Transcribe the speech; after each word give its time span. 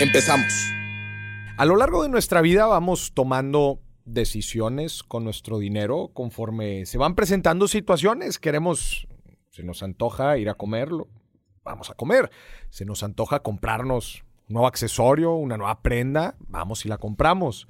Empezamos. 0.00 0.72
A 1.56 1.64
lo 1.64 1.76
largo 1.76 2.02
de 2.02 2.08
nuestra 2.08 2.40
vida 2.40 2.66
vamos 2.66 3.12
tomando 3.14 3.80
decisiones 4.04 5.04
con 5.04 5.22
nuestro 5.22 5.60
dinero 5.60 6.10
conforme 6.12 6.84
se 6.84 6.98
van 6.98 7.14
presentando 7.14 7.68
situaciones. 7.68 8.40
Queremos, 8.40 9.06
se 9.50 9.62
nos 9.62 9.84
antoja 9.84 10.36
ir 10.36 10.48
a 10.48 10.54
comerlo, 10.54 11.08
vamos 11.62 11.90
a 11.90 11.94
comer. 11.94 12.32
Se 12.70 12.84
nos 12.84 13.04
antoja 13.04 13.44
comprarnos 13.44 14.24
un 14.48 14.54
nuevo 14.54 14.66
accesorio, 14.66 15.34
una 15.34 15.56
nueva 15.56 15.80
prenda, 15.80 16.34
vamos 16.40 16.84
y 16.84 16.88
la 16.88 16.98
compramos. 16.98 17.68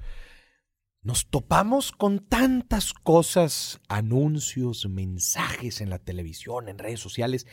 Nos 1.03 1.27
topamos 1.27 1.91
con 1.91 2.25
tantas 2.27 2.93
cosas, 2.93 3.81
anuncios, 3.87 4.89
mensajes 4.89 5.79
en 5.79 5.91
la 5.91 5.99
televisión, 5.99 6.69
en 6.69 6.79
redes 6.79 6.99
sociales. 6.99 7.45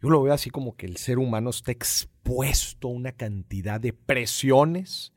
Yo 0.00 0.08
lo 0.08 0.22
veo 0.22 0.32
así 0.32 0.50
como 0.50 0.76
que 0.76 0.86
el 0.86 0.98
ser 0.98 1.18
humano 1.18 1.50
está 1.50 1.72
expuesto 1.72 2.13
a 2.24 2.86
una 2.86 3.12
cantidad 3.12 3.80
de 3.80 3.92
presiones 3.92 5.12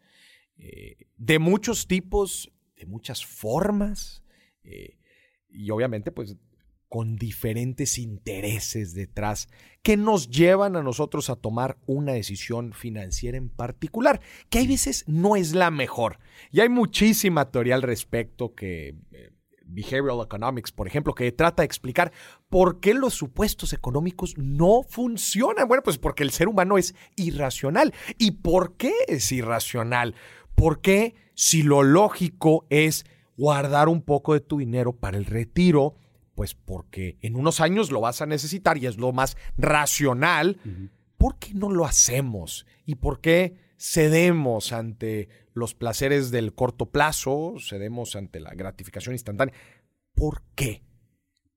eh, 0.58 1.08
de 1.18 1.40
muchos 1.40 1.88
tipos, 1.88 2.52
de 2.76 2.86
muchas 2.86 3.26
formas, 3.26 4.24
eh, 4.64 4.98
y 5.50 5.70
obviamente 5.72 6.12
pues 6.12 6.36
con 6.90 7.18
diferentes 7.18 7.98
intereses 7.98 8.94
detrás 8.94 9.50
que 9.84 9.98
nos 9.98 10.30
llevan 10.30 10.76
a 10.76 10.84
nosotros 10.84 11.30
a 11.30 11.36
tomar 11.36 11.78
una 11.86 12.14
decisión 12.14 12.74
financiera 12.74 13.38
en 13.38 13.50
particular, 13.50 14.22
que 14.50 14.60
hay 14.60 14.68
veces 14.68 15.04
no 15.08 15.36
es 15.36 15.54
la 15.54 15.70
mejor. 15.70 16.20
Y 16.52 16.62
hay 16.62 16.70
muchísima 16.70 17.52
teoría 17.52 17.76
al 17.76 17.82
respecto 17.82 18.56
que... 18.56 18.96
Eh, 19.12 19.32
Behavioral 19.68 20.22
Economics, 20.22 20.72
por 20.72 20.88
ejemplo, 20.88 21.14
que 21.14 21.32
trata 21.32 21.62
de 21.62 21.66
explicar 21.66 22.12
por 22.50 22.80
qué 22.80 22.94
los 22.94 23.14
supuestos 23.14 23.74
económicos 23.74 24.34
no 24.38 24.84
funcionan. 24.88 25.68
Bueno, 25.68 25.84
pues 25.84 25.98
porque 25.98 26.24
el 26.24 26.32
ser 26.32 26.48
humano 26.48 26.78
es 26.78 26.96
irracional. 27.16 27.94
¿Y 28.18 28.32
por 28.32 28.76
qué 28.76 28.94
es 29.08 29.32
irracional? 29.32 30.16
Porque 30.56 31.16
si 31.34 31.64
lo 31.64 31.84
lógico 31.84 32.66
es 32.70 33.06
guardar 33.38 33.90
un 33.90 34.02
poco 34.02 34.34
de 34.34 34.40
tu 34.40 34.58
dinero 34.58 34.94
para 34.94 35.18
el 35.18 35.26
retiro, 35.26 35.96
pues 36.34 36.54
porque 36.56 37.18
en 37.22 37.36
unos 37.36 37.62
años 37.62 37.92
lo 37.92 38.02
vas 38.02 38.22
a 38.22 38.26
necesitar 38.26 38.78
y 38.78 38.88
es 38.88 38.98
lo 38.98 39.12
más 39.12 39.38
racional. 39.58 40.60
¿Por 41.18 41.38
qué 41.38 41.54
no 41.54 41.70
lo 41.70 41.86
hacemos? 41.86 42.66
¿Y 42.86 42.96
por 42.96 43.22
qué 43.22 43.56
cedemos 43.78 44.74
ante 44.74 45.30
los 45.54 45.74
placeres 45.74 46.32
del 46.32 46.54
corto 46.54 46.88
plazo? 46.88 47.56
¿Cedemos 47.60 48.16
ante 48.16 48.40
la 48.40 48.54
gratificación 48.54 49.16
instantánea? 49.16 49.56
¿Por 50.14 50.44
qué? 50.56 50.84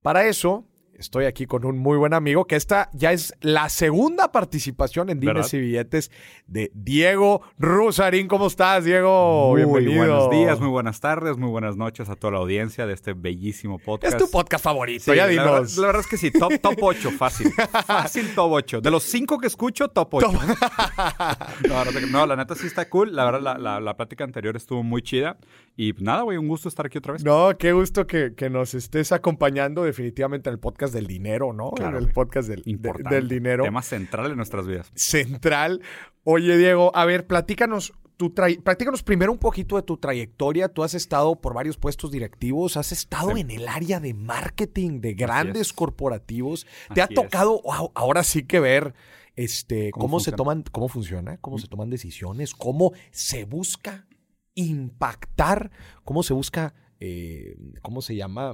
Para 0.01 0.25
eso 0.27 0.67
Estoy 1.01 1.25
aquí 1.25 1.47
con 1.47 1.65
un 1.65 1.79
muy 1.79 1.97
buen 1.97 2.13
amigo, 2.13 2.45
que 2.45 2.55
esta 2.55 2.91
ya 2.93 3.11
es 3.11 3.33
la 3.41 3.69
segunda 3.69 4.31
participación 4.31 5.09
en 5.09 5.19
Dimes 5.19 5.51
y 5.55 5.59
Billetes 5.59 6.11
de 6.45 6.71
Diego 6.75 7.41
Rusarín. 7.57 8.27
¿Cómo 8.27 8.45
estás, 8.45 8.85
Diego? 8.85 9.49
Muy 9.49 9.63
buenos 9.63 10.29
días, 10.29 10.59
muy 10.59 10.69
buenas 10.69 10.99
tardes, 10.99 11.37
muy 11.37 11.49
buenas 11.49 11.75
noches 11.75 12.07
a 12.07 12.15
toda 12.15 12.33
la 12.33 12.37
audiencia 12.37 12.85
de 12.85 12.93
este 12.93 13.13
bellísimo 13.13 13.79
podcast. 13.79 14.13
Es 14.13 14.23
tu 14.23 14.29
podcast 14.29 14.63
favorito, 14.63 15.11
ya 15.15 15.25
la 15.25 15.43
verdad, 15.43 15.69
la 15.75 15.87
verdad, 15.87 16.01
es 16.01 16.07
que 16.07 16.17
sí, 16.17 16.29
top, 16.29 16.59
top 16.61 16.77
8, 16.79 17.09
fácil. 17.17 17.51
fácil 17.87 18.35
top 18.35 18.51
8. 18.51 18.81
De 18.81 18.91
los 18.91 19.01
5 19.01 19.39
que 19.39 19.47
escucho, 19.47 19.87
top 19.87 20.13
8. 20.13 20.31
no, 22.11 22.27
la 22.27 22.35
neta 22.35 22.53
sí 22.53 22.67
está 22.67 22.87
cool. 22.89 23.15
La 23.15 23.25
verdad, 23.25 23.57
la, 23.57 23.79
la, 23.79 23.97
plática 23.97 24.23
anterior 24.23 24.55
estuvo 24.55 24.83
muy 24.83 25.01
chida. 25.01 25.39
Y 25.75 25.93
nada, 25.93 26.21
güey, 26.21 26.37
un 26.37 26.47
gusto 26.47 26.69
estar 26.69 26.85
aquí 26.85 26.99
otra 26.99 27.13
vez. 27.13 27.23
No, 27.23 27.57
qué 27.57 27.71
gusto 27.71 28.05
que, 28.05 28.35
que 28.35 28.51
nos 28.51 28.75
estés 28.75 29.11
acompañando 29.11 29.83
definitivamente 29.83 30.49
en 30.49 30.53
el 30.53 30.59
podcast 30.59 30.90
del 30.93 31.07
dinero, 31.07 31.53
¿no? 31.53 31.71
en 31.79 31.95
el 31.95 32.09
podcast 32.11 32.49
del, 32.49 32.63
del 33.09 33.27
dinero. 33.27 33.63
Tema 33.63 33.81
central 33.81 34.31
en 34.31 34.37
nuestras 34.37 34.67
vidas. 34.67 34.91
Central. 34.95 35.81
Oye, 36.23 36.57
Diego, 36.57 36.91
a 36.95 37.05
ver, 37.05 37.25
platícanos 37.27 37.93
tu 38.17 38.35
platícanos 38.35 39.01
primero 39.01 39.31
un 39.31 39.39
poquito 39.39 39.77
de 39.77 39.81
tu 39.81 39.97
trayectoria. 39.97 40.69
Tú 40.69 40.83
has 40.83 40.93
estado 40.93 41.41
por 41.41 41.55
varios 41.55 41.77
puestos 41.77 42.11
directivos, 42.11 42.77
has 42.77 42.91
estado 42.91 43.35
en 43.35 43.49
el 43.49 43.67
área 43.67 43.99
de 43.99 44.13
marketing 44.13 45.01
de 45.01 45.15
grandes 45.15 45.73
corporativos. 45.73 46.67
Te 46.93 47.01
ha 47.01 47.07
tocado 47.07 47.61
ahora 47.95 48.23
sí 48.23 48.43
que 48.43 48.59
ver 48.59 48.93
este 49.35 49.89
cómo, 49.89 50.19
se 50.19 50.31
toman, 50.31 50.63
cómo 50.71 50.87
funciona, 50.87 51.37
cómo 51.37 51.57
se 51.57 51.67
toman 51.67 51.89
decisiones, 51.89 52.53
cómo 52.53 52.91
se 53.09 53.45
busca 53.45 54.07
impactar, 54.53 55.71
cómo 56.03 56.21
se 56.21 56.33
busca, 56.33 56.75
eh, 56.99 57.55
¿cómo 57.81 58.03
se 58.03 58.15
llama? 58.15 58.53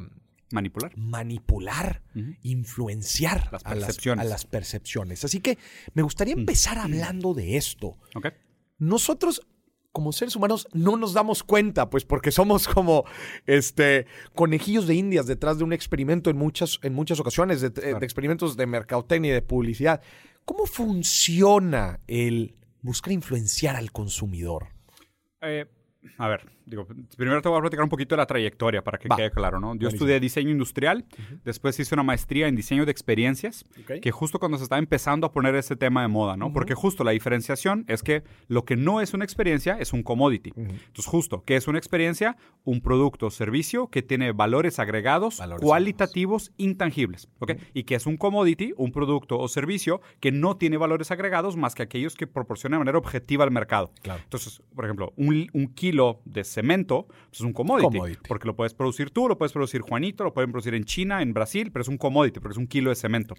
Manipular. 0.51 0.97
Manipular, 0.97 2.01
influenciar 2.41 3.49
A, 3.63 3.75
las, 3.75 4.45
percepciones. 4.45 5.25
Así 5.25 5.41
que 5.41 5.57
me 5.93 6.01
gustaría 6.01 6.33
empezar 6.33 6.77
hablando 6.77 7.33
de 7.33 7.57
esto. 7.57 7.97
Nosotros, 8.77 9.45
como 9.91 10.13
seres 10.13 10.35
humanos, 10.35 10.67
no 10.73 10.95
nos 10.95 11.13
damos 11.13 11.43
cuenta, 11.43 11.89
pues 11.89 12.05
porque 12.05 12.31
somos 12.31 12.67
como 12.67 13.03
este, 13.45 14.05
conejillos 14.35 14.87
de 14.87 14.95
indias 14.95 15.27
detrás 15.27 15.57
de 15.57 15.65
un 15.65 15.73
experimento 15.73 16.29
en 16.29 16.37
muchas, 16.37 16.79
en 16.81 16.93
muchas 16.93 17.19
ocasiones, 17.19 17.59
de, 17.61 17.69
de 17.69 18.05
experimentos 18.05 18.55
de 18.55 18.65
mercadotecnia 18.67 19.31
y 19.31 19.33
de 19.33 19.41
publicidad. 19.41 20.01
¿Cómo 20.45 20.65
funciona 20.65 21.99
el 22.07 22.55
buscar 22.81 23.11
influenciar 23.11 23.75
al 23.75 23.91
consumidor? 23.91 24.69
Eh, 25.41 25.65
a 26.17 26.27
ver, 26.27 26.49
digo, 26.65 26.87
primero 27.17 27.41
te 27.41 27.49
voy 27.49 27.57
a 27.57 27.61
platicar 27.61 27.83
un 27.83 27.89
poquito 27.89 28.15
de 28.15 28.17
la 28.17 28.25
trayectoria 28.25 28.83
para 28.83 28.97
que 28.97 29.09
quede 29.09 29.31
claro, 29.31 29.59
¿no? 29.59 29.75
Yo 29.75 29.87
estudié 29.89 30.19
diseño 30.19 30.51
industrial, 30.51 31.05
después 31.43 31.79
hice 31.79 31.95
una 31.95 32.03
maestría 32.03 32.47
en 32.47 32.55
diseño 32.55 32.85
de 32.85 32.91
experiencias, 32.91 33.65
que 34.01 34.11
justo 34.11 34.39
cuando 34.39 34.57
se 34.57 34.63
estaba 34.63 34.79
empezando 34.79 35.27
a 35.27 35.31
poner 35.31 35.55
ese 35.55 35.75
tema 35.75 36.01
de 36.01 36.07
moda, 36.07 36.37
¿no? 36.37 36.51
Porque 36.53 36.73
justo 36.73 37.03
la 37.03 37.11
diferenciación 37.11 37.85
es 37.87 38.03
que 38.03 38.23
lo 38.47 38.65
que 38.65 38.75
no 38.75 39.01
es 39.01 39.13
una 39.13 39.23
experiencia 39.23 39.77
es 39.79 39.93
un 39.93 40.03
commodity. 40.03 40.53
Entonces, 40.55 41.05
justo, 41.05 41.43
¿qué 41.45 41.55
es 41.55 41.67
una 41.67 41.77
experiencia? 41.77 42.37
Un 42.63 42.81
producto 42.81 43.27
o 43.27 43.31
servicio 43.31 43.87
que 43.87 44.01
tiene 44.01 44.31
valores 44.31 44.79
agregados, 44.79 45.41
cualitativos, 45.59 46.51
intangibles, 46.57 47.29
¿ok? 47.39 47.53
Y 47.73 47.83
que 47.83 47.95
es 47.95 48.05
un 48.05 48.17
commodity, 48.17 48.73
un 48.77 48.91
producto 48.91 49.37
o 49.39 49.47
servicio 49.47 50.01
que 50.19 50.31
no 50.31 50.57
tiene 50.57 50.77
valores 50.77 51.11
agregados 51.11 51.57
más 51.57 51.75
que 51.75 51.83
aquellos 51.83 52.15
que 52.15 52.27
proporcionan 52.27 52.77
de 52.77 52.85
manera 52.85 52.97
objetiva 52.97 53.43
al 53.43 53.51
mercado. 53.51 53.91
Entonces, 54.03 54.61
por 54.75 54.85
ejemplo, 54.85 55.13
un, 55.15 55.49
un 55.53 55.67
kilo 55.87 56.21
de 56.25 56.43
cemento 56.43 57.05
pues, 57.07 57.39
es 57.39 57.41
un 57.41 57.53
commodity, 57.53 58.17
Porque 58.27 58.47
lo 58.47 58.55
puedes 58.55 58.73
producir 58.73 59.11
tú, 59.11 59.27
lo 59.27 59.37
puedes 59.37 59.53
producir 59.53 59.81
Juanito, 59.81 60.23
lo 60.23 60.33
pueden 60.33 60.51
producir 60.51 60.73
en 60.75 60.83
China, 60.83 61.21
en 61.21 61.33
Brasil, 61.33 61.71
pero 61.71 61.81
es 61.81 61.87
un 61.87 61.97
commodity 61.97 62.39
porque 62.39 62.53
es 62.53 62.57
un 62.57 62.67
kilo 62.67 62.89
de 62.89 62.95
cemento. 62.95 63.35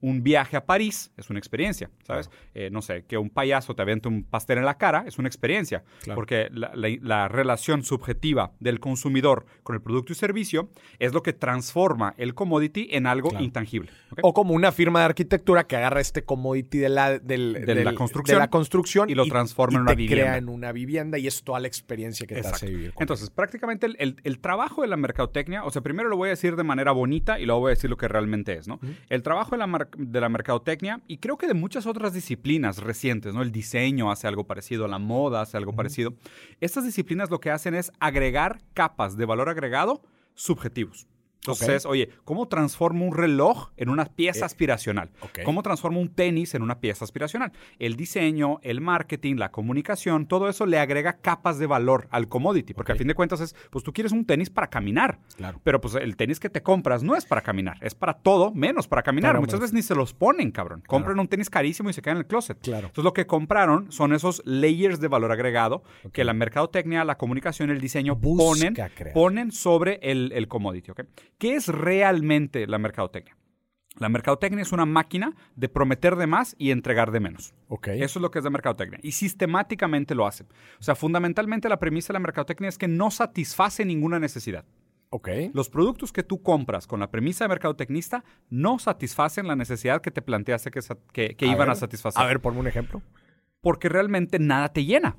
Un 0.00 0.22
viaje 0.22 0.56
a 0.56 0.64
París 0.64 1.12
es 1.16 1.30
una 1.30 1.38
experiencia, 1.38 1.90
¿sabes? 2.04 2.30
Eh, 2.54 2.70
no 2.70 2.82
sé, 2.82 3.04
que 3.06 3.18
un 3.18 3.30
payaso 3.30 3.74
te 3.74 3.82
aviente 3.82 4.08
un 4.08 4.24
pastel 4.24 4.58
en 4.58 4.64
la 4.64 4.78
cara 4.78 5.04
es 5.06 5.18
una 5.18 5.28
experiencia. 5.28 5.84
Porque 6.14 6.48
la, 6.52 7.28
relación 7.28 7.82
subjetiva 7.82 8.52
del 8.60 8.78
consumidor 8.80 9.46
con 9.62 9.74
el 9.74 9.82
producto 9.82 10.12
y 10.12 10.16
servicio 10.16 10.70
es 10.98 11.12
lo 11.12 11.22
que 11.22 11.32
transforma 11.32 12.14
el 12.18 12.34
commodity 12.34 12.88
en 12.92 13.06
algo 13.06 13.30
intangible. 13.40 13.90
O 14.22 14.34
como 14.34 14.54
una 14.54 14.72
firma 14.72 15.00
de 15.00 15.06
arquitectura 15.06 15.66
que 15.66 15.76
agarra 15.76 16.00
este 16.00 16.24
commodity 16.24 16.78
de 16.78 16.88
la, 16.88 17.18
de 17.18 17.38
la, 17.84 17.94
construcción, 17.94 18.38
la 18.38 18.50
construcción 18.50 19.10
y 19.10 19.14
lo 19.14 19.24
transforma 19.26 19.76
en 19.76 19.82
una 19.82 19.94
vivienda. 19.94 20.24
crea 20.24 20.36
en 20.36 20.48
una 20.48 20.72
vivienda 20.72 21.18
y 21.18 21.26
es 21.26 21.42
toda 21.42 21.60
la 21.60 21.68
experiencia 21.72 22.26
que 22.26 22.40
te 22.40 22.46
hace 22.46 22.66
vivir. 22.66 22.94
Entonces, 22.98 23.30
prácticamente 23.30 23.86
el, 23.86 24.38
trabajo 24.40 24.82
de 24.82 24.88
la 24.88 24.96
mercadotecnia, 24.96 25.64
o 25.64 25.70
sea, 25.70 25.82
primero 25.82 26.08
lo 26.08 26.16
voy 26.16 26.28
a 26.28 26.30
decir 26.30 26.56
de 26.56 26.64
manera 26.64 26.92
bonita 26.92 27.40
y 27.40 27.46
luego 27.46 27.60
voy 27.60 27.70
a 27.70 27.74
decir 27.74 27.90
lo 27.90 27.96
que 27.96 28.08
realmente 28.08 28.54
es, 28.54 28.68
¿no? 28.68 28.80
El 29.08 29.22
trabajo 29.22 29.52
de 29.52 29.58
la, 29.58 29.88
de 29.96 30.20
la 30.20 30.28
mercadotecnia, 30.28 31.00
y 31.06 31.18
creo 31.18 31.38
que 31.38 31.46
de 31.46 31.54
muchas 31.54 31.86
otras 31.86 32.12
disciplinas 32.12 32.78
recientes, 32.78 33.34
¿no? 33.34 33.42
El 33.42 33.52
diseño 33.52 34.10
hace 34.10 34.28
algo 34.28 34.44
parecido, 34.44 34.88
la 34.88 34.98
moda 34.98 35.42
hace 35.42 35.56
algo 35.56 35.74
parecido. 35.74 36.14
Estas 36.60 36.84
disciplinas 36.84 37.30
lo 37.30 37.40
que 37.40 37.50
hacen 37.50 37.74
es 37.74 37.92
agregar 38.00 38.60
capas 38.74 39.16
de 39.16 39.24
valor 39.24 39.48
agregado 39.48 40.02
subjetivos. 40.34 41.06
Entonces, 41.42 41.86
oye, 41.86 42.08
¿cómo 42.24 42.46
transformo 42.46 43.04
un 43.04 43.16
reloj 43.16 43.70
en 43.76 43.88
una 43.88 44.04
pieza 44.04 44.40
eh, 44.40 44.44
aspiracional? 44.44 45.10
¿Cómo 45.44 45.64
transformo 45.64 46.00
un 46.00 46.08
tenis 46.08 46.54
en 46.54 46.62
una 46.62 46.78
pieza 46.78 47.04
aspiracional? 47.04 47.50
El 47.80 47.96
diseño, 47.96 48.60
el 48.62 48.80
marketing, 48.80 49.36
la 49.36 49.50
comunicación, 49.50 50.26
todo 50.26 50.48
eso 50.48 50.66
le 50.66 50.78
agrega 50.78 51.14
capas 51.14 51.58
de 51.58 51.66
valor 51.66 52.06
al 52.12 52.28
commodity, 52.28 52.74
porque 52.74 52.92
al 52.92 52.98
fin 52.98 53.08
de 53.08 53.16
cuentas 53.16 53.40
es, 53.40 53.56
pues 53.70 53.82
tú 53.82 53.92
quieres 53.92 54.12
un 54.12 54.24
tenis 54.24 54.50
para 54.50 54.68
caminar, 54.68 55.18
claro. 55.36 55.60
pero 55.64 55.80
pues 55.80 55.96
el 55.96 56.16
tenis 56.16 56.38
que 56.38 56.48
te 56.48 56.62
compras 56.62 57.02
no 57.02 57.16
es 57.16 57.26
para 57.26 57.40
caminar, 57.40 57.76
es 57.80 57.96
para 57.96 58.14
todo 58.14 58.52
menos 58.52 58.86
para 58.86 59.02
caminar. 59.02 59.40
Muchas 59.40 59.58
veces 59.58 59.74
ni 59.74 59.82
se 59.82 59.96
los 59.96 60.14
ponen, 60.14 60.52
cabrón. 60.52 60.84
Compran 60.86 61.18
un 61.18 61.26
tenis 61.26 61.50
carísimo 61.50 61.90
y 61.90 61.92
se 61.92 62.02
quedan 62.02 62.18
en 62.18 62.20
el 62.20 62.26
closet. 62.28 62.60
Claro. 62.60 62.86
Entonces 62.86 63.02
lo 63.02 63.12
que 63.12 63.26
compraron 63.26 63.90
son 63.90 64.12
esos 64.12 64.42
layers 64.44 65.00
de 65.00 65.08
valor 65.08 65.32
agregado 65.32 65.82
que 66.12 66.22
la 66.22 66.34
mercadotecnia, 66.34 67.04
la 67.04 67.18
comunicación, 67.18 67.70
el 67.70 67.80
diseño 67.80 68.20
ponen, 68.20 68.76
ponen 69.12 69.50
sobre 69.50 69.98
el, 70.02 70.30
el 70.32 70.46
commodity. 70.46 70.92
¿okay? 70.92 71.06
¿Qué 71.42 71.56
es 71.56 71.66
realmente 71.66 72.68
la 72.68 72.78
mercadotecnia? 72.78 73.36
La 73.96 74.08
mercadotecnia 74.08 74.62
es 74.62 74.70
una 74.70 74.86
máquina 74.86 75.34
de 75.56 75.68
prometer 75.68 76.14
de 76.14 76.28
más 76.28 76.54
y 76.56 76.70
entregar 76.70 77.10
de 77.10 77.18
menos. 77.18 77.52
Okay. 77.66 78.00
Eso 78.00 78.20
es 78.20 78.22
lo 78.22 78.30
que 78.30 78.38
es 78.38 78.44
la 78.44 78.50
mercadotecnia. 78.50 79.00
Y 79.02 79.10
sistemáticamente 79.10 80.14
lo 80.14 80.24
hace. 80.24 80.44
O 80.78 80.82
sea, 80.84 80.94
fundamentalmente 80.94 81.68
la 81.68 81.80
premisa 81.80 82.12
de 82.12 82.12
la 82.12 82.20
mercadotecnia 82.20 82.68
es 82.68 82.78
que 82.78 82.86
no 82.86 83.10
satisface 83.10 83.84
ninguna 83.84 84.20
necesidad. 84.20 84.64
Okay. 85.10 85.50
Los 85.52 85.68
productos 85.68 86.12
que 86.12 86.22
tú 86.22 86.44
compras 86.44 86.86
con 86.86 87.00
la 87.00 87.10
premisa 87.10 87.44
de 87.44 87.48
mercadotecnista 87.48 88.22
no 88.48 88.78
satisfacen 88.78 89.48
la 89.48 89.56
necesidad 89.56 90.00
que 90.00 90.12
te 90.12 90.22
planteaste 90.22 90.70
que, 90.70 91.34
que, 91.34 91.46
iban 91.48 91.70
a 91.70 91.74
satisfacer. 91.74 92.22
A 92.22 92.26
ver, 92.26 92.38
ponme 92.38 92.60
un 92.60 92.68
ejemplo. 92.68 93.02
Porque 93.60 93.88
realmente 93.88 94.38
nada 94.38 94.72
te 94.72 94.84
llena. 94.84 95.16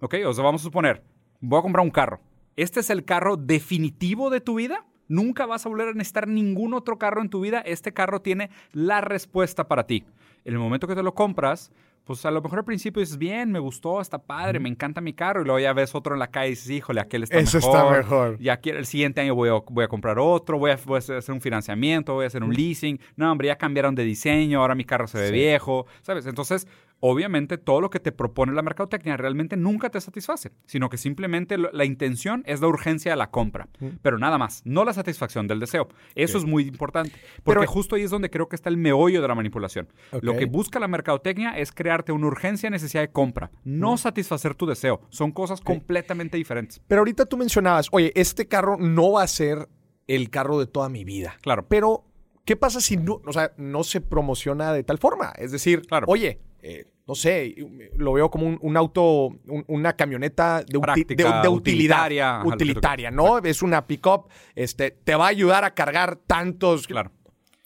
Ok, 0.00 0.16
o 0.26 0.34
sea, 0.34 0.44
vamos 0.44 0.60
a 0.60 0.64
suponer, 0.64 1.02
voy 1.40 1.58
a 1.58 1.62
comprar 1.62 1.82
un 1.82 1.90
carro. 1.90 2.20
¿Este 2.54 2.80
es 2.80 2.90
el 2.90 3.06
carro 3.06 3.38
definitivo 3.38 4.28
de 4.28 4.42
tu 4.42 4.56
vida? 4.56 4.84
Nunca 5.08 5.46
vas 5.46 5.66
a 5.66 5.68
volver 5.68 5.88
a 5.88 5.92
necesitar 5.92 6.28
ningún 6.28 6.74
otro 6.74 6.98
carro 6.98 7.20
en 7.20 7.28
tu 7.28 7.40
vida. 7.40 7.60
Este 7.60 7.92
carro 7.92 8.20
tiene 8.20 8.50
la 8.72 9.00
respuesta 9.00 9.68
para 9.68 9.86
ti. 9.86 10.04
En 10.44 10.54
el 10.54 10.58
momento 10.58 10.86
que 10.86 10.94
te 10.94 11.02
lo 11.02 11.14
compras, 11.14 11.70
pues 12.04 12.26
a 12.26 12.30
lo 12.32 12.42
mejor 12.42 12.60
al 12.60 12.64
principio 12.64 13.00
dices, 13.00 13.16
bien, 13.16 13.52
me 13.52 13.60
gustó, 13.60 14.00
está 14.00 14.18
padre, 14.18 14.58
me 14.58 14.68
encanta 14.68 15.00
mi 15.00 15.12
carro. 15.12 15.42
Y 15.42 15.44
luego 15.44 15.60
ya 15.60 15.72
ves 15.72 15.94
otro 15.94 16.14
en 16.14 16.18
la 16.18 16.28
calle 16.28 16.48
y 16.48 16.50
dices, 16.50 16.70
híjole, 16.70 17.00
aquel 17.00 17.22
está 17.22 17.38
Eso 17.38 17.58
está 17.58 17.88
mejor. 17.90 18.36
Y 18.40 18.48
aquí 18.48 18.70
el 18.70 18.86
siguiente 18.86 19.20
año 19.20 19.34
voy 19.34 19.50
a, 19.50 19.62
voy 19.68 19.84
a 19.84 19.88
comprar 19.88 20.18
otro, 20.18 20.58
voy 20.58 20.72
a, 20.72 20.74
hacer 20.74 21.32
un 21.32 21.40
financiamiento, 21.40 22.14
voy 22.14 22.24
a 22.24 22.26
hacer 22.26 22.42
un 22.42 22.52
leasing. 22.52 22.98
No, 23.14 23.30
hombre, 23.30 23.48
ya 23.48 23.56
cambiaron 23.56 23.94
de 23.94 24.02
diseño, 24.02 24.60
ahora 24.60 24.74
mi 24.74 24.84
carro 24.84 25.06
se 25.06 25.18
ve 25.18 25.30
viejo, 25.30 25.86
¿sabes? 26.02 26.26
Entonces, 26.26 26.66
obviamente 27.04 27.58
todo 27.58 27.80
lo 27.80 27.90
que 27.90 27.98
te 27.98 28.12
propone 28.12 28.52
la 28.52 28.62
mercadotecnia 28.62 29.16
realmente 29.16 29.56
nunca 29.56 29.90
te 29.90 30.00
satisface, 30.00 30.52
sino 30.66 30.88
que 30.88 30.96
simplemente 30.96 31.58
la 31.58 31.84
intención 31.84 32.44
es 32.46 32.60
la 32.60 32.68
urgencia 32.68 33.10
de 33.10 33.16
la 33.16 33.30
compra, 33.30 33.68
pero 34.02 34.18
nada 34.18 34.38
más, 34.38 34.62
no 34.64 34.84
la 34.84 34.92
satisfacción 34.92 35.48
del 35.48 35.58
deseo. 35.58 35.88
Eso 36.14 36.38
es 36.38 36.44
muy 36.44 36.62
importante, 36.62 37.12
porque 37.42 37.66
justo 37.66 37.96
ahí 37.96 38.02
es 38.02 38.10
donde 38.10 38.30
creo 38.30 38.48
que 38.48 38.54
está 38.54 38.68
el 38.68 38.76
meollo 38.76 39.20
de 39.20 39.26
la 39.26 39.34
manipulación. 39.34 39.88
Lo 40.20 40.36
que 40.36 40.46
busca 40.46 40.78
la 40.78 40.86
mercadotecnia 40.86 41.58
es 41.58 41.72
crearte 41.72 42.12
una 42.12 42.28
urgencia, 42.28 42.70
necesidad 42.70 43.02
de 43.02 43.10
compra, 43.10 43.50
no 43.64 43.94
mm. 43.94 43.98
satisfacer 43.98 44.54
tu 44.54 44.66
deseo. 44.66 45.00
Son 45.10 45.32
cosas 45.32 45.60
completamente 45.60 46.36
diferentes. 46.36 46.80
Pero 46.86 47.00
ahorita 47.00 47.26
tú 47.26 47.36
mencionabas, 47.36 47.88
oye, 47.90 48.12
este 48.14 48.46
carro 48.46 48.76
no 48.78 49.10
va 49.12 49.24
a 49.24 49.26
ser 49.26 49.68
el 50.06 50.30
carro 50.30 50.60
de 50.60 50.66
toda 50.66 50.88
mi 50.88 51.02
vida. 51.02 51.36
Claro. 51.42 51.66
Pero, 51.66 52.04
¿qué 52.44 52.56
pasa 52.56 52.80
si 52.80 52.96
no, 52.96 53.20
o 53.26 53.32
sea, 53.32 53.52
no 53.56 53.82
se 53.82 54.00
promociona 54.00 54.72
de 54.72 54.84
tal 54.84 54.98
forma? 54.98 55.32
Es 55.36 55.50
decir, 55.50 55.82
claro. 55.82 56.06
oye, 56.08 56.40
eh, 56.62 56.91
no 57.06 57.14
sé, 57.14 57.54
lo 57.96 58.12
veo 58.12 58.30
como 58.30 58.58
un, 58.60 58.76
auto, 58.76 59.30
una 59.66 59.94
camioneta 59.94 60.62
de, 60.62 60.78
utilidad. 60.78 61.48
Utilitaria, 61.48 62.42
utilitaria 62.44 63.10
¿no? 63.10 63.38
Es 63.38 63.62
una 63.62 63.86
pick-up, 63.86 64.28
este, 64.54 64.92
te 64.92 65.14
va 65.14 65.26
a 65.26 65.28
ayudar 65.28 65.64
a 65.64 65.74
cargar 65.74 66.16
tantos. 66.16 66.86
Claro. 66.86 67.10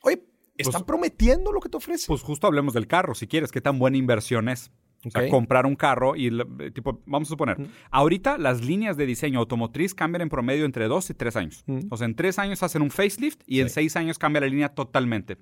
Oye, 0.03 0.23
¿están 0.57 0.73
pues 0.73 0.85
prometiendo 0.85 1.53
lo 1.53 1.61
que 1.61 1.69
te 1.69 1.77
ofrece? 1.77 2.07
Pues 2.07 2.23
justo 2.23 2.47
hablemos 2.47 2.73
del 2.73 2.87
carro, 2.87 3.15
si 3.15 3.27
quieres, 3.27 3.53
qué 3.53 3.61
tan 3.61 3.79
buena 3.79 3.99
inversión 3.99 4.49
es. 4.49 4.71
O 5.05 5.11
sea, 5.11 5.29
comprar 5.29 5.67
un 5.67 5.77
carro 5.77 6.17
y, 6.17 6.31
tipo, 6.73 7.01
vamos 7.07 7.29
a 7.29 7.31
suponer, 7.31 7.59
ahorita 7.91 8.39
las 8.39 8.65
líneas 8.65 8.97
de 8.97 9.07
diseño 9.07 9.39
automotriz 9.39 9.95
cambian 9.95 10.23
en 10.23 10.29
promedio 10.29 10.65
entre 10.65 10.89
dos 10.89 11.11
y 11.11 11.15
tres 11.15 11.37
años. 11.37 11.65
O 11.91 11.97
sea, 11.97 12.07
en 12.07 12.17
tres 12.17 12.41
años 12.41 12.63
hacen 12.65 12.83
un 12.83 12.91
facelift 12.91 13.43
y 13.47 13.61
en 13.61 13.71
seis 13.71 13.95
años 13.95 14.19
cambia 14.19 14.41
la 14.41 14.49
línea 14.49 14.71
totalmente. 14.71 15.37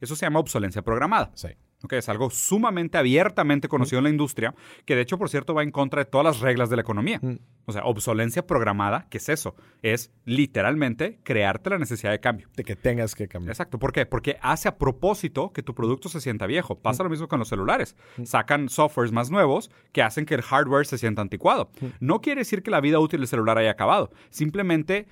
Eso 0.00 0.14
se 0.14 0.26
llama 0.26 0.40
obsolencia 0.40 0.82
programada. 0.82 1.30
Sí. 1.34 1.48
Okay, 1.84 2.00
es 2.00 2.08
algo 2.08 2.28
sumamente 2.30 2.98
abiertamente 2.98 3.68
conocido 3.68 3.98
en 3.98 4.04
la 4.04 4.10
industria, 4.10 4.52
que 4.84 4.96
de 4.96 5.02
hecho, 5.02 5.16
por 5.16 5.28
cierto, 5.28 5.54
va 5.54 5.62
en 5.62 5.70
contra 5.70 6.02
de 6.02 6.10
todas 6.10 6.24
las 6.24 6.40
reglas 6.40 6.70
de 6.70 6.76
la 6.76 6.82
economía. 6.82 7.20
O 7.66 7.72
sea, 7.72 7.84
obsolencia 7.84 8.46
programada, 8.46 9.06
¿qué 9.10 9.18
es 9.18 9.28
eso? 9.28 9.54
Es 9.82 10.10
literalmente 10.24 11.20
crearte 11.22 11.70
la 11.70 11.78
necesidad 11.78 12.10
de 12.10 12.18
cambio. 12.18 12.48
De 12.56 12.64
que 12.64 12.74
tengas 12.74 13.14
que 13.14 13.28
cambiar. 13.28 13.52
Exacto. 13.52 13.78
¿Por 13.78 13.92
qué? 13.92 14.06
Porque 14.06 14.38
hace 14.42 14.68
a 14.68 14.76
propósito 14.76 15.52
que 15.52 15.62
tu 15.62 15.74
producto 15.74 16.08
se 16.08 16.20
sienta 16.20 16.46
viejo. 16.46 16.80
Pasa 16.80 17.04
lo 17.04 17.10
mismo 17.10 17.28
con 17.28 17.38
los 17.38 17.48
celulares. 17.48 17.94
Sacan 18.24 18.68
softwares 18.68 19.12
más 19.12 19.30
nuevos 19.30 19.70
que 19.92 20.02
hacen 20.02 20.26
que 20.26 20.34
el 20.34 20.42
hardware 20.42 20.86
se 20.86 20.98
sienta 20.98 21.22
anticuado. 21.22 21.70
No 22.00 22.20
quiere 22.20 22.40
decir 22.40 22.64
que 22.64 22.72
la 22.72 22.80
vida 22.80 22.98
útil 22.98 23.20
del 23.20 23.28
celular 23.28 23.56
haya 23.56 23.70
acabado. 23.70 24.10
Simplemente 24.30 25.06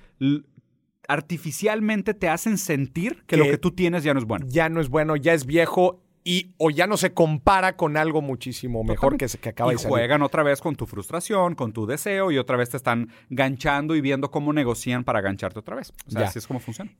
artificialmente 1.07 2.13
te 2.13 2.27
hacen 2.27 2.57
sentir 2.57 3.23
que, 3.25 3.37
lo 3.37 3.45
que 3.45 3.57
tú 3.57 3.71
tienes 3.71 4.03
ya 4.03 4.13
no 4.13 4.19
es 4.19 4.25
bueno. 4.25 4.45
Ya 4.49 4.67
no 4.67 4.81
es 4.81 4.89
bueno, 4.89 5.15
ya 5.15 5.33
es 5.33 5.45
viejo 5.45 6.03
y 6.27 6.53
o 6.57 6.69
ya 6.71 6.87
no 6.87 6.97
se 6.97 7.13
compara 7.13 7.77
con 7.77 7.95
algo 7.95 8.21
muchísimo 8.21 8.83
mejor 8.83 9.15
que, 9.15 9.27
que 9.27 9.47
acaba 9.47 9.71
de 9.71 9.77
salir. 9.77 9.91
juegan 9.91 10.21
otra 10.21 10.43
vez 10.43 10.59
con 10.59 10.75
tu 10.75 10.85
frustración, 10.85 11.55
con 11.55 11.71
tu 11.71 11.85
deseo 11.85 12.31
y 12.31 12.37
otra 12.37 12.57
vez 12.57 12.69
te 12.69 12.75
están 12.75 13.07
ganchando 13.29 13.95
y 13.95 14.01
viendo 14.01 14.29
cómo 14.29 14.51
negocian 14.51 15.05
para 15.05 15.21
gancharte 15.21 15.57
otra 15.59 15.77
vez. 15.77 15.93
O 16.05 16.11
sea, 16.11 16.23
así 16.23 16.39
es 16.39 16.45
como 16.45 16.59
funciona. 16.59 16.91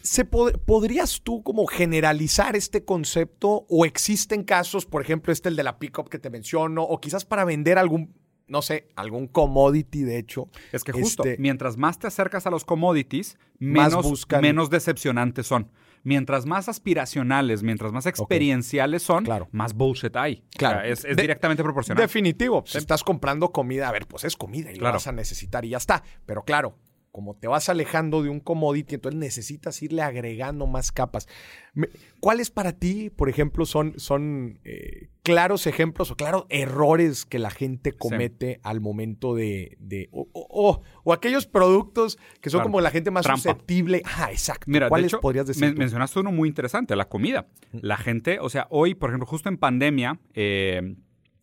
¿Se 0.00 0.24
¿Podrías 0.24 1.20
tú 1.20 1.42
como 1.42 1.66
generalizar 1.66 2.56
este 2.56 2.82
concepto 2.82 3.66
o 3.68 3.84
existen 3.84 4.44
casos, 4.44 4.86
por 4.86 5.02
ejemplo, 5.02 5.30
este 5.30 5.50
el 5.50 5.56
de 5.56 5.62
la 5.62 5.78
pickup 5.78 6.08
que 6.08 6.18
te 6.18 6.30
menciono 6.30 6.82
o 6.82 7.02
quizás 7.02 7.26
para 7.26 7.44
vender 7.44 7.76
algún 7.76 8.14
no 8.48 8.62
sé, 8.62 8.88
algún 8.96 9.28
commodity, 9.28 10.02
de 10.02 10.18
hecho. 10.18 10.48
Es 10.72 10.84
que 10.84 10.92
justo, 10.92 11.22
este 11.22 11.40
mientras 11.40 11.76
más 11.76 11.98
te 11.98 12.06
acercas 12.06 12.46
a 12.46 12.50
los 12.50 12.64
commodities, 12.64 13.38
menos, 13.58 14.26
menos 14.40 14.70
decepcionantes 14.70 15.46
son 15.46 15.70
mientras 16.02 16.46
más 16.46 16.68
aspiracionales, 16.68 17.62
mientras 17.62 17.92
más 17.92 18.06
experienciales 18.06 19.02
son, 19.02 19.26
más 19.52 19.74
bullshit 19.74 20.14
hay. 20.16 20.44
Claro. 20.56 20.82
es, 20.82 21.02
directamente 21.16 21.62
proporcional. 21.62 22.02
Definitivo. 22.02 22.62
Si 22.66 22.78
estás 22.78 23.04
comprando 23.04 23.50
comida, 23.50 23.88
a 23.88 23.92
ver, 23.92 24.06
pues 24.06 24.24
es 24.24 24.36
comida 24.36 24.72
y 24.72 24.76
la 24.76 24.92
vas 24.92 25.06
a 25.06 25.12
necesitar 25.12 25.64
y 25.64 25.70
ya 25.70 25.76
está. 25.78 26.02
Pero 26.26 26.44
claro, 26.44 26.76
como 27.12 27.34
te 27.34 27.48
vas 27.48 27.68
alejando 27.68 28.22
de 28.22 28.28
un 28.28 28.40
commodity, 28.40 28.96
entonces 28.96 29.18
necesitas 29.18 29.82
irle 29.82 30.02
agregando 30.02 30.66
más 30.66 30.92
capas. 30.92 31.28
¿Cuáles 32.20 32.50
para 32.50 32.72
ti, 32.72 33.10
por 33.10 33.28
ejemplo, 33.28 33.66
son, 33.66 33.98
son 33.98 34.60
eh, 34.64 34.99
claros 35.22 35.66
ejemplos 35.66 36.10
o 36.10 36.16
claros 36.16 36.46
errores 36.48 37.24
que 37.26 37.38
la 37.38 37.50
gente 37.50 37.92
comete 37.92 38.60
al 38.62 38.80
momento 38.80 39.34
de... 39.34 39.76
o, 40.12 40.82
aquellos 41.12 41.46
productos 41.46 42.18
que 42.40 42.50
son 42.50 42.62
como 42.62 42.80
la 42.80 42.90
gente 42.90 43.10
más 43.10 43.26
susceptible. 43.26 44.02
Ah, 44.04 44.30
exacto. 44.30 44.64
Mira, 44.68 44.88
¿Cuáles 44.88 45.14
podrías 45.16 45.46
decir? 45.46 45.76
mencionaste 45.76 46.20
uno 46.20 46.32
muy 46.32 46.48
interesante, 46.48 46.96
la 46.96 47.08
comida. 47.08 47.48
La 47.72 47.96
gente, 47.96 48.38
o 48.40 48.48
sea, 48.48 48.66
hoy, 48.70 48.94
por 48.94 49.10
ejemplo, 49.10 49.26
justo 49.26 49.48
en 49.48 49.58
pandemia, 49.58 50.18
eh, 50.34 50.96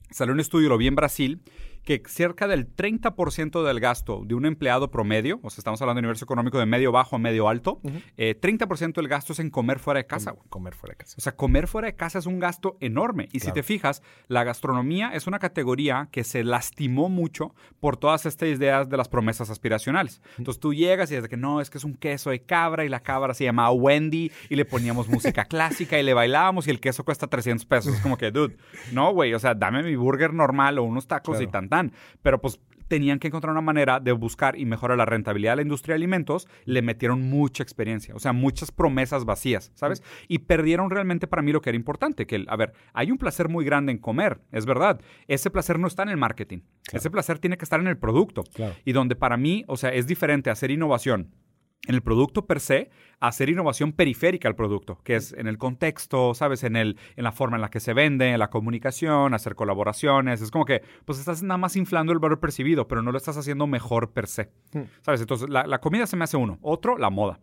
salió 0.09 0.33
un 0.33 0.39
estudio, 0.39 0.69
lo 0.69 0.77
vi 0.77 0.87
en 0.87 0.95
Brasil, 0.95 1.41
que 1.87 2.03
cerca 2.05 2.49
del 2.49 2.75
30% 2.75 3.63
del 3.63 3.79
gasto 3.79 4.21
de 4.25 4.35
un 4.35 4.45
empleado 4.45 4.91
promedio, 4.91 5.39
o 5.41 5.49
sea, 5.49 5.61
estamos 5.61 5.81
hablando 5.81 5.99
de 5.99 6.01
universo 6.01 6.25
económico 6.25 6.59
de 6.59 6.65
medio 6.65 6.91
bajo 6.91 7.15
a 7.15 7.19
medio 7.19 7.47
alto, 7.47 7.79
30% 8.17 8.89
eh, 8.89 8.91
del 8.93 9.07
gasto 9.07 9.31
es 9.31 9.39
en 9.39 9.49
comer 9.49 9.79
fuera 9.79 9.99
de 9.99 10.05
casa. 10.05 10.35
comer 10.49 10.75
fuera 10.75 10.91
de 10.91 10.97
casa. 10.97 11.15
O 11.17 11.21
sea, 11.21 11.37
comer 11.37 11.65
fuera 11.69 11.85
de 11.85 11.95
casa 11.95 12.19
es 12.19 12.25
un 12.25 12.39
gasto 12.39 12.75
enorme. 12.81 13.29
Y 13.31 13.39
si 13.39 13.53
te 13.53 13.63
fijas, 13.63 14.03
la 14.27 14.43
gastronomía 14.43 15.11
es 15.13 15.27
una 15.27 15.39
categoría 15.39 16.09
que 16.11 16.25
se 16.25 16.43
lastimó 16.43 17.07
mucho 17.07 17.55
por 17.79 17.95
todas 17.95 18.25
estas 18.25 18.49
ideas 18.49 18.89
de 18.89 18.97
las 18.97 19.07
promesas 19.07 19.49
aspiracionales. 19.49 20.21
Entonces 20.37 20.59
tú 20.59 20.73
llegas 20.73 21.09
y 21.09 21.15
dices 21.15 21.29
que 21.29 21.37
no, 21.37 21.61
es 21.61 21.69
que 21.69 21.77
es 21.77 21.85
un 21.85 21.95
queso 21.95 22.31
de 22.31 22.41
cabra 22.41 22.83
y 22.83 22.89
la 22.89 22.99
cabra 22.99 23.33
se 23.33 23.45
llamaba 23.45 23.71
Wendy 23.71 24.29
y 24.49 24.55
le 24.57 24.65
poníamos 24.65 25.07
música 25.07 25.45
clásica 25.49 25.97
y 25.97 26.03
le 26.03 26.13
bailábamos 26.13 26.67
y 26.67 26.71
el 26.71 26.81
queso 26.81 27.05
cuesta 27.05 27.27
300 27.27 27.65
pesos. 27.65 27.95
Es 27.95 28.01
como 28.01 28.17
que, 28.17 28.29
dude, 28.31 28.57
no, 28.91 29.13
güey, 29.13 29.33
o 29.33 29.39
sea, 29.39 29.55
dame 29.55 29.83
mi 29.83 29.95
burger 29.95 30.33
normal 30.33 30.79
o 30.79 30.83
unos 30.83 31.07
tacos 31.07 31.39
y 31.39 31.47
pero 32.21 32.41
pues 32.41 32.59
tenían 32.87 33.19
que 33.19 33.27
encontrar 33.27 33.51
una 33.51 33.61
manera 33.61 33.99
de 33.99 34.11
buscar 34.11 34.57
y 34.57 34.65
mejorar 34.65 34.97
la 34.97 35.05
rentabilidad 35.05 35.53
de 35.53 35.55
la 35.57 35.61
industria 35.63 35.93
de 35.93 35.97
alimentos, 35.97 36.47
le 36.65 36.81
metieron 36.81 37.21
mucha 37.21 37.63
experiencia, 37.63 38.15
o 38.15 38.19
sea, 38.19 38.33
muchas 38.33 38.71
promesas 38.71 39.25
vacías, 39.25 39.71
¿sabes? 39.75 40.03
Y 40.27 40.39
perdieron 40.39 40.89
realmente 40.89 41.27
para 41.27 41.41
mí 41.41 41.51
lo 41.51 41.61
que 41.61 41.69
era 41.69 41.75
importante, 41.77 42.25
que, 42.25 42.45
a 42.47 42.55
ver, 42.55 42.73
hay 42.93 43.11
un 43.11 43.17
placer 43.17 43.49
muy 43.49 43.65
grande 43.65 43.91
en 43.91 43.97
comer, 43.97 44.39
es 44.51 44.65
verdad, 44.65 45.01
ese 45.27 45.49
placer 45.49 45.79
no 45.79 45.87
está 45.87 46.03
en 46.03 46.09
el 46.09 46.17
marketing, 46.17 46.59
ese 46.91 47.09
placer 47.09 47.39
tiene 47.39 47.57
que 47.57 47.65
estar 47.65 47.79
en 47.79 47.87
el 47.87 47.97
producto. 47.97 48.43
Y 48.85 48.93
donde 48.93 49.15
para 49.15 49.37
mí, 49.37 49.65
o 49.67 49.77
sea, 49.77 49.89
es 49.89 50.07
diferente 50.07 50.49
hacer 50.49 50.71
innovación 50.71 51.31
en 51.87 51.95
el 51.95 52.01
producto 52.01 52.45
per 52.45 52.59
se, 52.59 52.89
hacer 53.19 53.49
innovación 53.49 53.93
periférica 53.93 54.47
al 54.47 54.55
producto, 54.55 54.99
que 55.03 55.15
es 55.15 55.33
en 55.33 55.47
el 55.47 55.57
contexto, 55.57 56.33
¿sabes? 56.33 56.63
En, 56.63 56.75
el, 56.75 56.97
en 57.15 57.23
la 57.23 57.31
forma 57.31 57.57
en 57.57 57.61
la 57.61 57.69
que 57.69 57.79
se 57.79 57.93
vende, 57.93 58.31
en 58.31 58.39
la 58.39 58.49
comunicación, 58.49 59.33
hacer 59.33 59.55
colaboraciones. 59.55 60.41
Es 60.41 60.51
como 60.51 60.65
que, 60.65 60.81
pues 61.05 61.19
estás 61.19 61.43
nada 61.43 61.57
más 61.57 61.75
inflando 61.75 62.11
el 62.11 62.19
valor 62.19 62.39
percibido, 62.39 62.87
pero 62.87 63.01
no 63.01 63.11
lo 63.11 63.17
estás 63.17 63.37
haciendo 63.37 63.67
mejor 63.67 64.11
per 64.11 64.27
se, 64.27 64.51
hmm. 64.73 64.81
¿sabes? 65.01 65.21
Entonces, 65.21 65.49
la, 65.49 65.65
la 65.65 65.79
comida 65.79 66.07
se 66.07 66.17
me 66.17 66.25
hace 66.25 66.37
uno. 66.37 66.59
Otro, 66.61 66.97
la 66.97 67.09
moda. 67.09 67.39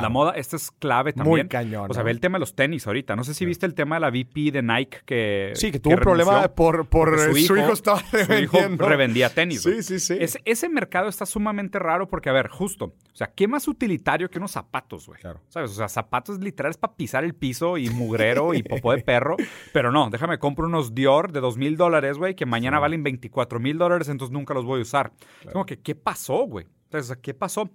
La 0.00 0.08
moda, 0.08 0.32
esta 0.32 0.56
es 0.56 0.70
clave 0.70 1.12
también. 1.12 1.46
Muy 1.46 1.48
cañón. 1.48 1.90
O 1.90 1.94
sea, 1.94 2.02
ve 2.02 2.10
el 2.10 2.20
tema 2.20 2.36
de 2.36 2.40
los 2.40 2.54
tenis 2.54 2.86
ahorita. 2.86 3.16
No 3.16 3.24
sé 3.24 3.34
si 3.34 3.44
viste 3.44 3.66
el 3.66 3.74
tema 3.74 3.96
de 3.96 4.00
la 4.00 4.10
VP 4.10 4.50
de 4.52 4.62
Nike 4.62 4.98
que. 5.04 5.52
Sí, 5.54 5.70
que 5.70 5.78
tuvo 5.78 5.94
un 5.94 6.00
problema 6.00 6.48
por, 6.48 6.86
por 6.86 7.18
su 7.18 7.36
hijo, 7.36 7.54
su 7.54 7.56
hijo 7.56 7.72
estaba 7.72 8.00
su 8.00 8.32
hijo 8.34 8.58
revendía 8.78 9.30
tenis. 9.30 9.62
Sí, 9.62 9.82
sí, 9.82 10.00
sí. 10.00 10.16
Ese, 10.18 10.40
ese, 10.44 10.68
mercado 10.68 11.08
está 11.08 11.26
sumamente 11.26 11.78
raro 11.78 12.08
porque, 12.08 12.30
a 12.30 12.32
ver, 12.32 12.48
justo. 12.48 12.94
O 13.12 13.16
sea, 13.16 13.28
¿qué 13.34 13.46
más 13.46 13.68
utilitario 13.68 14.30
que 14.30 14.38
unos 14.38 14.52
zapatos, 14.52 15.06
güey? 15.06 15.20
Claro. 15.20 15.40
¿Sabes? 15.48 15.70
O 15.72 15.74
sea, 15.74 15.88
zapatos 15.88 16.38
literales 16.40 16.76
para 16.76 16.94
pisar 16.94 17.24
el 17.24 17.34
piso 17.34 17.76
y 17.76 17.90
mugrero 17.90 18.54
y 18.54 18.62
popó 18.62 18.92
de 18.92 19.02
perro. 19.02 19.36
Pero 19.72 19.92
no, 19.92 20.08
déjame 20.10 20.38
compro 20.38 20.66
unos 20.66 20.94
Dior 20.94 21.32
de 21.32 21.40
dos 21.40 21.56
mil 21.56 21.76
dólares, 21.76 22.18
güey, 22.18 22.34
que 22.34 22.46
mañana 22.46 22.78
valen 22.78 23.02
24 23.02 23.60
mil 23.60 23.78
dólares, 23.78 24.08
entonces 24.08 24.32
nunca 24.32 24.54
los 24.54 24.64
voy 24.64 24.80
a 24.80 24.82
usar. 24.82 25.12
Como 25.52 25.66
que, 25.66 25.80
¿qué 25.80 25.94
pasó, 25.94 26.46
güey? 26.46 26.66
Entonces, 26.84 27.16
¿qué 27.22 27.32
pasó? 27.32 27.70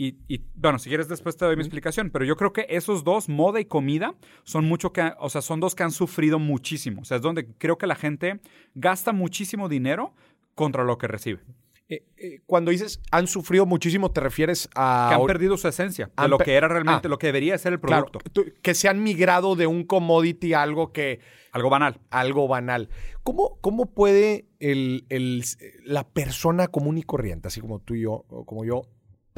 Y, 0.00 0.44
bueno, 0.54 0.78
si 0.78 0.88
quieres 0.88 1.08
después 1.08 1.36
te 1.36 1.44
doy 1.44 1.56
mi 1.56 1.62
explicación, 1.62 2.10
pero 2.10 2.24
yo 2.24 2.36
creo 2.36 2.52
que 2.52 2.66
esos 2.68 3.02
dos, 3.02 3.28
moda 3.28 3.58
y 3.58 3.64
comida, 3.64 4.14
son 4.44 4.64
mucho 4.64 4.92
que, 4.92 5.12
o 5.18 5.28
sea, 5.28 5.42
son 5.42 5.58
dos 5.58 5.74
que 5.74 5.82
han 5.82 5.90
sufrido 5.90 6.38
muchísimo. 6.38 7.02
O 7.02 7.04
sea, 7.04 7.16
es 7.16 7.22
donde 7.22 7.48
creo 7.58 7.78
que 7.78 7.88
la 7.88 7.96
gente 7.96 8.40
gasta 8.76 9.12
muchísimo 9.12 9.68
dinero 9.68 10.14
contra 10.54 10.84
lo 10.84 10.98
que 10.98 11.08
recibe. 11.08 11.40
Eh, 11.88 12.04
eh, 12.16 12.40
cuando 12.46 12.70
dices 12.70 13.00
han 13.10 13.26
sufrido 13.26 13.66
muchísimo, 13.66 14.12
te 14.12 14.20
refieres 14.20 14.68
a... 14.76 15.08
Que 15.08 15.16
han 15.16 15.26
perdido 15.26 15.56
su 15.56 15.66
esencia, 15.66 16.12
de 16.16 16.28
lo 16.28 16.38
que 16.38 16.54
era 16.54 16.68
realmente, 16.68 17.08
ah. 17.08 17.10
lo 17.10 17.18
que 17.18 17.28
debería 17.28 17.58
ser 17.58 17.72
el 17.72 17.80
producto. 17.80 18.20
que 18.62 18.74
se 18.74 18.88
han 18.88 19.02
migrado 19.02 19.56
de 19.56 19.66
un 19.66 19.82
commodity 19.82 20.52
a 20.52 20.62
algo 20.62 20.92
que... 20.92 21.18
Algo 21.50 21.70
banal. 21.70 21.98
Algo 22.10 22.46
banal. 22.46 22.88
¿Cómo, 23.24 23.58
cómo 23.60 23.86
puede 23.86 24.46
el, 24.60 25.06
el, 25.08 25.42
la 25.82 26.06
persona 26.06 26.68
común 26.68 26.98
y 26.98 27.02
corriente, 27.02 27.48
así 27.48 27.60
como 27.60 27.80
tú 27.80 27.94
y 27.94 28.02
yo, 28.02 28.26
o 28.28 28.44
como 28.44 28.64
yo, 28.64 28.82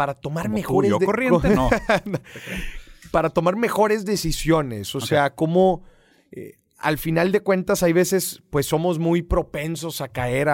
para 0.01 0.15
tomar 0.15 0.49
mejores... 0.49 0.91
corriente, 1.05 1.51
no. 1.55 1.69
para 3.11 3.29
tomar 3.29 3.57
mejores 3.57 4.07
decisiones. 4.07 4.95
O 4.95 5.01
sea, 5.03 5.35
como 5.35 5.83
eh, 6.33 6.55
al 6.79 6.97
final 6.97 7.33
de 7.33 7.41
cuentas 7.41 7.83
hay 7.83 7.93
veces 7.93 8.43
pues 8.49 8.65
somos 8.65 8.99
muy 8.99 9.21
propensos 9.21 10.01
a 10.01 10.09
caer 10.09 10.49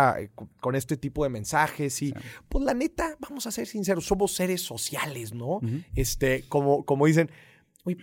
con 0.60 0.74
este 0.74 0.96
tipo 0.96 1.22
de 1.22 1.30
mensajes 1.30 2.02
y 2.02 2.12
pues 2.48 2.64
la 2.64 2.74
neta, 2.74 3.16
vamos 3.20 3.46
a 3.46 3.52
ser 3.52 3.68
sinceros, 3.68 4.04
somos 4.04 4.34
seres 4.34 4.62
sociales, 4.62 5.32
¿no? 5.32 5.60
Este, 5.94 6.42
como, 6.48 6.84
como 6.84 7.06
dicen, 7.06 7.30
uy, 7.84 7.98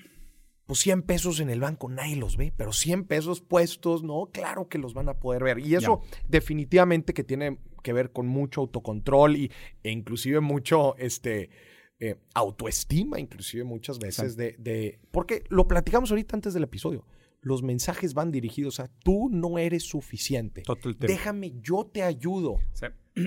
pues 0.65 0.79
100 0.79 1.01
pesos 1.01 1.41
en 1.41 1.49
el 1.49 1.59
banco 1.59 1.89
nadie 1.89 2.15
los 2.15 2.37
ve, 2.37 2.53
pero 2.55 2.71
100 2.71 3.03
pesos 3.03 3.41
puestos, 3.41 4.01
¿no? 4.01 4.29
Claro 4.31 4.69
que 4.69 4.77
los 4.77 4.93
van 4.93 5.09
a 5.09 5.19
poder 5.19 5.43
ver. 5.43 5.59
Y 5.59 5.75
eso 5.75 6.03
definitivamente 6.29 7.13
que 7.13 7.25
tiene 7.25 7.57
que 7.83 7.93
ver 7.93 8.11
con 8.11 8.27
mucho 8.27 8.61
autocontrol 8.61 9.35
y, 9.35 9.51
e 9.83 9.91
inclusive 9.91 10.39
mucho 10.39 10.95
este, 10.97 11.51
eh, 11.99 12.17
autoestima, 12.33 13.19
inclusive 13.19 13.63
muchas 13.63 13.97
veces 13.99 14.35
de, 14.35 14.55
de, 14.57 14.99
Porque 15.11 15.43
lo 15.49 15.67
platicamos 15.67 16.09
ahorita 16.11 16.35
antes 16.35 16.53
del 16.53 16.63
episodio. 16.63 17.05
Los 17.39 17.61
mensajes 17.61 18.13
van 18.13 18.31
dirigidos 18.31 18.79
a 18.79 18.87
tú 18.87 19.29
no 19.31 19.57
eres 19.57 19.83
suficiente. 19.83 20.63
Déjame, 20.99 21.53
yo 21.61 21.85
te 21.85 22.03
ayudo. 22.03 22.57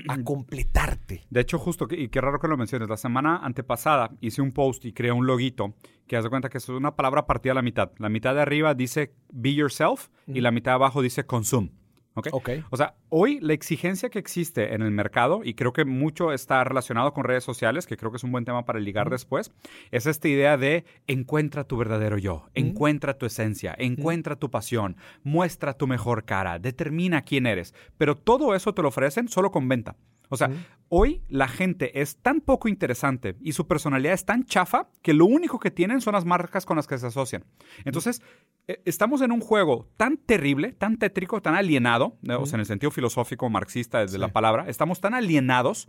a 0.08 0.18
completarte. 0.24 1.22
De 1.30 1.40
hecho, 1.40 1.58
justo, 1.58 1.86
y 1.90 2.08
qué 2.08 2.20
raro 2.20 2.38
que 2.38 2.48
lo 2.48 2.56
menciones, 2.56 2.88
la 2.88 2.96
semana 2.96 3.38
antepasada 3.38 4.10
hice 4.20 4.42
un 4.42 4.52
post 4.52 4.84
y 4.84 4.92
creé 4.92 5.12
un 5.12 5.26
loguito 5.26 5.74
que 6.06 6.16
haz 6.16 6.24
de 6.24 6.30
cuenta 6.30 6.48
que 6.48 6.58
es 6.58 6.68
una 6.68 6.96
palabra 6.96 7.26
partida 7.26 7.52
a 7.52 7.54
la 7.54 7.62
mitad. 7.62 7.92
La 7.98 8.08
mitad 8.08 8.34
de 8.34 8.42
arriba 8.42 8.74
dice 8.74 9.14
be 9.30 9.54
yourself 9.54 10.08
y 10.26 10.40
la 10.40 10.50
mitad 10.50 10.72
de 10.72 10.76
abajo 10.76 11.02
dice 11.02 11.24
consume. 11.24 11.72
¿Okay? 12.16 12.64
O 12.70 12.76
sea, 12.76 12.94
hoy 13.10 13.38
la 13.40 13.52
exigencia 13.52 14.08
que 14.08 14.18
existe 14.18 14.74
en 14.74 14.82
el 14.82 14.90
mercado, 14.90 15.42
y 15.44 15.54
creo 15.54 15.72
que 15.72 15.84
mucho 15.84 16.32
está 16.32 16.64
relacionado 16.64 17.12
con 17.12 17.24
redes 17.24 17.44
sociales, 17.44 17.86
que 17.86 17.96
creo 17.96 18.10
que 18.10 18.16
es 18.16 18.24
un 18.24 18.32
buen 18.32 18.44
tema 18.44 18.64
para 18.64 18.80
ligar 18.80 19.10
después, 19.10 19.52
es 19.90 20.06
esta 20.06 20.28
idea 20.28 20.56
de 20.56 20.84
encuentra 21.06 21.64
tu 21.64 21.76
verdadero 21.76 22.18
yo, 22.18 22.48
encuentra 22.54 23.18
tu 23.18 23.26
esencia, 23.26 23.74
encuentra 23.78 24.36
tu 24.36 24.50
pasión, 24.50 24.96
muestra 25.22 25.74
tu 25.74 25.86
mejor 25.86 26.24
cara, 26.24 26.58
determina 26.58 27.22
quién 27.22 27.46
eres. 27.46 27.74
Pero 27.98 28.16
todo 28.16 28.54
eso 28.54 28.72
te 28.74 28.82
lo 28.82 28.88
ofrecen 28.88 29.28
solo 29.28 29.50
con 29.50 29.68
venta. 29.68 29.96
O 30.28 30.36
sea, 30.36 30.50
hoy 30.88 31.22
la 31.28 31.48
gente 31.48 32.00
es 32.00 32.16
tan 32.16 32.40
poco 32.40 32.68
interesante 32.68 33.36
y 33.40 33.52
su 33.52 33.66
personalidad 33.66 34.14
es 34.14 34.24
tan 34.24 34.44
chafa 34.44 34.88
que 35.02 35.14
lo 35.14 35.26
único 35.26 35.58
que 35.58 35.70
tienen 35.70 36.00
son 36.00 36.14
las 36.14 36.24
marcas 36.24 36.66
con 36.66 36.76
las 36.76 36.86
que 36.86 36.98
se 36.98 37.06
asocian. 37.06 37.44
Entonces, 37.84 38.22
e, 38.68 38.80
estamos 38.84 39.22
en 39.22 39.32
un 39.32 39.40
juego 39.40 39.88
tan 39.96 40.16
terrible, 40.16 40.72
tan 40.72 40.98
tétrico, 40.98 41.40
tan 41.42 41.54
alienado, 41.54 42.18
o 42.28 42.46
sea, 42.46 42.56
en 42.56 42.60
el 42.60 42.66
sentido 42.66 42.90
filosófico 42.90 43.48
marxista 43.50 44.00
desde 44.00 44.18
la 44.18 44.28
palabra, 44.28 44.68
estamos 44.68 45.00
tan 45.00 45.14
alienados 45.14 45.88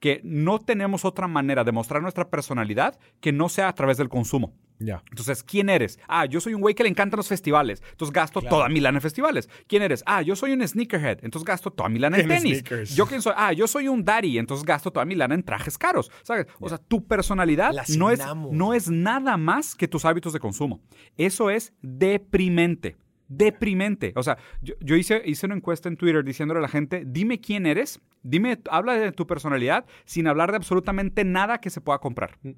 que 0.00 0.20
no 0.22 0.58
tenemos 0.58 1.04
otra 1.04 1.28
manera 1.28 1.64
de 1.64 1.72
mostrar 1.72 2.02
nuestra 2.02 2.28
personalidad 2.28 2.98
que 3.20 3.32
no 3.32 3.48
sea 3.48 3.68
a 3.68 3.74
través 3.74 3.96
del 3.96 4.08
consumo. 4.08 4.54
Entonces, 4.80 5.42
¿quién 5.42 5.68
eres? 5.68 5.98
Ah, 6.06 6.24
yo 6.26 6.40
soy 6.40 6.54
un 6.54 6.60
güey 6.60 6.74
que 6.74 6.84
le 6.84 6.88
encantan 6.88 7.16
los 7.16 7.28
festivales. 7.28 7.82
Entonces 7.90 8.12
gasto 8.12 8.40
toda 8.40 8.68
mi 8.68 8.80
lana 8.80 8.98
en 8.98 9.02
festivales. 9.02 9.48
¿Quién 9.66 9.82
eres? 9.82 10.04
Ah, 10.06 10.22
yo 10.22 10.36
soy 10.36 10.52
un 10.52 10.66
sneakerhead. 10.66 11.18
Entonces 11.22 11.44
gasto 11.44 11.72
toda 11.72 11.88
mi 11.88 11.98
lana 11.98 12.18
en, 12.18 12.28
tenis. 12.28 12.62
¿Yo 12.94 13.06
quién 13.06 13.20
soy? 13.20 13.32
Ah, 13.36 13.52
yo 13.52 13.66
soy 13.66 13.88
un 13.88 14.04
daddy. 14.04 14.38
Entonces 14.38 14.64
gasto 14.64 14.92
toda 14.92 15.04
mi 15.04 15.14
lana 15.14 15.34
en 15.34 15.42
trajes 15.42 15.76
caros. 15.76 16.10
¿Sabes? 16.22 16.46
O 16.60 16.68
sea, 16.68 16.78
tu 16.78 17.04
personalidad 17.06 17.72
no 17.96 18.10
es, 18.10 18.20
no 18.52 18.74
es 18.74 18.88
nada 18.88 19.36
más 19.36 19.74
que 19.74 19.88
tus 19.88 20.04
hábitos 20.04 20.32
de 20.32 20.38
consumo. 20.38 20.80
Eso 21.16 21.50
es 21.50 21.72
deprimente 21.82 22.96
deprimente. 23.28 24.12
O 24.16 24.22
sea, 24.22 24.38
yo, 24.60 24.96
hice, 24.96 25.22
hice, 25.24 25.46
una 25.46 25.54
encuesta 25.54 25.88
en 25.88 25.96
Twitter 25.96 26.24
diciéndole 26.24 26.58
a 26.58 26.62
la 26.62 26.68
gente, 26.68 27.04
dime 27.06 27.40
quién 27.40 27.66
eres, 27.66 28.00
dime, 28.22 28.58
habla 28.70 28.94
de 28.94 29.12
tu 29.12 29.26
personalidad 29.26 29.86
sin 30.04 30.26
hablar 30.26 30.50
de 30.50 30.56
absolutamente 30.56 31.24
nada 31.24 31.58
que 31.58 31.70
se 31.70 31.80
pueda 31.80 31.98
comprar. 31.98 32.38
Mm. 32.42 32.52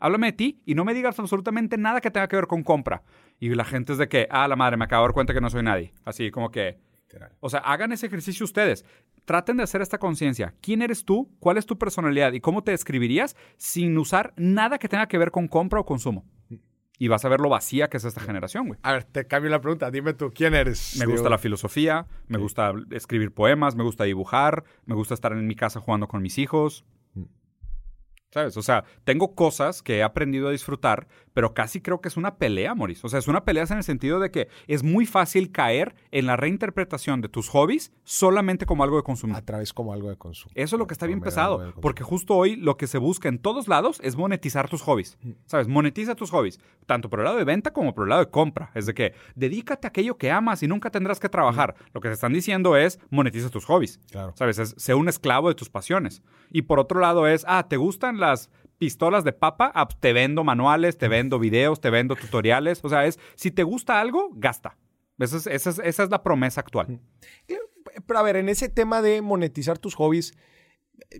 Háblame 0.00 0.28
de 0.28 0.32
ti 0.32 0.62
y 0.64 0.76
no 0.76 0.84
me 0.84 0.94
digas 0.94 1.18
absolutamente 1.18 1.76
nada 1.76 2.00
que 2.00 2.10
tenga 2.12 2.28
que 2.28 2.36
ver 2.36 2.46
con 2.46 2.62
compra. 2.62 3.02
Y 3.40 3.48
la 3.50 3.64
gente 3.64 3.92
es 3.92 3.98
de 3.98 4.08
que, 4.08 4.28
ah, 4.30 4.46
la 4.46 4.54
madre, 4.54 4.76
me 4.76 4.84
acabo 4.84 5.02
de 5.02 5.08
dar 5.08 5.14
cuenta 5.14 5.34
que 5.34 5.40
no 5.40 5.50
soy 5.50 5.62
nadie. 5.62 5.92
Así 6.04 6.30
como 6.30 6.50
que... 6.50 6.78
O 7.40 7.48
sea, 7.48 7.60
hagan 7.60 7.90
ese 7.90 8.06
ejercicio 8.06 8.44
ustedes. 8.44 8.84
Traten 9.24 9.56
de 9.56 9.62
hacer 9.62 9.80
esta 9.80 9.98
conciencia. 9.98 10.54
¿Quién 10.60 10.82
eres 10.82 11.04
tú? 11.04 11.34
¿Cuál 11.40 11.56
es 11.56 11.66
tu 11.66 11.78
personalidad? 11.78 12.32
¿Y 12.32 12.40
cómo 12.40 12.62
te 12.62 12.70
describirías 12.70 13.34
sin 13.56 13.96
usar 13.98 14.34
nada 14.36 14.78
que 14.78 14.88
tenga 14.88 15.08
que 15.08 15.18
ver 15.18 15.30
con 15.30 15.48
compra 15.48 15.80
o 15.80 15.86
consumo? 15.86 16.24
Y 16.98 17.08
vas 17.08 17.24
a 17.24 17.28
ver 17.28 17.40
lo 17.40 17.48
vacía 17.48 17.88
que 17.88 17.96
es 17.96 18.04
esta 18.04 18.20
generación, 18.20 18.66
güey. 18.66 18.80
A 18.82 18.92
ver, 18.92 19.04
te 19.04 19.26
cambio 19.26 19.50
la 19.50 19.60
pregunta. 19.60 19.90
Dime 19.90 20.14
tú, 20.14 20.32
¿quién 20.34 20.54
eres? 20.54 20.96
Me 20.98 21.06
gusta 21.06 21.28
la 21.28 21.38
filosofía, 21.38 22.06
me 22.26 22.38
gusta 22.38 22.72
escribir 22.90 23.32
poemas, 23.32 23.76
me 23.76 23.84
gusta 23.84 24.04
dibujar, 24.04 24.64
me 24.84 24.94
gusta 24.94 25.14
estar 25.14 25.32
en 25.32 25.46
mi 25.46 25.54
casa 25.54 25.80
jugando 25.80 26.08
con 26.08 26.22
mis 26.22 26.38
hijos. 26.38 26.84
¿Sabes? 28.30 28.56
O 28.58 28.62
sea, 28.62 28.84
tengo 29.04 29.34
cosas 29.34 29.82
que 29.82 29.98
he 29.98 30.02
aprendido 30.02 30.48
a 30.48 30.50
disfrutar, 30.50 31.08
pero 31.32 31.54
casi 31.54 31.80
creo 31.80 32.02
que 32.02 32.08
es 32.08 32.16
una 32.18 32.36
pelea, 32.36 32.74
Maurice. 32.74 33.06
O 33.06 33.08
sea, 33.08 33.18
es 33.18 33.26
una 33.26 33.44
pelea 33.44 33.64
en 33.70 33.78
el 33.78 33.84
sentido 33.84 34.20
de 34.20 34.30
que 34.30 34.48
es 34.66 34.82
muy 34.82 35.06
fácil 35.06 35.50
caer 35.50 35.94
en 36.10 36.26
la 36.26 36.36
reinterpretación 36.36 37.22
de 37.22 37.30
tus 37.30 37.48
hobbies 37.48 37.90
solamente 38.04 38.66
como 38.66 38.84
algo 38.84 38.98
de 38.98 39.02
consumo. 39.02 39.34
A 39.34 39.40
través 39.40 39.72
como 39.72 39.94
algo 39.94 40.10
de 40.10 40.16
consumo. 40.16 40.52
Eso 40.54 40.76
es 40.76 40.78
lo 40.78 40.86
que 40.86 40.92
está 40.92 41.06
bien 41.06 41.20
pesado, 41.20 41.72
porque 41.80 42.02
justo 42.02 42.34
hoy 42.34 42.56
lo 42.56 42.76
que 42.76 42.86
se 42.86 42.98
busca 42.98 43.30
en 43.30 43.38
todos 43.38 43.66
lados 43.66 43.98
es 44.02 44.16
monetizar 44.16 44.68
tus 44.68 44.82
hobbies. 44.82 45.16
Mm. 45.22 45.30
¿Sabes? 45.46 45.68
Monetiza 45.68 46.14
tus 46.14 46.30
hobbies, 46.30 46.60
tanto 46.84 47.08
por 47.08 47.20
el 47.20 47.24
lado 47.24 47.38
de 47.38 47.44
venta 47.44 47.72
como 47.72 47.94
por 47.94 48.04
el 48.04 48.10
lado 48.10 48.24
de 48.24 48.30
compra. 48.30 48.70
Es 48.74 48.84
de 48.84 48.92
que 48.92 49.14
dedícate 49.36 49.86
a 49.86 49.88
aquello 49.88 50.18
que 50.18 50.30
amas 50.30 50.62
y 50.62 50.68
nunca 50.68 50.90
tendrás 50.90 51.18
que 51.18 51.30
trabajar. 51.30 51.76
Mm. 51.78 51.84
Lo 51.94 52.00
que 52.02 52.08
se 52.08 52.14
están 52.14 52.34
diciendo 52.34 52.76
es 52.76 52.98
monetiza 53.08 53.48
tus 53.48 53.64
hobbies. 53.64 54.00
Claro. 54.10 54.34
¿Sabes? 54.36 54.58
Es, 54.58 54.74
sé 54.76 54.92
un 54.92 55.08
esclavo 55.08 55.48
de 55.48 55.54
tus 55.54 55.70
pasiones. 55.70 56.22
Y 56.50 56.62
por 56.62 56.78
otro 56.78 57.00
lado 57.00 57.26
es, 57.26 57.44
ah, 57.48 57.66
¿te 57.68 57.76
gustan 57.76 58.17
las 58.18 58.50
pistolas 58.78 59.24
de 59.24 59.32
papa, 59.32 59.72
ah, 59.74 59.88
te 59.88 60.12
vendo 60.12 60.44
manuales, 60.44 60.98
te 60.98 61.08
vendo 61.08 61.38
videos, 61.38 61.80
te 61.80 61.90
vendo 61.90 62.16
tutoriales. 62.16 62.80
O 62.82 62.88
sea, 62.88 63.06
es, 63.06 63.18
si 63.34 63.50
te 63.50 63.62
gusta 63.62 64.00
algo, 64.00 64.30
gasta. 64.34 64.76
Esa 65.18 65.36
es, 65.36 65.46
esa 65.46 66.02
es, 66.04 66.10
la 66.10 66.22
promesa 66.22 66.60
actual. 66.60 67.00
Pero 68.06 68.18
a 68.18 68.22
ver, 68.22 68.36
en 68.36 68.48
ese 68.48 68.68
tema 68.68 69.02
de 69.02 69.20
monetizar 69.20 69.78
tus 69.78 69.96
hobbies, 69.96 70.32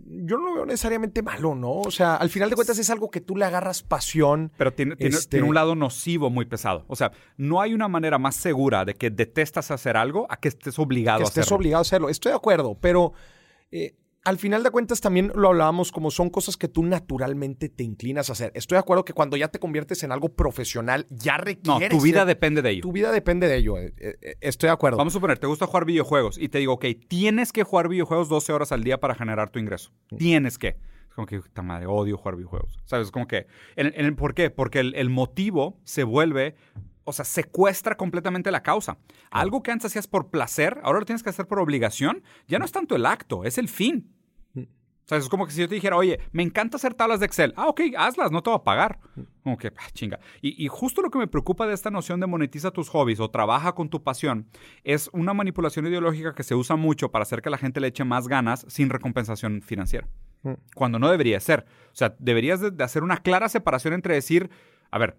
yo 0.04 0.36
no 0.38 0.46
lo 0.46 0.54
veo 0.54 0.66
necesariamente 0.66 1.22
malo, 1.22 1.54
¿no? 1.54 1.72
O 1.80 1.90
sea, 1.90 2.16
al 2.16 2.30
final 2.30 2.50
de 2.50 2.56
cuentas 2.56 2.78
es 2.78 2.90
algo 2.90 3.10
que 3.10 3.20
tú 3.20 3.36
le 3.36 3.44
agarras 3.44 3.82
pasión. 3.82 4.52
Pero 4.56 4.72
tiene, 4.72 4.96
tiene, 4.96 5.16
este 5.16 5.42
un 5.42 5.54
lado 5.54 5.74
nocivo 5.74 6.30
muy 6.30 6.44
pesado. 6.44 6.84
O 6.88 6.94
sea, 6.94 7.12
no 7.36 7.60
hay 7.60 7.74
una 7.74 7.88
manera 7.88 8.18
más 8.18 8.36
segura 8.36 8.84
de 8.84 8.94
que 8.94 9.10
detestas 9.10 9.70
hacer 9.70 9.96
algo 9.96 10.26
a 10.30 10.36
que 10.36 10.48
estés 10.48 10.78
obligado 10.78 11.20
a 11.20 11.22
hacerlo. 11.24 11.40
estés 11.40 11.52
obligado 11.52 11.80
a 11.80 11.82
hacerlo. 11.82 12.08
Estoy 12.08 12.30
de 12.30 12.36
acuerdo, 12.36 12.76
pero 12.80 13.12
eh, 13.70 13.96
al 14.28 14.36
final 14.36 14.62
de 14.62 14.70
cuentas 14.70 15.00
también 15.00 15.32
lo 15.34 15.48
hablábamos 15.48 15.90
como 15.90 16.10
son 16.10 16.28
cosas 16.28 16.58
que 16.58 16.68
tú 16.68 16.82
naturalmente 16.82 17.70
te 17.70 17.82
inclinas 17.82 18.28
a 18.28 18.32
hacer. 18.32 18.52
Estoy 18.54 18.76
de 18.76 18.80
acuerdo 18.80 19.02
que 19.02 19.14
cuando 19.14 19.38
ya 19.38 19.48
te 19.48 19.58
conviertes 19.58 20.02
en 20.02 20.12
algo 20.12 20.28
profesional, 20.28 21.06
ya 21.08 21.38
requieres... 21.38 21.90
No, 21.90 21.98
tu 21.98 22.02
vida 22.04 22.26
depende 22.26 22.60
de 22.60 22.70
ello. 22.70 22.82
Tu 22.82 22.92
vida 22.92 23.10
depende 23.10 23.48
de 23.48 23.56
ello. 23.56 23.78
Eh, 23.78 23.94
eh, 23.96 24.36
estoy 24.42 24.66
de 24.66 24.74
acuerdo. 24.74 24.98
Vamos 24.98 25.14
a 25.14 25.16
suponer, 25.16 25.38
te 25.38 25.46
gusta 25.46 25.66
jugar 25.66 25.86
videojuegos 25.86 26.36
y 26.36 26.50
te 26.50 26.58
digo, 26.58 26.74
ok, 26.74 26.84
tienes 27.08 27.52
que 27.52 27.62
jugar 27.62 27.88
videojuegos 27.88 28.28
12 28.28 28.52
horas 28.52 28.70
al 28.70 28.84
día 28.84 29.00
para 29.00 29.14
generar 29.14 29.48
tu 29.48 29.58
ingreso. 29.58 29.92
Tienes 30.18 30.58
que. 30.58 30.76
Es 31.08 31.14
como 31.14 31.26
que, 31.26 31.40
puta 31.40 31.62
madre, 31.62 31.86
odio 31.86 32.18
jugar 32.18 32.36
videojuegos. 32.36 32.78
¿Sabes? 32.84 33.06
Es 33.06 33.10
como 33.10 33.26
que... 33.26 33.46
En, 33.76 34.14
¿Por 34.14 34.34
qué? 34.34 34.50
Porque 34.50 34.80
el, 34.80 35.08
motivo 35.08 35.80
se 35.84 36.04
vuelve 36.04 36.54
o 37.04 37.14
sea, 37.14 37.24
secuestra 37.24 37.96
completamente 37.96 38.50
la 38.50 38.62
causa. 38.62 38.98
Algo 39.30 39.62
que 39.62 39.70
antes 39.70 39.86
hacías 39.86 40.06
por 40.06 40.28
placer, 40.28 40.78
ahora 40.82 40.98
lo 40.98 41.06
tienes 41.06 41.22
que 41.22 41.30
hacer 41.30 41.46
por 41.46 41.60
obligación. 41.60 42.22
Ya 42.46 42.58
no 42.58 42.66
es 42.66 42.72
tanto 42.72 42.94
el 42.94 43.06
acto, 43.06 43.44
es 43.44 43.56
el 43.56 43.68
fin. 43.68 44.17
O 45.08 45.10
sea, 45.10 45.16
es 45.16 45.30
como 45.30 45.46
que 45.46 45.52
si 45.52 45.60
yo 45.62 45.68
te 45.70 45.74
dijera, 45.74 45.96
oye, 45.96 46.20
me 46.32 46.42
encanta 46.42 46.76
hacer 46.76 46.92
tablas 46.92 47.18
de 47.18 47.24
Excel. 47.24 47.54
Ah, 47.56 47.68
ok, 47.68 47.80
hazlas, 47.96 48.30
no 48.30 48.42
te 48.42 48.50
va 48.50 48.56
a 48.56 48.62
pagar. 48.62 48.98
Como 49.42 49.56
que, 49.56 49.68
ah, 49.68 49.90
chinga. 49.94 50.20
Y, 50.42 50.62
y, 50.62 50.68
justo 50.68 51.00
lo 51.00 51.10
que 51.10 51.18
me 51.18 51.26
preocupa 51.26 51.66
de 51.66 51.72
esta 51.72 51.90
noción 51.90 52.20
de 52.20 52.26
monetiza 52.26 52.72
tus 52.72 52.90
hobbies 52.90 53.18
o 53.18 53.30
trabaja 53.30 53.74
con 53.74 53.88
tu 53.88 54.02
pasión 54.02 54.50
es 54.84 55.08
una 55.14 55.32
manipulación 55.32 55.86
ideológica 55.86 56.34
que 56.34 56.42
se 56.42 56.54
usa 56.54 56.76
mucho 56.76 57.10
para 57.10 57.22
hacer 57.22 57.40
que 57.40 57.48
la 57.48 57.56
gente 57.56 57.80
le 57.80 57.88
eche 57.88 58.04
más 58.04 58.28
ganas 58.28 58.66
sin 58.68 58.90
recompensación 58.90 59.62
financiera. 59.62 60.06
Mm. 60.42 60.52
Cuando 60.74 60.98
no 60.98 61.08
debería 61.08 61.40
ser. 61.40 61.64
O 61.86 61.96
sea, 61.96 62.14
deberías 62.18 62.60
de, 62.60 62.84
hacer 62.84 63.02
una 63.02 63.16
clara 63.16 63.48
separación 63.48 63.94
entre 63.94 64.12
decir, 64.12 64.50
a 64.90 64.98
ver, 64.98 65.16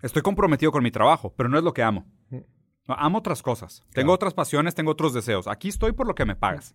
estoy 0.00 0.22
comprometido 0.22 0.72
con 0.72 0.82
mi 0.82 0.90
trabajo, 0.90 1.34
pero 1.36 1.50
no 1.50 1.58
es 1.58 1.64
lo 1.64 1.74
que 1.74 1.82
amo. 1.82 2.06
Mm. 2.30 2.38
amo 2.86 3.18
otras 3.18 3.42
cosas. 3.42 3.82
Tengo 3.92 4.14
otras 4.14 4.32
pasiones, 4.32 4.74
tengo 4.74 4.92
otros 4.92 5.12
deseos. 5.12 5.48
Aquí 5.48 5.68
estoy 5.68 5.92
por 5.92 6.06
lo 6.06 6.14
que 6.14 6.24
me 6.24 6.34
pagas. 6.34 6.74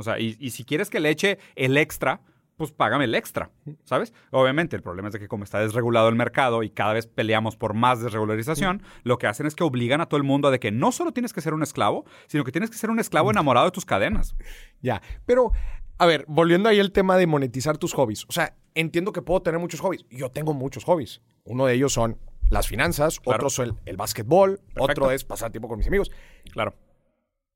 O 0.00 0.02
sea, 0.02 0.18
y, 0.18 0.32
si 0.48 0.64
quieres 0.64 0.88
que 0.88 0.98
le 0.98 1.10
eche 1.10 1.38
el 1.56 1.76
extra, 1.76 2.22
pues 2.56 2.72
págame 2.72 3.04
el 3.04 3.14
extra, 3.14 3.50
¿sabes? 3.84 4.14
Obviamente, 4.30 4.74
el 4.74 4.82
problema 4.82 5.08
es 5.08 5.12
de 5.12 5.20
que 5.20 5.28
como 5.28 5.44
está 5.44 5.60
desregulado 5.60 6.08
el 6.08 6.14
mercado 6.14 6.62
y 6.62 6.70
cada 6.70 6.94
vez 6.94 7.06
peleamos 7.06 7.58
por 7.58 7.74
más 7.74 8.00
desregularización, 8.00 8.82
lo 9.02 9.18
que 9.18 9.26
hacen 9.26 9.44
es 9.46 9.54
que 9.54 9.62
obligan 9.62 10.00
a 10.00 10.06
todo 10.06 10.16
el 10.16 10.22
mundo 10.22 10.48
a 10.48 10.50
de 10.50 10.58
que 10.58 10.70
no 10.70 10.90
solo 10.90 11.12
tienes 11.12 11.34
que 11.34 11.42
ser 11.42 11.52
un 11.52 11.62
esclavo, 11.62 12.06
sino 12.28 12.44
que 12.44 12.50
tienes 12.50 12.70
que 12.70 12.78
ser 12.78 12.88
un 12.88 12.98
esclavo 12.98 13.30
enamorado 13.30 13.66
de 13.66 13.72
tus 13.72 13.84
cadenas. 13.84 14.34
Ya, 14.80 15.02
pero, 15.26 15.52
a 15.98 16.06
ver, 16.06 16.24
volviendo 16.28 16.70
ahí 16.70 16.80
al 16.80 16.92
tema 16.92 17.18
de 17.18 17.26
monetizar 17.26 17.76
tus 17.76 17.92
hobbies. 17.92 18.24
O 18.26 18.32
sea, 18.32 18.56
entiendo 18.74 19.12
que 19.12 19.20
puedo 19.20 19.42
tener 19.42 19.60
muchos 19.60 19.80
hobbies. 19.80 20.06
Yo 20.08 20.30
tengo 20.30 20.54
muchos 20.54 20.84
hobbies. 20.84 21.20
Uno 21.44 21.66
de 21.66 21.74
ellos 21.74 21.92
son 21.92 22.16
las 22.48 22.68
finanzas, 22.68 23.20
otro 23.26 23.50
son 23.50 23.68
el, 23.68 23.74
el 23.84 23.96
básquetbol, 23.98 24.62
otro 24.78 25.10
es 25.10 25.24
pasar 25.24 25.50
tiempo 25.50 25.68
con 25.68 25.76
mis 25.76 25.88
amigos. 25.88 26.10
Claro. 26.52 26.74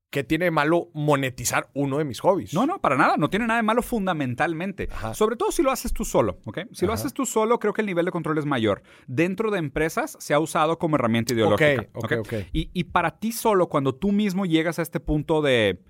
¿Qué 0.09 0.23
tiene 0.23 0.45
de 0.45 0.51
malo 0.51 0.89
monetizar 0.93 1.69
uno 1.73 1.97
de 1.97 2.05
mis 2.05 2.21
hobbies? 2.21 2.53
No, 2.53 2.65
no, 2.65 2.79
para 2.79 2.95
nada. 2.95 3.17
No 3.17 3.29
tiene 3.29 3.47
nada 3.47 3.57
de 3.57 3.63
malo 3.63 3.81
fundamentalmente. 3.81 4.87
Sobre 5.13 5.35
todo 5.35 5.51
si 5.51 5.61
lo 5.61 5.71
haces 5.71 5.91
tú 5.93 6.05
solo, 6.05 6.39
¿ok? 6.45 6.59
Si 6.71 6.85
lo 6.85 6.93
haces 6.93 7.13
tú 7.13 7.25
solo, 7.25 7.59
creo 7.59 7.73
que 7.73 7.81
el 7.81 7.87
nivel 7.87 8.05
de 8.05 8.11
control 8.11 8.37
es 8.37 8.45
mayor. 8.45 8.81
Dentro 9.07 9.51
de 9.51 9.59
empresas 9.59 10.15
se 10.19 10.33
ha 10.33 10.39
usado 10.39 10.77
como 10.79 10.95
herramienta 10.95 11.33
ideológica. 11.33 11.89
Ok, 11.93 12.11
ok, 12.19 12.33
Y, 12.53 12.69
y 12.73 12.85
para 12.85 13.19
ti 13.19 13.31
solo, 13.31 13.67
cuando 13.67 13.93
tú 13.93 14.11
mismo 14.11 14.45
llegas 14.45 14.79
a 14.79 14.83
este 14.83 14.99
punto 14.99 15.41
de 15.41 15.81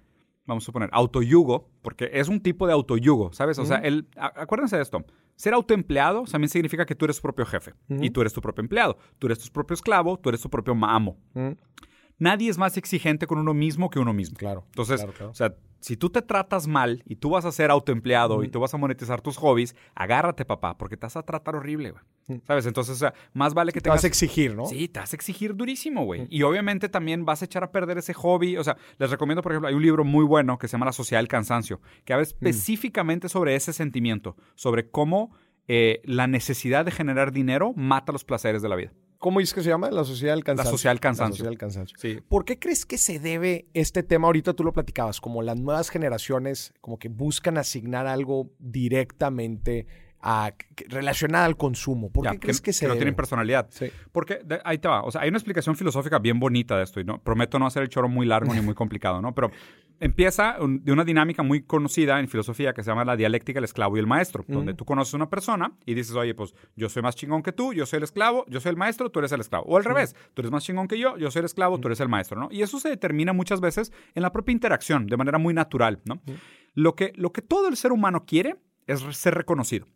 vamos 0.46 0.64
a 0.64 0.66
suponer, 0.66 0.90
autoyugo, 0.92 1.70
porque 1.82 2.10
es 2.14 2.28
un 2.28 2.40
tipo 2.40 2.68
de 2.68 2.74
autoyugo, 2.74 3.34
¿sabes? 3.34 3.58
O 3.60 3.66
sea, 3.66 3.78
el, 3.78 4.08
acuérdense 4.16 4.76
de 4.76 4.84
esto. 4.84 5.04
Ser 5.36 5.54
autoempleado 5.54 6.24
también 6.24 6.50
significa 6.50 6.86
que 6.86 6.96
tú 6.96 7.06
eres 7.06 7.18
tu 7.18 7.24
propio 7.24 7.46
jefe 7.46 7.74
y 7.90 8.10
tú 8.10 8.22
eres 8.22 8.32
tu 8.32 8.42
propio 8.42 8.62
empleado. 8.62 8.98
Tú 9.20 9.28
eres 9.28 9.40
tu 9.40 9.52
propio 9.52 9.74
esclavo, 9.74 10.18
tú 10.18 10.30
eres 10.30 10.42
tu 10.42 10.50
propio 10.50 10.74
amo 10.86 11.18
nadie 12.18 12.50
es 12.50 12.58
más 12.58 12.78
exigente 12.78 13.28
con 13.28 13.38
uno 13.38 13.54
mismo 13.54 13.90
que 13.90 14.00
uno 14.00 14.14
mismo. 14.14 14.38
Claro. 14.38 14.66
Entonces, 14.68 15.06
o 15.22 15.34
sea, 15.34 15.56
si 15.86 15.98
tú 15.98 16.10
te 16.10 16.24
tratas 16.24 16.68
mal 16.68 17.04
y 17.06 17.18
tú 17.18 17.30
vas 17.30 17.46
a 17.46 17.52
ser 17.52 17.70
autoempleado 17.70 18.44
y 18.44 18.48
tú 18.48 18.60
vas 18.60 18.74
a 18.74 18.78
monetizar 18.78 19.22
tus 19.22 19.38
hobbies, 19.38 19.76
agárrate, 19.94 20.44
papá, 20.44 20.78
porque 20.80 20.98
te 20.98 21.06
vas 21.06 21.16
a 21.16 21.22
tratar 21.22 21.56
horrible, 21.56 21.92
güey. 21.92 22.42
¿Sabes? 22.48 22.66
Entonces, 22.66 22.96
o 22.96 22.98
sea, 22.98 23.14
más 23.34 23.54
vale 23.54 23.72
que 23.72 23.82
te 23.82 23.92
vas 23.92 24.04
a 24.04 24.08
exigir, 24.08 24.56
¿no? 24.56 24.66
Sí, 24.66 24.88
te 24.88 25.00
vas 25.00 25.14
a 25.14 25.16
exigir 25.16 25.56
durísimo, 25.56 26.04
güey. 26.04 26.26
Y 26.32 26.42
obviamente 26.42 26.90
también 26.90 27.24
vas 27.24 27.44
a 27.44 27.46
echar 27.46 27.64
a 27.64 27.72
perder 27.72 28.00
ese 28.00 28.16
hobby. 28.16 28.58
O 28.58 28.64
sea, 28.64 28.78
les 28.98 29.12
recomiendo, 29.12 29.44
por 29.44 29.52
ejemplo, 29.52 29.68
hay 29.68 29.76
un 29.76 29.84
libro 29.84 30.04
muy 30.04 30.26
bueno 30.26 30.58
que 30.58 30.68
se 30.68 30.72
llama 30.72 30.88
La 30.88 30.92
Sociedad 30.92 31.20
del 31.20 31.28
Cansancio, 31.28 31.82
que 32.04 32.14
habla 32.14 32.24
específicamente 32.24 33.30
sobre 33.30 33.56
ese 33.56 33.74
sentimiento, 33.74 34.36
sobre 34.56 34.90
cómo 34.90 35.36
eh, 35.68 36.02
la 36.04 36.26
necesidad 36.26 36.84
de 36.84 36.90
generar 36.90 37.32
dinero 37.32 37.74
mata 37.76 38.12
los 38.12 38.24
placeres 38.24 38.64
de 38.64 38.70
la 38.70 38.76
vida. 38.76 38.92
¿Cómo 39.26 39.40
es 39.40 39.56
que 39.56 39.64
se 39.64 39.70
llama? 39.70 39.90
La 39.90 40.04
sociedad 40.04 40.36
del 40.36 40.44
cansancio. 40.44 40.70
La 40.70 40.78
sociedad 40.78 40.92
del 40.92 41.00
cansancio. 41.00 41.26
La 41.26 41.32
sociedad 41.32 41.50
del 41.50 41.58
cansancio. 41.58 41.98
Sí. 42.00 42.20
¿Por 42.30 42.46
qué 42.46 42.60
crees 42.60 42.86
que 42.86 43.00
se 43.00 43.18
debe 43.18 43.66
este 43.74 44.04
tema? 44.04 44.28
Ahorita 44.28 44.54
tú 44.54 44.64
lo 44.64 44.72
platicabas, 44.72 45.20
como 45.20 45.42
las 45.42 45.58
nuevas 45.58 45.90
generaciones 45.90 46.76
como 46.80 47.00
que 47.00 47.10
buscan 47.10 47.58
asignar 47.58 48.06
algo 48.06 48.52
directamente 48.60 49.88
a, 50.28 50.52
relacionada 50.88 51.46
al 51.46 51.56
consumo. 51.56 52.10
¿Por 52.10 52.28
qué 52.28 52.40
crees 52.40 52.60
que, 52.60 52.74
se 52.74 52.86
que 52.86 52.90
no 52.90 52.96
tienen 52.96 53.14
personalidad? 53.14 53.68
Sí. 53.70 53.92
Porque 54.12 54.40
ahí 54.64 54.80
te 54.80 54.88
va. 54.88 55.04
O 55.04 55.12
sea, 55.12 55.22
hay 55.22 55.30
una 55.30 55.38
explicación 55.38 55.76
filosófica 55.76 56.18
bien 56.18 56.40
bonita 56.40 56.76
de 56.76 56.84
esto 56.84 57.00
y 57.00 57.04
no 57.04 57.22
prometo 57.22 57.60
no 57.60 57.68
hacer 57.68 57.84
el 57.84 57.90
choro 57.90 58.10
muy 58.10 58.26
largo 58.26 58.52
ni 58.52 58.60
muy 58.60 58.74
complicado, 58.76 59.22
¿no? 59.22 59.36
Pero 59.36 59.52
empieza 60.00 60.58
de 60.60 60.92
una 60.92 61.06
dinámica 61.06 61.44
muy 61.44 61.62
conocida 61.62 62.20
en 62.20 62.28
filosofía 62.28 62.74
que 62.74 62.82
se 62.82 62.90
llama 62.90 63.06
la 63.06 63.16
dialéctica 63.16 63.58
del 63.58 63.66
esclavo 63.66 63.98
y 63.98 64.00
el 64.00 64.08
maestro, 64.08 64.44
donde 64.48 64.74
tú 64.74 64.84
conoces 64.84 65.14
a 65.14 65.18
una 65.18 65.30
persona 65.30 65.74
y 65.86 65.94
dices, 65.94 66.16
oye, 66.16 66.34
pues 66.34 66.56
yo 66.76 66.90
soy 66.90 67.04
más 67.04 67.16
chingón 67.16 67.44
que 67.44 67.52
tú, 67.52 67.72
yo 67.74 67.86
soy 67.86 67.98
el 67.98 68.04
esclavo, 68.04 68.46
yo 68.50 68.60
soy 68.60 68.72
el 68.72 68.78
maestro, 68.78 69.12
tú 69.12 69.20
eres 69.20 69.32
el 69.32 69.42
esclavo. 69.42 69.66
O 69.68 69.78
al 69.78 69.84
revés, 69.84 70.16
tú 70.34 70.42
eres 70.42 70.52
más 70.52 70.64
chingón 70.64 70.88
que 70.88 70.98
yo, 70.98 71.18
yo 71.18 71.30
soy 71.30 71.42
el 71.42 71.46
esclavo, 71.46 71.80
tú 71.80 71.88
eres 71.88 72.00
el 72.00 72.10
maestro, 72.10 72.40
¿no? 72.40 72.48
Y 72.52 72.64
eso 72.64 72.80
se 72.80 72.90
determina 72.90 73.32
muchas 73.32 73.62
veces 73.62 73.94
en 74.16 74.24
la 74.24 74.32
propia 74.32 74.54
interacción, 74.54 75.06
de 75.06 75.18
manera 75.18 75.38
muy 75.38 75.54
natural, 75.54 76.02
¿no? 76.04 76.20
Lo 76.74 76.96
que, 76.96 77.14
lo 77.16 77.32
que 77.32 77.44
todo 77.44 77.68
el 77.68 77.78
ser 77.78 77.92
humano 77.92 78.26
quiere 78.26 78.56
es 78.88 79.02
ser 79.16 79.36
reconocido. 79.36 79.88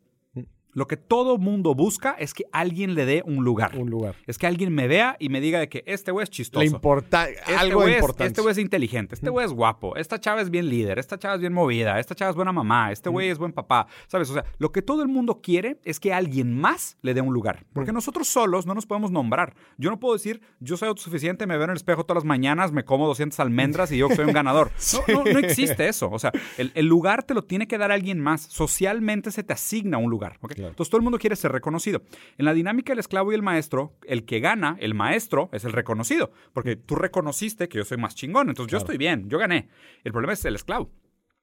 Lo 0.73 0.87
que 0.87 0.97
todo 0.97 1.37
mundo 1.37 1.73
busca 1.75 2.15
es 2.19 2.33
que 2.33 2.45
alguien 2.51 2.95
le 2.95 3.05
dé 3.05 3.23
un 3.25 3.43
lugar. 3.43 3.75
Un 3.77 3.89
lugar. 3.89 4.15
Es 4.27 4.37
que 4.37 4.47
alguien 4.47 4.73
me 4.73 4.87
vea 4.87 5.15
y 5.19 5.29
me 5.29 5.41
diga 5.41 5.59
de 5.59 5.69
que 5.69 5.83
este 5.85 6.11
güey 6.11 6.23
es 6.23 6.29
chistoso. 6.29 6.63
Importa 6.63 7.29
este 7.29 7.55
algo 7.55 7.87
importante. 7.87 8.27
Este 8.27 8.41
güey 8.41 8.51
es 8.51 8.57
inteligente, 8.57 9.15
este 9.15 9.29
güey 9.29 9.45
es 9.45 9.51
guapo, 9.51 9.95
esta 9.95 10.19
chava 10.19 10.41
es 10.41 10.49
bien 10.49 10.69
líder, 10.69 10.99
esta 10.99 11.17
chava 11.17 11.35
es 11.35 11.41
bien 11.41 11.53
movida, 11.53 11.99
esta 11.99 12.15
chava 12.15 12.29
es 12.31 12.35
buena 12.35 12.51
mamá, 12.51 12.91
este 12.91 13.09
güey 13.09 13.29
es 13.29 13.37
buen 13.37 13.51
papá. 13.51 13.87
¿Sabes? 14.07 14.29
O 14.29 14.33
sea, 14.33 14.45
lo 14.57 14.71
que 14.71 14.81
todo 14.81 15.01
el 15.01 15.07
mundo 15.07 15.41
quiere 15.41 15.79
es 15.83 15.99
que 15.99 16.13
alguien 16.13 16.53
más 16.59 16.97
le 17.01 17.13
dé 17.13 17.21
un 17.21 17.33
lugar. 17.33 17.65
Porque 17.73 17.91
nosotros 17.91 18.27
solos 18.27 18.65
no 18.65 18.73
nos 18.73 18.85
podemos 18.85 19.11
nombrar. 19.11 19.55
Yo 19.77 19.89
no 19.89 19.99
puedo 19.99 20.13
decir, 20.13 20.41
yo 20.59 20.77
soy 20.77 20.87
autosuficiente, 20.89 21.47
me 21.47 21.55
veo 21.55 21.65
en 21.65 21.71
el 21.71 21.77
espejo 21.77 22.03
todas 22.03 22.23
las 22.23 22.25
mañanas, 22.25 22.71
me 22.71 22.85
como 22.85 23.07
200 23.07 23.39
almendras 23.39 23.91
y 23.91 23.97
yo 23.97 24.09
soy 24.09 24.25
un 24.25 24.33
ganador. 24.33 24.71
no, 25.07 25.23
no, 25.23 25.39
existe 25.39 25.87
eso. 25.87 26.09
O 26.11 26.19
sea, 26.19 26.31
el, 26.57 26.85
lugar 26.85 27.23
te 27.23 27.33
lo 27.33 27.43
tiene 27.43 27.67
que 27.67 27.77
dar 27.77 27.91
alguien 27.91 28.19
más. 28.19 28.41
Socialmente 28.41 29.31
se 29.31 29.43
te 29.43 29.53
asigna 29.53 29.97
un 29.97 30.09
lugar. 30.09 30.37
Entonces 30.67 30.89
todo 30.89 30.97
el 30.97 31.03
mundo 31.03 31.17
quiere 31.17 31.35
ser 31.35 31.51
reconocido. 31.51 32.01
En 32.37 32.45
la 32.45 32.53
dinámica 32.53 32.91
del 32.91 32.99
esclavo 32.99 33.31
y 33.31 33.35
el 33.35 33.41
maestro, 33.41 33.93
el 34.07 34.25
que 34.25 34.39
gana, 34.39 34.77
el 34.79 34.93
maestro, 34.93 35.49
es 35.53 35.65
el 35.65 35.71
reconocido, 35.71 36.31
porque 36.53 36.75
tú 36.75 36.95
reconociste 36.95 37.69
que 37.69 37.77
yo 37.77 37.85
soy 37.85 37.97
más 37.97 38.15
chingón, 38.15 38.49
entonces 38.49 38.71
yo 38.71 38.77
estoy 38.77 38.97
bien, 38.97 39.29
yo 39.29 39.37
gané. 39.37 39.69
El 40.03 40.11
problema 40.11 40.33
es 40.33 40.43
el 40.45 40.55
esclavo. 40.55 40.89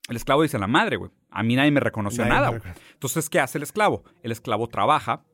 El 0.09 0.17
esclavo 0.17 0.43
dice 0.43 0.59
la 0.59 0.69
madre, 0.69 0.97
güey. 0.97 1.11
A 1.31 1.43
mí 1.43 1.57
nadie 1.57 1.71
me 1.71 1.81
reconoció 1.81 2.25
nada, 2.25 2.61
Entonces, 2.93 3.29
¿qué 3.29 3.41
hace 3.41 3.59
el 3.59 3.65
esclavo? 3.65 4.05
El 4.23 4.31
esclavo 4.31 4.69
trabaja, 4.69 5.25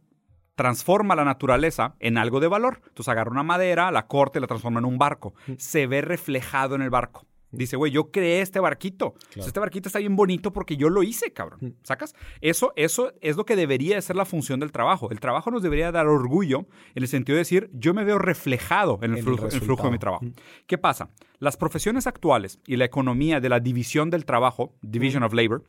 transforma 0.54 1.14
la 1.14 1.24
naturaleza 1.24 1.94
en 2.00 2.16
algo 2.16 2.40
de 2.40 2.48
valor. 2.48 2.80
Entonces 2.88 3.08
agarra 3.08 3.30
una 3.30 3.42
madera, 3.42 3.90
la 3.90 4.06
corta 4.06 4.38
y 4.38 4.40
la 4.40 4.46
transforma 4.46 4.80
en 4.80 4.86
un 4.86 4.98
barco. 4.98 5.34
Se 5.58 5.86
ve 5.86 6.00
reflejado 6.00 6.74
en 6.74 6.82
el 6.82 6.90
barco. 6.90 7.26
Dice, 7.52 7.76
güey, 7.76 7.92
yo 7.92 8.10
creé 8.10 8.40
este 8.40 8.60
barquito. 8.60 9.14
este 9.36 9.60
barquito 9.60 9.88
está 9.88 9.98
bien 9.98 10.16
bonito 10.16 10.52
porque 10.52 10.76
yo 10.76 10.88
lo 10.88 11.02
hice, 11.02 11.32
cabrón. 11.32 11.76
¿Sacas? 11.82 12.14
Eso, 12.40 12.72
eso 12.76 13.12
es 13.20 13.36
lo 13.36 13.44
que 13.44 13.56
debería 13.56 14.00
ser 14.00 14.16
la 14.16 14.24
función 14.24 14.58
del 14.60 14.72
trabajo. 14.72 15.10
El 15.10 15.20
trabajo 15.20 15.50
nos 15.50 15.62
debería 15.62 15.92
dar 15.92 16.06
orgullo 16.06 16.66
en 16.94 17.02
el 17.02 17.08
sentido 17.08 17.36
de 17.36 17.40
decir, 17.40 17.70
yo 17.74 17.94
me 17.94 18.04
veo 18.04 18.18
reflejado 18.18 18.98
en 19.02 19.14
el, 19.14 19.22
flujo, 19.22 19.84
de 19.84 19.90
mi 19.90 19.98
trabajo. 19.98 20.24
¿Qué 20.66 20.78
pasa? 20.78 21.10
Las 21.38 21.56
profesiones 21.56 22.06
actuales 22.06 22.58
y 22.66 22.76
la 22.76 22.84
economía 22.84 23.40
de 23.40 23.48
la 23.48 23.60
división 23.60 24.10
del 24.10 24.24
trabajo, 24.24 24.74
Division 24.80 25.22
of 25.22 25.34
Labor, 25.34 25.64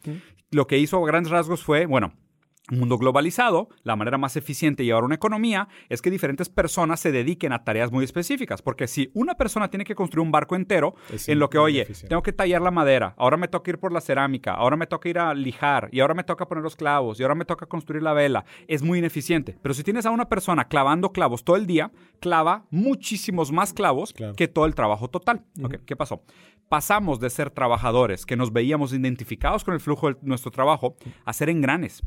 lo 0.51 0.67
que 0.67 0.77
hizo 0.77 1.03
a 1.03 1.07
grandes 1.07 1.31
rasgos 1.31 1.63
fue, 1.63 1.85
bueno, 1.85 2.13
un 2.71 2.79
mundo 2.79 2.97
globalizado, 2.97 3.67
la 3.83 3.97
manera 3.97 4.17
más 4.17 4.37
eficiente 4.37 4.83
de 4.83 4.87
llevar 4.87 5.03
una 5.03 5.15
economía 5.15 5.67
es 5.89 6.01
que 6.01 6.09
diferentes 6.09 6.47
personas 6.47 7.01
se 7.01 7.11
dediquen 7.11 7.51
a 7.51 7.63
tareas 7.65 7.91
muy 7.91 8.05
específicas. 8.05 8.61
Porque 8.61 8.87
si 8.87 9.11
una 9.13 9.35
persona 9.35 9.69
tiene 9.69 9.83
que 9.83 9.95
construir 9.95 10.25
un 10.25 10.31
barco 10.31 10.55
entero, 10.55 10.95
en 11.27 11.39
lo 11.39 11.49
que, 11.49 11.57
oye, 11.57 11.85
tengo 12.07 12.23
que 12.23 12.31
tallar 12.31 12.61
la 12.61 12.71
madera, 12.71 13.15
ahora 13.17 13.35
me 13.35 13.49
toca 13.49 13.71
ir 13.71 13.79
por 13.79 13.91
la 13.91 13.99
cerámica, 13.99 14.53
ahora 14.53 14.77
me 14.77 14.87
toca 14.87 15.09
ir 15.09 15.19
a 15.19 15.33
lijar, 15.33 15.89
y 15.91 15.99
ahora 15.99 16.13
me 16.13 16.23
toca 16.23 16.47
poner 16.47 16.63
los 16.63 16.77
clavos, 16.77 17.19
y 17.19 17.23
ahora 17.23 17.35
me 17.35 17.45
toca 17.45 17.65
construir 17.65 18.01
la 18.01 18.13
vela, 18.13 18.45
es 18.67 18.81
muy 18.81 18.99
ineficiente. 18.99 19.57
Pero 19.61 19.73
si 19.73 19.83
tienes 19.83 20.05
a 20.05 20.11
una 20.11 20.29
persona 20.29 20.67
clavando 20.69 21.11
clavos 21.11 21.43
todo 21.43 21.57
el 21.57 21.67
día, 21.67 21.91
clava 22.21 22.65
muchísimos 22.69 23.51
más 23.51 23.73
clavos 23.73 24.13
que 24.37 24.47
todo 24.47 24.65
el 24.65 24.75
trabajo 24.75 25.09
total. 25.09 25.43
¿Qué 25.85 25.95
pasó? 25.97 26.23
Pasamos 26.69 27.19
de 27.19 27.29
ser 27.29 27.51
trabajadores 27.51 28.25
que 28.25 28.37
nos 28.37 28.53
veíamos 28.53 28.93
identificados 28.93 29.65
con 29.65 29.73
el 29.73 29.81
flujo 29.81 30.07
de 30.13 30.17
nuestro 30.21 30.49
trabajo 30.49 30.95
a 31.25 31.33
ser 31.33 31.49
engranes. 31.49 32.01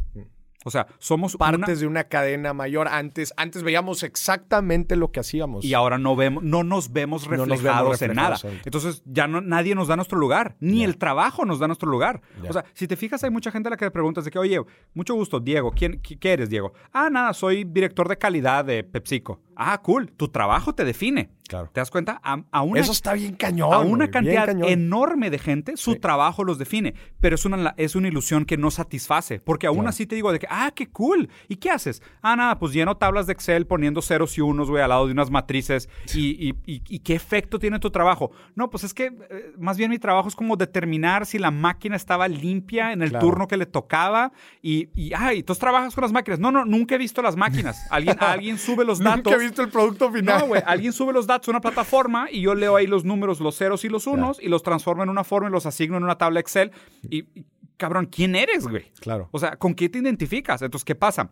O 0.67 0.71
sea, 0.71 0.89
somos 0.99 1.37
partes 1.37 1.79
de 1.79 1.87
una 1.87 2.03
cadena 2.03 2.53
mayor. 2.53 2.89
Antes, 2.89 3.33
antes 3.37 3.63
veíamos 3.63 4.03
exactamente 4.03 4.97
lo 4.97 5.13
que 5.13 5.21
hacíamos. 5.21 5.65
Y 5.65 5.75
ahora 5.75 5.97
no 5.97 6.17
vemos, 6.17 6.43
no 6.43 6.65
nos 6.65 6.93
vemos 6.93 7.29
reflejados, 7.29 8.03
en 8.03 8.15
nada. 8.15 8.37
Entonces, 8.65 9.01
ya 9.07 9.29
no, 9.29 9.41
nadie 9.41 9.77
nos 9.77 9.87
da 9.87 9.95
nuestro 9.95 10.19
lugar, 10.19 10.57
ni 10.59 10.83
el 10.83 10.99
trabajo 10.99 11.45
nos 11.45 11.61
da 11.61 11.69
nuestro 11.69 11.89
lugar. 11.89 12.21
O 12.49 12.53
sea, 12.53 12.65
si 12.73 12.89
te 12.89 12.97
fijas, 12.97 13.23
hay 13.23 13.31
mucha 13.31 13.53
gente 13.53 13.69
a 13.69 13.71
la 13.71 13.77
que 13.77 13.85
te 13.85 13.93
preguntas 13.93 14.25
de 14.25 14.33
que, 14.33 14.41
oye, 14.41 14.61
mucho 14.93 15.15
gusto, 15.15 15.39
Diego, 15.39 15.71
¿quién, 15.71 16.01
¿qué 16.01 16.33
eres, 16.33 16.51
Diego? 16.51 16.73
Ah, 16.93 17.11
nada, 17.11 17.33
soy 17.33 17.63
director 17.63 18.09
de 18.09 18.19
calidad 18.19 18.65
de 18.65 18.83
PepsiCo. 18.83 19.41
Ah, 19.55 19.81
cool, 19.83 20.11
tu 20.11 20.31
trabajo 20.31 20.75
te 20.75 20.85
define. 20.85 21.31
Claro. 21.49 21.71
¿Te 21.73 21.81
das 21.81 21.91
cuenta? 21.91 22.21
A, 22.23 22.63
una, 22.63 22.81
Eso 22.81 22.93
está 22.93 23.13
bien 23.15 23.35
cañón. 23.35 23.73
A 23.73 23.79
una 23.79 24.11
cantidad 24.11 24.49
enorme 24.49 25.31
de 25.31 25.39
gente, 25.39 25.77
su 25.77 25.97
trabajo 25.97 26.45
los 26.45 26.59
define. 26.59 26.95
Pero 27.21 27.35
es 27.37 27.45
una, 27.45 27.75
es 27.77 27.95
una 27.95 28.09
ilusión 28.09 28.45
que 28.45 28.57
no 28.57 28.71
satisface. 28.71 29.41
Porque 29.41 29.67
aún 29.67 29.87
así 29.87 30.07
te 30.07 30.15
digo 30.15 30.33
de 30.33 30.39
que, 30.39 30.47
ah, 30.51 30.73
qué 30.75 30.89
cool. 30.89 31.29
¿Y 31.49 31.57
qué 31.57 31.71
haces? 31.71 32.03
Ah, 32.23 32.37
nada, 32.37 32.59
pues 32.59 32.73
lleno 32.73 32.97
tablas 32.97 33.27
de 33.27 33.33
Excel 33.33 33.67
poniendo 33.67 34.03
ceros 34.03 34.37
y 34.39 34.41
unos, 34.41 34.71
güey, 34.71 34.83
al 34.83 34.89
lado 34.89 35.07
de 35.07 35.13
unas 35.13 35.31
matrices. 35.31 35.89
Y, 36.15 36.55
y, 36.67 36.99
qué 37.01 37.15
efecto 37.15 37.59
tiene 37.59 37.79
tu 37.79 37.91
trabajo? 37.91 38.33
No, 38.55 38.69
pues 38.69 38.85
es 38.85 38.93
que 38.93 39.07
eh, 39.07 39.53
más 39.59 39.77
bien 39.77 39.91
mi 39.91 39.99
trabajo 39.99 40.29
es 40.29 40.35
como 40.35 40.57
determinar 40.57 41.27
si 41.27 41.39
la 41.39 41.51
máquina 41.51 41.95
estaba 41.95 42.27
limpia 42.27 42.93
en 42.93 43.03
el 43.03 43.13
turno 43.13 43.47
que 43.47 43.57
le 43.57 43.67
tocaba. 43.67 44.33
Y, 44.63 44.89
y, 44.95 45.13
ah, 45.15 45.35
y 45.35 45.43
tú 45.43 45.55
trabajas 45.55 45.95
con 45.95 46.03
las 46.03 46.13
máquinas. 46.13 46.41
No, 46.41 46.51
no, 46.51 46.65
nunca 46.65 46.97
he 46.97 46.99
visto 46.99 47.23
las 47.23 47.37
máquinas. 47.37 47.87
Alguien, 47.91 48.17
alguien 48.19 48.59
sube 48.59 48.85
los 48.85 48.99
datos. 48.99 49.17
nunca 49.25 49.37
he 49.37 49.47
visto 49.47 49.63
el 49.63 49.69
producto 49.69 50.11
final. 50.11 50.41
No, 50.41 50.47
güey, 50.49 50.63
alguien 50.67 50.93
sube 50.93 51.13
los 51.13 51.27
datos 51.27 51.36
una 51.49 51.61
plataforma 51.61 52.29
y 52.31 52.41
yo 52.41 52.55
leo 52.55 52.77
ahí 52.77 52.87
los 52.87 53.05
números, 53.05 53.41
los 53.41 53.57
ceros 53.57 53.85
y 53.85 53.89
los 53.89 54.07
unos, 54.07 54.41
y 54.41 54.49
los 54.49 54.63
transformo 54.63 55.03
en 55.03 55.09
una 55.09 55.25
forma 55.25 55.49
y 55.49 55.53
los 55.53 55.67
asigno 55.67 55.97
en 55.97 56.05
una 56.05 56.19
tabla 56.19 56.41
Excel. 56.41 56.73
Y, 57.09 57.19
y, 57.39 57.47
cabrón, 57.77 58.07
¿quién 58.07 58.35
eres, 58.35 58.67
güey? 58.67 58.91
Claro. 59.01 59.29
O 59.33 59.39
sea, 59.39 59.57
¿con 59.57 59.75
qué 59.75 59.89
te 59.89 59.99
identificas? 59.99 60.63
Entonces, 60.63 60.85
¿qué 60.85 60.95
pasa? 60.95 61.31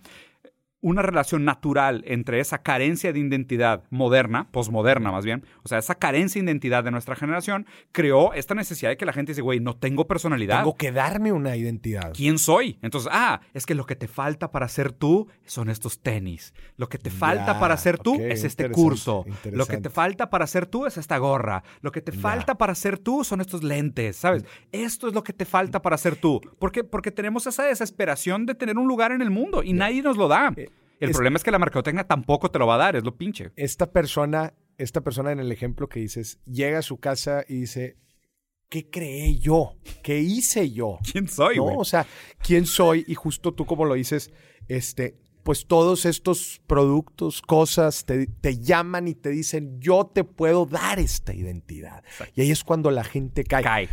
Una 0.85 1.01
relación 1.01 1.47
natural 1.47 2.05
entre 2.07 2.40
esa 2.40 2.59
carencia 2.59 3.11
de 3.11 3.18
identidad 3.18 3.85
moderna, 3.88 4.49
posmoderna 4.51 5.11
más 5.11 5.25
bien, 5.25 5.42
o 5.62 5.68
sea, 5.68 5.79
esa 5.79 5.94
carencia 5.94 6.42
de 6.42 6.44
identidad 6.44 6.85
de 6.85 6.90
nuestra 6.90 7.16
generación, 7.16 7.66
creó 7.90 8.35
esta 8.35 8.55
necesidad 8.55 8.90
de 8.90 8.99
que 8.99 9.07
la 9.07 9.14
gente 9.14 9.33
dice, 9.33 9.40
güey, 9.40 9.61
no 9.61 9.77
tengo 9.77 10.07
personalidad. 10.07 10.59
Tengo 10.59 10.77
que 10.77 10.92
darme 10.92 11.33
una 11.33 11.57
identidad. 11.57 12.12
¿Quién 12.12 12.37
soy? 12.38 12.79
Entonces, 12.83 13.11
ah, 13.11 13.40
es 13.55 13.64
que 13.64 13.75
lo 13.75 13.87
que 13.87 13.97
te 13.97 14.09
falta 14.09 14.51
para 14.51 14.68
ser 14.68 14.92
tú 14.92 15.27
son 15.47 15.70
estos 15.70 16.01
tenis. 16.01 16.53
Lo 16.77 16.90
que 16.90 16.99
te 16.99 17.09
falta 17.09 17.59
para 17.59 17.79
ser 17.79 17.99
tú 17.99 18.20
es 18.20 18.44
este 18.44 18.70
curso. 18.70 19.25
Lo 19.51 19.64
que 19.64 19.79
te 19.79 19.88
falta 19.88 20.29
para 20.29 20.47
ser 20.47 20.66
tú 20.66 20.85
es 20.85 20.99
esta 20.99 21.16
gorra. 21.16 21.64
Lo 21.81 21.92
que 21.92 22.03
te 22.03 22.12
falta 22.12 22.57
para 22.57 22.75
ser 22.75 22.99
tú 22.99 23.25
son 23.25 23.40
estos 23.40 23.64
lentes, 23.64 24.16
¿sabes? 24.16 24.44
Esto 24.70 25.09
es 25.09 25.14
lo 25.14 25.25
que 25.25 25.33
te 25.33 25.47
falta 25.47 25.81
para 25.81 25.97
ser 25.97 26.16
tú. 26.16 26.42
¿Por 26.59 26.73
qué? 26.73 26.85
Porque 26.85 27.11
tenemos 27.11 27.47
esa 27.47 27.64
desesperación 27.64 28.44
de 28.44 28.55
tener 28.55 28.77
un 28.77 28.87
lugar 28.87 29.12
en 29.12 29.23
el 29.23 29.31
mundo 29.31 29.62
y 29.62 29.73
nadie 29.73 30.03
nos 30.03 30.18
lo 30.18 30.29
da. 30.29 30.53
El 31.05 31.12
problema 31.12 31.37
es 31.37 31.45
que 31.45 31.51
la 31.51 31.59
mercadotecnia 31.59 32.05
tampoco 32.07 32.51
te 32.51 32.59
lo 32.59 32.67
va 32.67 32.75
a 32.75 32.79
dar, 32.79 32.97
es 32.97 33.05
lo 33.05 33.17
pinche. 33.17 33.53
Esta 33.57 33.93
persona, 33.93 34.55
esta 34.79 35.03
persona 35.03 35.33
en 35.33 35.40
el 35.40 35.53
ejemplo 35.53 35.88
que 35.88 36.01
dices, 36.01 36.40
llega 36.47 36.79
a 36.79 36.83
su 36.83 36.99
casa 36.99 37.45
y 37.49 37.61
dice, 37.61 37.97
¿qué 38.69 38.90
creé 38.90 39.38
yo? 39.38 39.77
¿Qué 40.03 40.19
hice 40.19 40.71
yo? 40.71 40.99
¿Quién 41.12 41.29
soy? 41.29 41.57
No, 41.57 41.77
o 41.77 41.85
sea, 41.85 42.07
¿quién 42.43 42.67
soy? 42.67 43.05
Y 43.07 43.14
justo 43.14 43.55
tú 43.55 43.67
como 43.67 43.85
lo 43.85 43.95
dices, 43.95 44.33
este, 44.69 45.17
pues 45.45 45.67
todos 45.67 46.07
estos 46.07 46.62
productos, 46.67 47.43
cosas, 47.43 48.07
te, 48.07 48.59
llaman 48.59 49.07
y 49.09 49.14
te 49.14 49.29
dicen, 49.29 49.79
yo 49.79 50.07
te 50.07 50.25
puedo 50.25 50.64
dar 50.64 50.99
esta 50.99 51.35
identidad. 51.35 52.03
Y 52.35 52.40
ahí 52.40 52.51
es 52.51 52.64
cuando 52.64 52.90
la 52.90 53.05
gente 53.05 53.45
cae. 53.45 53.62
cae. 53.62 53.88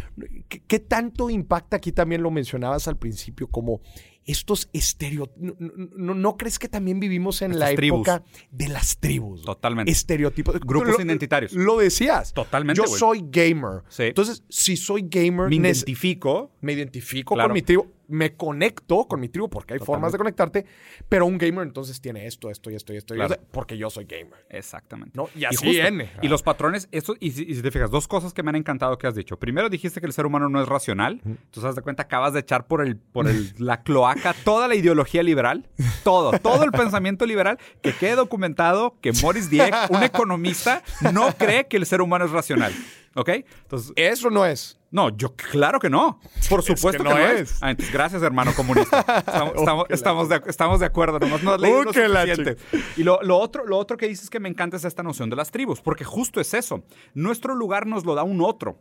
¿Qué, 0.48 0.80
tanto 0.80 1.30
impacta? 1.30 1.76
Aquí 1.78 1.92
también 1.92 2.24
lo 2.24 2.32
mencionabas 2.32 2.88
al 2.88 2.98
principio, 2.98 3.48
como 3.48 3.82
estos 4.26 4.70
estereotipos. 4.74 5.56
No, 5.96 6.38
crees 6.38 6.60
que 6.60 6.68
también 6.68 7.00
vivimos 7.00 7.42
en 7.42 7.58
la 7.58 7.72
época 7.72 8.24
de 8.52 8.68
las 8.68 8.98
tribus? 8.98 9.44
Totalmente. 9.44 9.92
Estereotipos. 9.92 10.60
Grupos 10.60 11.00
identitarios. 11.00 11.54
Lo 11.54 11.78
decías. 11.78 12.34
Totalmente. 12.34 12.82
Yo 12.82 12.88
soy 12.88 13.24
gamer. 13.30 13.84
Sí. 13.90 14.04
Entonces, 14.04 14.44
si 14.50 14.78
soy 14.78 15.06
gamer. 15.08 15.50
Me 15.50 15.56
identifico. 15.56 16.52
Me 16.62 16.74
identifico 16.74 17.36
con 17.36 17.54
mi 17.54 17.62
tribu 17.62 17.88
me 18.12 18.36
conecto 18.36 19.08
con 19.08 19.20
mi 19.20 19.30
tribu 19.30 19.50
porque 19.50 19.74
hay 19.74 19.80
formas 19.80 20.12
de 20.12 20.18
conectarte, 20.18 20.66
pero 21.10 21.26
un 21.26 21.38
gamer 21.38 21.66
entonces 21.66 22.00
tiene 22.02 22.28
esto, 22.28 22.50
esto 22.50 22.70
y 22.70 22.76
esto 22.76 22.94
y 22.94 22.98
esto, 22.98 23.16
porque 23.52 23.78
yo 23.78 23.90
soy 23.90 24.06
gamer. 24.06 24.46
Exactamente. 24.50 25.14
¿No? 25.16 25.30
Y 25.36 25.46
así 25.46 25.80
y, 26.22 26.28
los 26.28 26.44
patrones, 26.44 26.88
esto, 26.92 27.16
y, 27.20 27.32
si 27.32 27.62
te 27.62 27.72
fijas, 27.72 27.92
dos 27.92 28.08
cosas 28.08 28.34
que 28.34 28.44
me 28.44 28.50
han 28.50 28.56
encantado 28.56 28.98
que 28.98 29.08
has 29.08 29.16
dicho. 29.16 29.38
Primero 29.38 29.70
dijiste 29.70 30.00
que 30.00 30.08
el 30.08 30.14
ser 30.14 30.26
humano 30.26 30.50
no 30.50 30.62
es 30.62 30.68
racional. 30.68 31.22
Entonces, 31.26 31.64
haz 31.64 31.76
de 31.76 31.82
cuenta, 31.82 32.04
acabas 32.04 32.34
de 32.34 32.42
echar 32.42 32.68
por, 32.68 32.82
el, 32.82 32.98
por 32.98 33.28
el, 33.28 33.54
la 33.58 33.84
cloaca 33.84 34.36
toda 34.44 34.68
la 34.68 34.76
ideología 34.76 35.24
liberal, 35.24 35.68
todo, 36.04 36.32
todo 36.40 36.64
el 36.64 36.72
pensamiento 36.72 37.26
liberal, 37.26 37.58
que 37.82 37.94
quede 37.94 38.16
documentado 38.16 38.98
que 39.02 39.12
Morris 39.22 39.50
Dieck, 39.50 39.74
un 39.90 40.04
economista, 40.04 40.84
no 41.14 41.32
cree 41.38 41.68
que 41.68 41.78
el 41.78 41.86
ser 41.86 42.02
humano 42.02 42.26
es 42.26 42.32
racional. 42.32 42.74
¿Ok? 43.16 43.30
Entonces, 43.64 43.92
eso 43.96 44.30
no 44.30 44.46
es. 44.46 44.78
No, 44.90 45.10
yo 45.16 45.36
claro 45.36 45.80
que 45.80 45.90
no. 45.90 46.20
Por 46.50 46.64
supuesto 46.64 47.04
que, 47.04 47.10
no, 47.10 47.18
es. 47.18 47.58
Ah, 47.62 47.74
gracias, 47.92 48.22
hermano 48.24 48.54
comunista. 48.56 49.00
Estamos, 49.00 49.54
estamos, 49.90 50.30
de, 50.30 50.42
estamos, 50.48 50.80
de, 50.80 50.86
acuerdo, 50.86 51.20
nomás 51.20 51.44
no 51.44 51.54
has 51.54 51.62
leído 51.62 51.84
lo 51.84 51.94
suficiente. 51.94 52.58
Y 52.96 53.04
lo, 53.04 53.20
otro, 53.38 53.66
lo 53.66 53.78
otro 53.78 53.98
que 53.98 54.08
dices 54.08 54.30
que 54.30 54.40
me 54.40 54.50
encanta 54.50 54.78
es 54.78 54.86
esta 54.86 55.04
noción 55.04 55.30
de 55.30 55.36
las 55.36 55.52
tribus, 55.52 55.82
porque 55.82 56.04
justo 56.04 56.40
es 56.40 56.54
eso. 56.54 56.84
Nuestro 57.14 57.56
lugar 57.56 57.86
nos 57.86 58.06
lo 58.06 58.16
da 58.16 58.24
un 58.24 58.42
otro. 58.42 58.78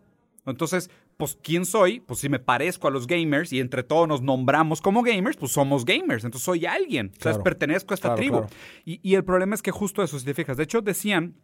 Entonces, 0.47 0.91
pues, 1.17 1.39
¿quién 1.43 1.67
soy? 1.67 2.01
Pues 2.01 2.21
si 2.21 2.29
me 2.29 2.39
parezco 2.39 2.89
a 2.89 2.91
los 2.91 3.07
gamers 3.07 3.53
y 3.53 3.61
entre 3.61 3.83
todos 3.83 4.09
nos 4.09 4.23
nombramos 4.23 4.81
como 4.81 5.03
gamers, 5.03 5.37
pues 5.37 5.53
somos 5.53 5.85
gamers. 5.85 6.25
Entonces 6.25 6.45
soy 6.45 6.67
alguien. 6.67 7.13
o 7.19 7.23
sea, 7.23 7.39
pertenezco 7.43 7.95
a 7.95 7.97
esta 7.97 8.15
tribu. 8.15 8.47
Y, 8.85 9.01
y, 9.03 9.15
el 9.17 9.25
problema 9.25 9.55
es 9.55 9.63
que 9.63 9.71
justo 9.71 10.03
eso, 10.03 10.19
si 10.19 10.25
te 10.25 10.35
fijas, 10.35 10.57
de 10.57 10.65
hecho 10.65 10.81
decían 10.81 11.35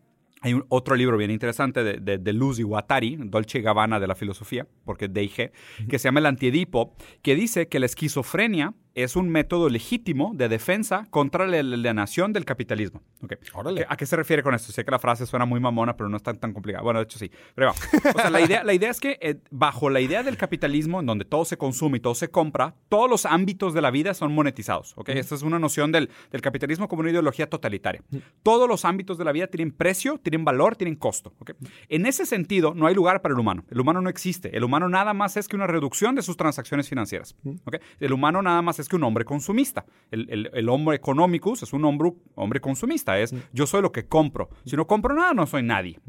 hay 0.46 0.54
un, 0.54 0.64
otro 0.68 0.94
libro 0.94 1.16
bien 1.16 1.32
interesante 1.32 1.82
de, 1.82 1.94
de, 1.98 2.18
de 2.18 2.32
Luz 2.32 2.60
y 2.60 2.62
Guattari, 2.62 3.16
Dolce 3.18 3.60
Gabbana 3.60 3.98
de 3.98 4.06
la 4.06 4.14
filosofía, 4.14 4.66
porque 4.84 5.08
DIG, 5.08 5.50
que 5.88 5.98
se 5.98 6.04
llama 6.08 6.20
El 6.20 6.26
Antiedipo, 6.26 6.94
que 7.22 7.34
dice 7.34 7.66
que 7.66 7.80
la 7.80 7.86
esquizofrenia 7.86 8.72
es 8.96 9.14
un 9.14 9.28
método 9.28 9.68
legítimo 9.68 10.32
de 10.34 10.48
defensa 10.48 11.06
contra 11.10 11.46
la 11.46 11.58
alienación 11.58 12.32
del 12.32 12.46
capitalismo. 12.46 13.02
Okay. 13.22 13.38
¿A 13.86 13.96
qué 13.96 14.06
se 14.06 14.16
refiere 14.16 14.42
con 14.42 14.54
esto? 14.54 14.72
Sé 14.72 14.86
que 14.86 14.90
la 14.90 14.98
frase 14.98 15.26
suena 15.26 15.44
muy 15.44 15.60
mamona, 15.60 15.96
pero 15.96 16.08
no 16.08 16.16
es 16.16 16.22
tan, 16.22 16.38
tan 16.38 16.54
complicada. 16.54 16.82
Bueno, 16.82 17.00
de 17.00 17.04
hecho 17.04 17.18
sí. 17.18 17.30
Pero 17.54 17.72
o 17.72 18.18
sea, 18.18 18.30
la 18.30 18.40
idea, 18.40 18.64
la 18.64 18.72
idea 18.72 18.90
es 18.90 18.98
que 18.98 19.18
eh, 19.20 19.36
bajo 19.50 19.90
la 19.90 20.00
idea 20.00 20.22
del 20.22 20.38
capitalismo, 20.38 21.00
en 21.00 21.06
donde 21.06 21.26
todo 21.26 21.44
se 21.44 21.58
consume 21.58 21.98
y 21.98 22.00
todo 22.00 22.14
se 22.14 22.30
compra, 22.30 22.74
todos 22.88 23.10
los 23.10 23.26
ámbitos 23.26 23.74
de 23.74 23.82
la 23.82 23.90
vida 23.90 24.14
son 24.14 24.32
monetizados. 24.32 24.94
¿okay? 24.96 25.18
Esta 25.18 25.34
es 25.34 25.42
una 25.42 25.58
noción 25.58 25.92
del, 25.92 26.08
del, 26.30 26.40
capitalismo 26.40 26.88
como 26.88 27.00
una 27.00 27.10
ideología 27.10 27.50
totalitaria. 27.50 28.02
Todos 28.42 28.66
los 28.66 28.86
ámbitos 28.86 29.18
de 29.18 29.24
la 29.24 29.32
vida 29.32 29.46
tienen 29.46 29.72
precio, 29.72 30.18
tienen 30.22 30.42
valor, 30.42 30.74
tienen 30.74 30.96
costo. 30.96 31.34
¿okay? 31.38 31.54
En 31.90 32.06
ese 32.06 32.24
sentido, 32.24 32.72
no 32.74 32.86
hay 32.86 32.94
lugar 32.94 33.20
para 33.20 33.34
el 33.34 33.40
humano. 33.40 33.62
El 33.70 33.78
humano 33.78 34.00
no 34.00 34.08
existe. 34.08 34.56
El 34.56 34.64
humano 34.64 34.88
nada 34.88 35.12
más 35.12 35.36
es 35.36 35.48
que 35.48 35.56
una 35.56 35.66
reducción 35.66 36.14
de 36.14 36.22
sus 36.22 36.38
transacciones 36.38 36.88
financieras. 36.88 37.36
¿okay? 37.66 37.80
El 38.00 38.14
humano 38.14 38.40
nada 38.40 38.62
más 38.62 38.78
es 38.78 38.85
que 38.88 38.96
un 38.96 39.04
hombre 39.04 39.24
consumista. 39.24 39.84
El, 40.10 40.68
hombre 40.68 40.96
economicus 40.96 41.62
es 41.62 41.72
un 41.72 41.84
hombre, 41.84 42.12
hombre 42.34 42.60
consumista, 42.60 43.18
es 43.18 43.34
yo 43.52 43.66
soy 43.66 43.82
lo 43.82 43.92
que 43.92 44.06
compro. 44.06 44.48
Si 44.64 44.76
no 44.76 44.86
compro 44.86 45.14
nada, 45.14 45.34
no 45.34 45.46
soy 45.46 45.62
nadie. 45.62 46.00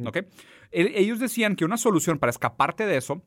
ellos 0.72 1.20
decían 1.20 1.56
que 1.56 1.66
una 1.66 1.78
solución 1.78 2.20
para 2.20 2.30
escaparte 2.30 2.86
de 2.86 2.98
eso 2.98 3.24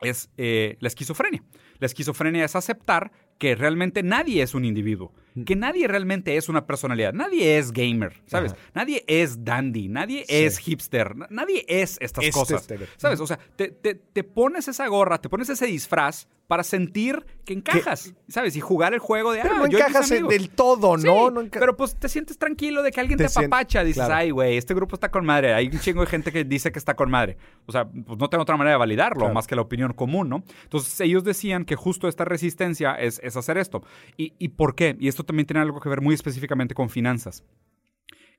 es 0.00 0.30
eh, 0.36 0.76
la 0.80 0.88
esquizofrenia. 0.88 1.42
La 1.78 1.86
esquizofrenia 1.86 2.44
es 2.44 2.56
aceptar 2.56 3.12
que 3.38 3.54
realmente 3.54 4.02
nadie 4.02 4.42
es 4.42 4.54
un 4.54 4.64
individuo, 4.64 5.12
que 5.44 5.56
nadie 5.56 5.88
realmente 5.88 6.36
es 6.36 6.48
una 6.48 6.66
personalidad, 6.66 7.12
nadie 7.12 7.58
es 7.58 7.72
gamer, 7.72 8.22
¿sabes? 8.26 8.54
Nadie 8.74 9.04
es 9.06 9.44
dandy, 9.44 9.88
nadie 9.88 10.24
es 10.28 10.58
hipster, 10.58 11.14
nadie 11.30 11.64
es 11.68 11.98
estas 12.00 12.24
este 12.24 12.32
cosas, 12.32 12.68
¿sabes? 12.96 13.20
O 13.20 13.26
sea, 13.26 13.38
te, 13.56 13.68
te, 13.68 14.24
pones 14.24 14.68
esa 14.68 14.86
gorra, 14.86 15.18
te 15.18 15.28
pones 15.28 15.48
ese 15.48 15.66
disfraz 15.66 16.26
para 16.48 16.64
sentir 16.64 17.26
que 17.44 17.52
encajas, 17.52 18.14
¿sabes? 18.26 18.56
Y 18.56 18.60
jugar 18.60 18.94
el 18.94 19.00
juego 19.00 19.32
de, 19.32 19.40
pero 19.42 19.54
ah, 19.54 19.58
no 19.58 19.66
encajas 19.66 20.08
del 20.08 20.48
todo, 20.48 20.96
¿no? 20.96 21.30
pero 21.50 21.76
pues 21.76 21.94
te 21.94 22.08
sientes 22.08 22.38
tranquilo 22.38 22.82
de 22.82 22.90
que 22.90 23.00
alguien 23.00 23.18
te, 23.18 23.26
apapacha, 23.26 23.84
dices, 23.84 24.08
ay, 24.08 24.30
güey, 24.30 24.56
este 24.56 24.72
grupo 24.72 24.96
está 24.96 25.10
con 25.10 25.26
madre, 25.26 25.52
hay 25.52 25.66
un 25.66 25.78
chingo 25.78 26.00
de 26.00 26.06
gente 26.06 26.32
que 26.32 26.44
dice 26.44 26.72
que 26.72 26.78
está 26.78 26.94
con 26.94 27.10
madre. 27.10 27.36
O 27.66 27.72
sea, 27.72 27.86
pues 27.86 28.18
no 28.18 28.28
tengo 28.28 28.42
otra 28.42 28.56
manera 28.56 28.72
de 28.72 28.78
validarlo, 28.78 29.30
más 29.32 29.46
que 29.46 29.56
la 29.56 29.62
opinión 29.62 29.92
común, 29.92 30.30
¿no? 30.30 30.42
Entonces 30.62 30.98
ellos 31.00 31.22
decían 31.22 31.66
que 31.66 31.76
justo 31.76 32.08
esta 32.08 32.24
resistencia 32.24 32.94
es, 32.94 33.20
hacer 33.36 33.58
esto. 33.58 33.82
¿Y, 34.16 34.32
¿Y 34.38 34.48
por 34.48 34.74
qué? 34.74 34.96
Y 34.98 35.08
esto 35.08 35.24
también 35.28 35.46
tiene 35.46 35.60
algo 35.60 35.80
que 35.80 35.88
ver 35.88 36.00
muy 36.00 36.14
específicamente 36.14 36.74
con 36.74 36.90
finanzas. 36.90 37.44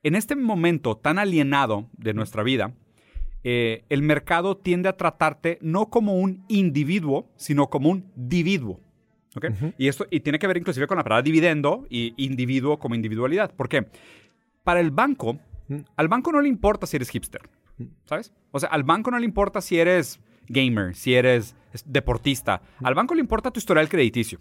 En 0.02 0.14
este 0.14 0.36
momento 0.36 0.96
tan 0.96 1.18
alienado 1.18 1.88
de 1.96 2.12
nuestra 2.12 2.42
vida, 2.42 2.74
eh, 3.42 3.84
el 3.88 4.02
mercado 4.02 4.56
tiende 4.56 4.88
a 4.88 4.96
tratarte 4.96 5.58
no 5.62 5.88
como 5.88 6.14
un 6.14 6.44
individuo, 6.48 7.30
sino 7.36 7.68
como 7.68 7.88
un 7.88 8.10
dividuo. 8.14 8.80
y, 9.78 9.88
esto, 9.88 10.06
y 10.10 10.20
tiene 10.20 10.38
que 10.38 10.46
ver 10.46 10.56
inclusive 10.56 10.86
con 10.86 10.96
la 10.96 11.04
palabra 11.04 11.22
dividendo 11.22 11.86
y 11.88 12.14
individuo 12.16 12.78
como 12.78 12.94
individualidad. 12.94 13.54
¿Por 13.54 13.68
qué? 13.68 13.86
Para 14.64 14.80
el 14.80 14.90
banco, 14.90 15.38
al 15.96 16.08
banco 16.08 16.32
no 16.32 16.40
le 16.40 16.48
importa 16.48 16.86
si 16.86 16.96
eres 16.96 17.10
hipster, 17.10 17.42
¿sabes? 18.04 18.32
O 18.50 18.58
sea, 18.58 18.68
al 18.70 18.82
banco 18.82 19.10
no 19.10 19.18
le 19.18 19.24
importa 19.24 19.60
si 19.60 19.78
eres 19.78 20.20
gamer, 20.48 20.94
si 20.96 21.14
eres 21.14 21.54
deportista. 21.86 22.60
Al 22.82 22.94
banco 22.94 23.14
le 23.14 23.20
importa 23.20 23.50
tu 23.50 23.58
historial 23.58 23.88
crediticio. 23.88 24.40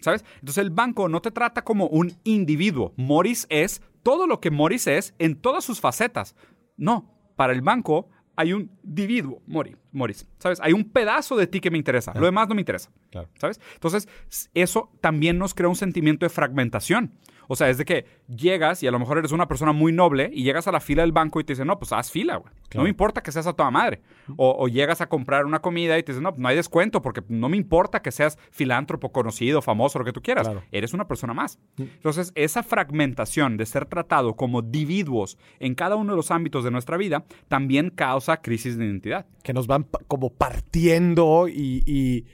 ¿Sabes? 0.00 0.24
Entonces 0.34 0.58
el 0.58 0.70
banco 0.70 1.08
no 1.08 1.20
te 1.20 1.30
trata 1.30 1.62
como 1.62 1.86
un 1.86 2.12
individuo. 2.24 2.94
Morris 2.96 3.46
es 3.50 3.82
todo 4.02 4.26
lo 4.26 4.40
que 4.40 4.50
Morris 4.50 4.86
es 4.86 5.14
en 5.18 5.36
todas 5.36 5.64
sus 5.64 5.80
facetas. 5.80 6.34
No, 6.76 7.14
para 7.36 7.52
el 7.52 7.62
banco 7.62 8.08
hay 8.38 8.52
un 8.52 8.70
individuo, 8.84 9.42
Morris, 9.90 10.28
¿sabes? 10.38 10.60
Hay 10.62 10.72
un 10.72 10.84
pedazo 10.84 11.36
de 11.36 11.48
ti 11.48 11.60
que 11.60 11.72
me 11.72 11.76
interesa, 11.76 12.14
lo 12.14 12.24
demás 12.24 12.48
no 12.48 12.54
me 12.54 12.60
interesa, 12.60 12.88
¿sabes? 13.34 13.60
Entonces, 13.74 14.08
eso 14.54 14.92
también 15.00 15.38
nos 15.38 15.54
crea 15.54 15.68
un 15.68 15.74
sentimiento 15.74 16.24
de 16.24 16.30
fragmentación. 16.30 17.14
O 17.48 17.56
sea, 17.56 17.68
es 17.68 17.78
de 17.78 17.84
que 17.84 18.04
llegas 18.28 18.82
y 18.82 18.86
a 18.86 18.90
lo 18.90 18.98
mejor 18.98 19.18
eres 19.18 19.32
una 19.32 19.48
persona 19.48 19.72
muy 19.72 19.90
noble 19.90 20.30
y 20.32 20.44
llegas 20.44 20.68
a 20.68 20.72
la 20.72 20.80
fila 20.80 21.02
del 21.02 21.12
banco 21.12 21.40
y 21.40 21.44
te 21.44 21.54
dicen, 21.54 21.66
no, 21.66 21.78
pues 21.78 21.92
haz 21.92 22.10
fila, 22.10 22.36
güey. 22.36 22.52
No 22.74 22.82
me 22.82 22.90
importa 22.90 23.22
que 23.22 23.32
seas 23.32 23.46
a 23.46 23.54
toda 23.54 23.70
madre. 23.70 24.02
O, 24.36 24.68
llegas 24.68 25.00
a 25.00 25.08
comprar 25.08 25.46
una 25.46 25.60
comida 25.60 25.98
y 25.98 26.02
te 26.02 26.12
dicen, 26.12 26.22
no, 26.22 26.34
no 26.36 26.48
hay 26.48 26.54
descuento 26.54 27.00
porque 27.00 27.22
no 27.28 27.48
me 27.48 27.56
importa 27.56 28.02
que 28.02 28.12
seas 28.12 28.38
filántropo, 28.50 29.10
conocido, 29.10 29.62
famoso, 29.62 29.98
lo 29.98 30.04
que 30.04 30.12
tú 30.12 30.20
quieras. 30.20 30.50
Eres 30.70 30.92
una 30.92 31.08
persona 31.08 31.32
más. 31.32 31.58
Entonces, 31.78 32.32
esa 32.34 32.62
fragmentación 32.62 33.56
de 33.56 33.64
ser 33.64 33.86
tratado 33.86 34.36
como 34.36 34.60
individuos 34.60 35.38
en 35.58 35.74
cada 35.74 35.96
uno 35.96 36.12
de 36.12 36.16
los 36.16 36.30
ámbitos 36.30 36.64
de 36.64 36.70
nuestra 36.70 36.98
vida 36.98 37.24
también 37.48 37.90
causa 37.90 38.42
crisis 38.42 38.76
de 38.76 38.84
identidad. 38.84 39.26
Que 39.42 39.54
nos 39.54 39.66
van 39.66 39.86
como 40.06 40.30
partiendo 40.30 41.48
y 41.48 42.26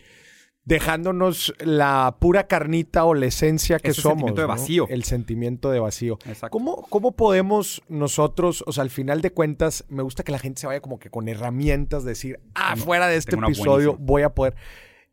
dejándonos 0.64 1.54
la 1.58 2.16
pura 2.18 2.46
carnita 2.46 3.04
o 3.04 3.14
la 3.14 3.26
esencia 3.26 3.78
que 3.78 3.92
somos. 3.92 4.04
El 4.04 4.18
sentimiento 4.18 4.40
de 4.40 4.46
vacío. 4.46 4.86
El 4.88 5.04
sentimiento 5.04 5.70
de 5.70 5.80
vacío. 5.80 6.18
¿Cómo, 6.50 6.86
¿Cómo 6.88 7.12
podemos 7.12 7.82
nosotros, 7.88 8.64
o 8.66 8.72
sea, 8.72 8.82
al 8.82 8.90
final 8.90 9.20
de 9.20 9.30
cuentas, 9.30 9.84
me 9.88 10.02
gusta 10.02 10.22
que 10.22 10.32
la 10.32 10.38
gente 10.38 10.60
se 10.60 10.66
vaya 10.66 10.80
como 10.80 10.98
que 10.98 11.10
con 11.10 11.28
herramientas, 11.28 12.04
decir, 12.04 12.40
ah, 12.54 12.76
fuera 12.76 13.08
de 13.08 13.16
este 13.16 13.36
episodio 13.36 13.96
voy 13.98 14.22
a 14.22 14.34
poder 14.34 14.54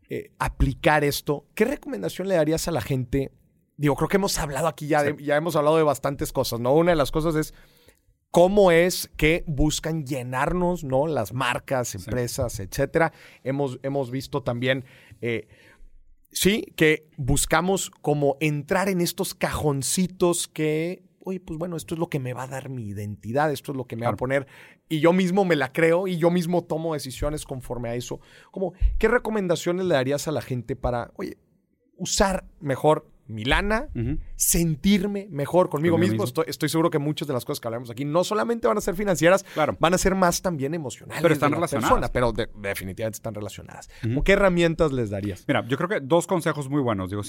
eh, 0.10 0.32
aplicar 0.40 1.04
esto. 1.04 1.46
¿Qué 1.54 1.66
recomendación 1.66 2.28
le 2.28 2.36
darías 2.36 2.68
a 2.68 2.72
la 2.72 2.82
gente? 2.82 3.32
Digo, 3.78 3.96
creo 3.96 4.08
que 4.08 4.18
hemos 4.18 4.38
hablado 4.38 4.68
aquí 4.68 4.88
ya, 4.88 5.16
ya 5.18 5.36
hemos 5.36 5.56
hablado 5.56 5.78
de 5.78 5.84
bastantes 5.84 6.32
cosas, 6.32 6.60
¿no? 6.60 6.74
Una 6.74 6.92
de 6.92 6.98
las 6.98 7.12
cosas 7.12 7.36
es 7.36 7.54
cómo 8.32 8.72
es 8.72 9.12
que 9.17 9.44
buscan 9.46 10.06
llenarnos, 10.06 10.84
¿no? 10.84 11.08
Las 11.08 11.34
marcas, 11.34 11.96
empresas, 11.96 12.60
etcétera. 12.60 13.13
Hemos, 13.44 13.80
hemos 13.84 14.10
visto 14.10 14.41
también 14.41 14.86
eh, 15.22 15.48
sí, 16.32 16.74
que 16.76 17.08
buscamos 17.17 17.91
como 18.02 18.38
entrar 18.39 18.89
en 18.89 19.02
estos 19.02 19.36
cajoncitos 19.36 20.48
que, 20.48 21.04
oye, 21.24 21.39
pues 21.39 21.60
bueno, 21.60 21.76
esto 21.76 21.96
es 21.96 22.00
lo 22.00 22.10
que 22.10 22.20
me 22.20 22.34
va 22.34 22.44
a 22.44 22.48
dar 22.48 22.70
mi 22.70 22.88
identidad, 22.88 23.52
esto 23.52 23.72
es 23.72 23.78
lo 23.78 23.86
que 23.86 23.96
me 23.96 24.06
va 24.06 24.13
a 24.13 24.17
poner, 24.17 24.48
y 24.89 25.00
yo 25.00 25.13
mismo 25.13 25.46
me 25.46 25.56
la 25.56 25.72
creo 25.72 26.08
y 26.08 26.17
yo 26.17 26.32
mismo 26.32 26.63
tomo 26.63 26.94
decisiones 26.94 27.46
conforme 27.46 27.89
a 27.89 27.96
eso. 27.96 28.20
Como, 28.52 28.74
¿qué 28.98 29.08
recomendaciones 29.08 29.86
le 29.86 29.94
darías 29.94 30.28
a 30.28 30.32
la 30.32 30.41
gente 30.41 30.76
para, 30.76 31.12
oye, 31.15 31.38
usar 31.98 32.46
mejor 32.60 33.11
mi 33.28 33.46
lana, 33.46 33.88
sentirme 34.36 35.28
mejor 35.30 35.70
conmigo, 35.70 35.98
mismo. 35.98 36.24
Estoy, 36.24 36.70
seguro 36.70 36.90
que 36.90 37.00
muchas 37.00 37.28
de 37.28 37.34
las 37.34 37.46
cosas 37.46 37.60
que 37.60 37.68
hablamos 37.68 37.90
aquí 37.90 38.06
no 38.06 38.24
solamente 38.24 38.68
van 38.68 38.78
a 38.78 38.82
ser 38.82 38.96
financieras, 38.96 39.46
van 39.80 39.94
a 39.94 39.98
ser 39.98 40.16
más 40.16 40.42
también 40.42 40.74
emocionales. 40.74 41.22
Pero 41.22 41.34
están 41.34 41.52
relacionadas. 41.52 42.10
pero 42.12 42.34
definitivamente 42.34 43.16
están 43.16 43.34
relacionadas. 43.34 43.90
¿Qué 44.26 44.34
herramientas 44.34 44.92
les 44.92 45.10
darías? 45.10 45.46
Mira, 45.48 45.66
yo 45.68 45.78
creo 45.78 45.90
que 45.90 46.00
dos 46.02 46.28
consejos 46.28 46.70
muy 46.70 46.82
buenos. 46.82 47.10
Digo, 47.10 47.22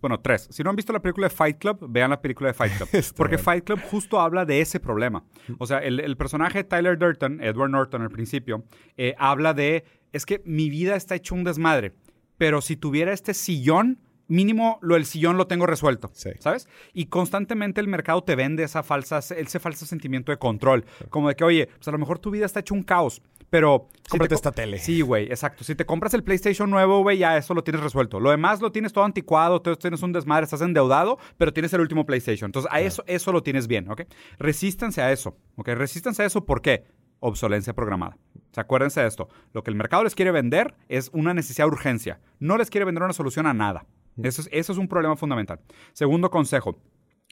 bueno, 0.00 0.20
tres. 0.20 0.48
Si 0.50 0.62
no 0.62 0.70
han 0.70 0.76
visto 0.76 0.92
la 0.92 1.00
película 1.00 1.28
de 1.28 1.34
Fight 1.34 1.58
Club, 1.58 1.86
vean 1.88 2.10
la 2.10 2.20
película 2.20 2.48
de 2.48 2.54
Fight 2.54 2.72
Club. 2.76 2.88
porque 3.16 3.38
Fight 3.38 3.64
Club 3.64 3.80
justo 3.90 4.20
habla 4.20 4.44
de 4.44 4.60
ese 4.60 4.80
problema. 4.80 5.24
O 5.58 5.66
sea, 5.66 5.78
el, 5.78 6.16
personaje 6.16 6.64
Tyler 6.64 6.98
Durton, 6.98 7.42
Edward 7.42 7.70
Norton 7.70 8.02
al 8.02 8.10
principio, 8.10 8.64
eh, 8.96 9.14
habla 9.18 9.54
de, 9.54 9.84
es 10.12 10.26
que 10.26 10.42
mi 10.44 10.68
vida 10.68 10.96
está 10.96 11.14
hecho 11.14 11.34
un 11.34 11.44
desmadre, 11.44 11.94
pero 12.36 12.60
si 12.60 12.76
tuviera 12.76 13.12
este 13.12 13.34
sillón 13.34 13.98
mínimo 14.30 14.78
lo 14.80 14.94
del 14.94 15.04
sillón 15.04 15.36
lo 15.36 15.46
tengo 15.46 15.66
resuelto, 15.66 16.10
¿sabes? 16.38 16.68
Y 16.94 17.06
constantemente 17.06 17.80
el 17.80 17.88
mercado 17.88 18.22
te 18.22 18.36
vende 18.36 18.62
esa 18.62 18.82
falsa, 18.82 19.18
ese 19.18 19.58
falso 19.58 19.84
sentimiento 19.84 20.32
de 20.32 20.38
control, 20.38 20.86
como 21.10 21.28
de 21.28 21.36
que, 21.36 21.44
oye, 21.44 21.66
pues 21.66 21.88
a 21.88 21.90
lo 21.90 21.98
mejor 21.98 22.18
tu 22.18 22.30
vida 22.30 22.46
está 22.46 22.60
hecho 22.60 22.74
un 22.74 22.82
caos, 22.82 23.20
pero... 23.50 23.88
Cómprate 24.08 24.34
esta 24.34 24.52
tele. 24.52 24.78
Sí, 24.78 25.02
güey, 25.02 25.26
exacto. 25.26 25.64
Si 25.64 25.74
te 25.74 25.84
compras 25.84 26.14
el 26.14 26.22
PlayStation 26.22 26.70
nuevo, 26.70 27.02
güey, 27.02 27.18
ya 27.18 27.36
eso 27.36 27.52
lo 27.54 27.62
tienes 27.62 27.82
resuelto. 27.82 28.20
Lo 28.20 28.30
demás 28.30 28.60
lo 28.60 28.72
tienes 28.72 28.92
todo 28.92 29.04
anticuado, 29.04 29.60
tienes 29.60 30.02
un 30.02 30.12
desmadre, 30.12 30.44
estás 30.44 30.62
endeudado, 30.62 31.18
pero 31.36 31.52
tienes 31.52 31.72
el 31.74 31.80
último 31.80 32.06
PlayStation. 32.06 32.48
Entonces, 32.48 32.70
a 32.72 32.80
eso, 32.80 33.04
eso 33.06 33.32
lo 33.32 33.42
tienes 33.42 33.66
bien, 33.66 33.90
¿ok? 33.90 34.02
Resístanse 34.38 35.02
a 35.02 35.12
eso, 35.12 35.36
¿ok? 35.56 35.68
Resístanse 35.70 36.22
a 36.22 36.26
eso, 36.26 36.44
¿por 36.44 36.62
qué? 36.62 36.84
obsolencia 37.20 37.74
programada. 37.74 38.16
O 38.56 38.60
acuérdense 38.60 39.00
de 39.00 39.06
esto. 39.06 39.28
Lo 39.52 39.62
que 39.62 39.70
el 39.70 39.76
mercado 39.76 40.02
les 40.02 40.14
quiere 40.14 40.32
vender 40.32 40.74
es 40.88 41.10
una 41.12 41.34
necesidad 41.34 41.66
de 41.66 41.72
urgencia. 41.72 42.20
No 42.38 42.56
les 42.56 42.70
quiere 42.70 42.84
vender 42.84 43.04
una 43.04 43.12
solución 43.12 43.46
a 43.46 43.54
nada. 43.54 43.86
Eso 44.22 44.42
es, 44.50 44.78
un 44.78 44.88
problema 44.88 45.16
fundamental. 45.16 45.60
Segundo 45.92 46.30
consejo, 46.30 46.78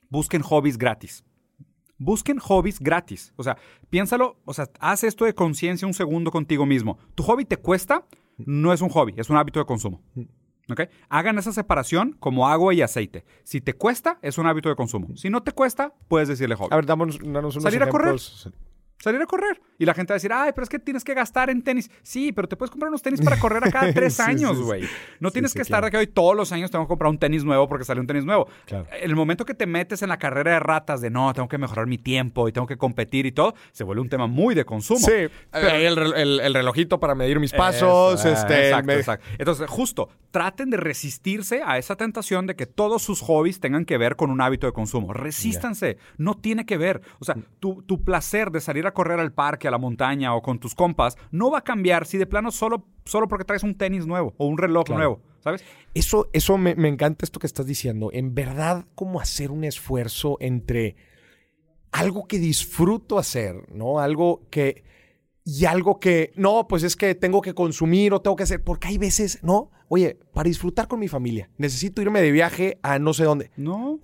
busquen 0.08 0.42
hobbies 0.42 0.78
gratis. 0.78 1.24
Busquen 1.98 2.38
hobbies 2.38 2.78
gratis. 2.78 3.32
O 3.36 3.42
sea, 3.42 3.56
piénsalo, 3.90 4.38
o 4.44 4.54
sea, 4.54 4.68
haz 4.80 5.04
esto 5.04 5.24
de 5.24 5.34
conciencia 5.34 5.86
un 5.86 5.94
segundo 5.94 6.30
contigo 6.30 6.64
mismo. 6.66 6.98
¿Tu 7.14 7.22
hobby 7.22 7.44
te 7.44 7.56
cuesta? 7.56 8.06
No 8.38 8.72
es 8.72 8.80
un 8.80 8.88
hobby, 8.88 9.14
es 9.16 9.30
un 9.30 9.36
hábito 9.36 9.58
de 9.58 9.66
consumo. 9.66 10.02
¿Ok? 10.70 10.82
Hagan 11.08 11.38
esa 11.38 11.52
separación 11.52 12.16
como 12.20 12.46
agua 12.46 12.74
y 12.74 12.82
aceite. 12.82 13.24
Si 13.42 13.60
te 13.60 13.72
cuesta, 13.72 14.18
es 14.22 14.38
un 14.38 14.46
hábito 14.46 14.68
de 14.68 14.76
consumo. 14.76 15.16
Si 15.16 15.30
no 15.30 15.42
te 15.42 15.52
cuesta, 15.52 15.94
puedes 16.08 16.28
decirle 16.28 16.54
hobby. 16.54 16.68
A 16.70 16.76
ver, 16.76 16.86
damos, 16.86 17.18
unos 17.20 17.54
Salir 17.54 17.82
a 17.82 17.88
correr 17.88 18.16
salir 18.98 19.20
a 19.22 19.26
correr. 19.26 19.60
Y 19.78 19.84
la 19.84 19.94
gente 19.94 20.12
va 20.12 20.14
a 20.14 20.18
decir, 20.18 20.32
ay, 20.32 20.50
pero 20.54 20.64
es 20.64 20.68
que 20.68 20.78
tienes 20.78 21.04
que 21.04 21.14
gastar 21.14 21.50
en 21.50 21.62
tenis. 21.62 21.90
Sí, 22.02 22.32
pero 22.32 22.48
te 22.48 22.56
puedes 22.56 22.70
comprar 22.70 22.88
unos 22.88 23.02
tenis 23.02 23.20
para 23.20 23.38
correr 23.38 23.62
a 23.64 23.70
cada 23.70 23.92
tres 23.94 24.18
años, 24.18 24.60
güey. 24.60 24.84
no 25.20 25.30
tienes 25.30 25.54
que 25.54 25.62
estar 25.62 25.84
de 25.84 25.90
que 25.90 25.96
hoy 25.96 26.06
todos 26.08 26.36
los 26.36 26.50
años 26.52 26.70
tengo 26.70 26.84
que 26.84 26.88
comprar 26.88 27.10
un 27.10 27.18
tenis 27.18 27.44
nuevo 27.44 27.68
porque 27.68 27.84
sale 27.84 28.00
un 28.00 28.06
tenis 28.06 28.24
nuevo. 28.24 28.48
En 28.68 28.86
el 29.10 29.16
momento 29.16 29.44
que 29.44 29.54
te 29.54 29.66
metes 29.66 30.02
en 30.02 30.08
la 30.08 30.18
carrera 30.18 30.52
de 30.52 30.60
ratas 30.60 31.00
de 31.00 31.10
no, 31.10 31.32
tengo 31.32 31.48
que 31.48 31.58
mejorar 31.58 31.86
mi 31.86 31.98
tiempo 31.98 32.48
y 32.48 32.52
tengo 32.52 32.66
que 32.66 32.76
competir 32.76 33.26
y 33.26 33.32
todo, 33.32 33.54
se 33.72 33.84
vuelve 33.84 34.02
un 34.02 34.08
tema 34.08 34.26
muy 34.26 34.54
de 34.54 34.64
consumo. 34.64 35.06
Sí, 35.06 35.28
el, 35.52 36.54
relojito 36.54 36.98
para 36.98 37.14
medir 37.14 37.38
mis 37.38 37.52
pasos. 37.52 38.24
este, 38.24 38.68
exacto, 38.68 38.92
exacto. 38.92 39.26
Entonces, 39.38 39.70
justo, 39.70 40.08
traten 40.30 40.70
de 40.70 40.76
resistirse 40.76 41.62
a 41.64 41.78
esa 41.78 41.96
tentación 41.96 42.46
de 42.46 42.56
que 42.56 42.66
todos 42.66 43.02
sus 43.02 43.20
hobbies 43.20 43.60
tengan 43.60 43.84
que 43.84 43.96
ver 43.96 44.16
con 44.16 44.30
un 44.30 44.40
hábito 44.40 44.66
de 44.66 44.72
consumo. 44.72 45.12
Resístanse. 45.12 45.98
No 46.16 46.34
tiene 46.34 46.66
que 46.66 46.76
ver. 46.76 47.00
O 47.20 47.24
sea, 47.24 47.36
tu, 47.60 47.82
tu 47.82 48.02
placer 48.02 48.50
de 48.50 48.60
salir 48.60 48.86
a 48.86 48.87
correr 48.92 49.20
al 49.20 49.32
parque, 49.32 49.68
a 49.68 49.70
la 49.70 49.78
montaña 49.78 50.34
o 50.34 50.42
con 50.42 50.58
tus 50.58 50.74
compas, 50.74 51.16
no 51.30 51.50
va 51.50 51.58
a 51.58 51.64
cambiar 51.64 52.06
si 52.06 52.18
de 52.18 52.26
plano 52.26 52.50
solo, 52.50 52.86
solo 53.04 53.28
porque 53.28 53.44
traes 53.44 53.62
un 53.62 53.76
tenis 53.76 54.06
nuevo 54.06 54.34
o 54.36 54.46
un 54.46 54.58
reloj 54.58 54.88
nuevo, 54.90 55.20
¿sabes? 55.40 55.64
Eso, 55.94 56.28
eso 56.32 56.58
me, 56.58 56.72
encanta 56.88 57.24
esto 57.24 57.40
que 57.40 57.46
estás 57.46 57.66
diciendo. 57.66 58.10
En 58.12 58.34
verdad, 58.34 58.84
como 58.94 59.20
hacer 59.20 59.50
un 59.50 59.64
esfuerzo 59.64 60.36
entre 60.40 60.96
algo 61.92 62.26
que 62.26 62.38
disfruto 62.38 63.18
hacer, 63.18 63.72
¿no? 63.72 63.98
Algo 63.98 64.42
que... 64.50 64.84
Y 65.44 65.64
algo 65.64 65.98
que, 65.98 66.30
no, 66.36 66.68
pues 66.68 66.82
es 66.82 66.94
que 66.94 67.14
tengo 67.14 67.40
que 67.40 67.54
consumir 67.54 68.12
o 68.12 68.20
tengo 68.20 68.36
que 68.36 68.42
hacer, 68.42 68.62
porque 68.62 68.88
hay 68.88 68.98
veces, 68.98 69.38
¿no? 69.42 69.70
Oye, 69.88 70.18
para 70.34 70.46
disfrutar 70.46 70.88
con 70.88 71.00
mi 71.00 71.08
familia, 71.08 71.48
necesito 71.56 72.02
irme 72.02 72.20
de 72.20 72.30
viaje 72.30 72.78
a 72.82 72.98
no 72.98 73.14
sé 73.14 73.24
dónde. 73.24 73.50
No. 73.56 73.98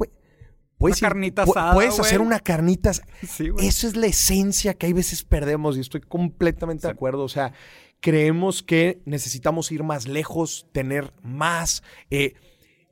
Puedes, 1.44 1.73
puedes 1.73 2.01
hacer 2.01 2.20
una 2.20 2.40
carnita. 2.40 2.92
Sí, 2.92 3.51
Esa 3.59 3.87
es 3.87 3.97
la 3.97 4.07
esencia 4.07 4.75
que 4.75 4.87
hay 4.87 4.92
veces 4.92 5.25
perdemos 5.25 5.77
y 5.77 5.81
estoy 5.81 6.01
completamente 6.03 6.87
de 6.87 6.92
acuerdo. 6.92 7.23
O 7.23 7.29
sea, 7.29 7.53
creemos 8.01 8.62
que 8.62 9.01
necesitamos 9.07 9.73
ir 9.73 9.83
más 9.83 10.07
lejos, 10.07 10.66
tener 10.73 11.12
más, 11.23 11.83
eh, 12.11 12.35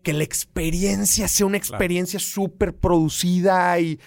que 0.02 0.12
la 0.12 0.24
experiencia 0.24 1.28
sea 1.28 1.46
una 1.46 1.58
experiencia 1.58 2.18
súper 2.18 2.74
producida 2.74 3.78
y 3.78 4.00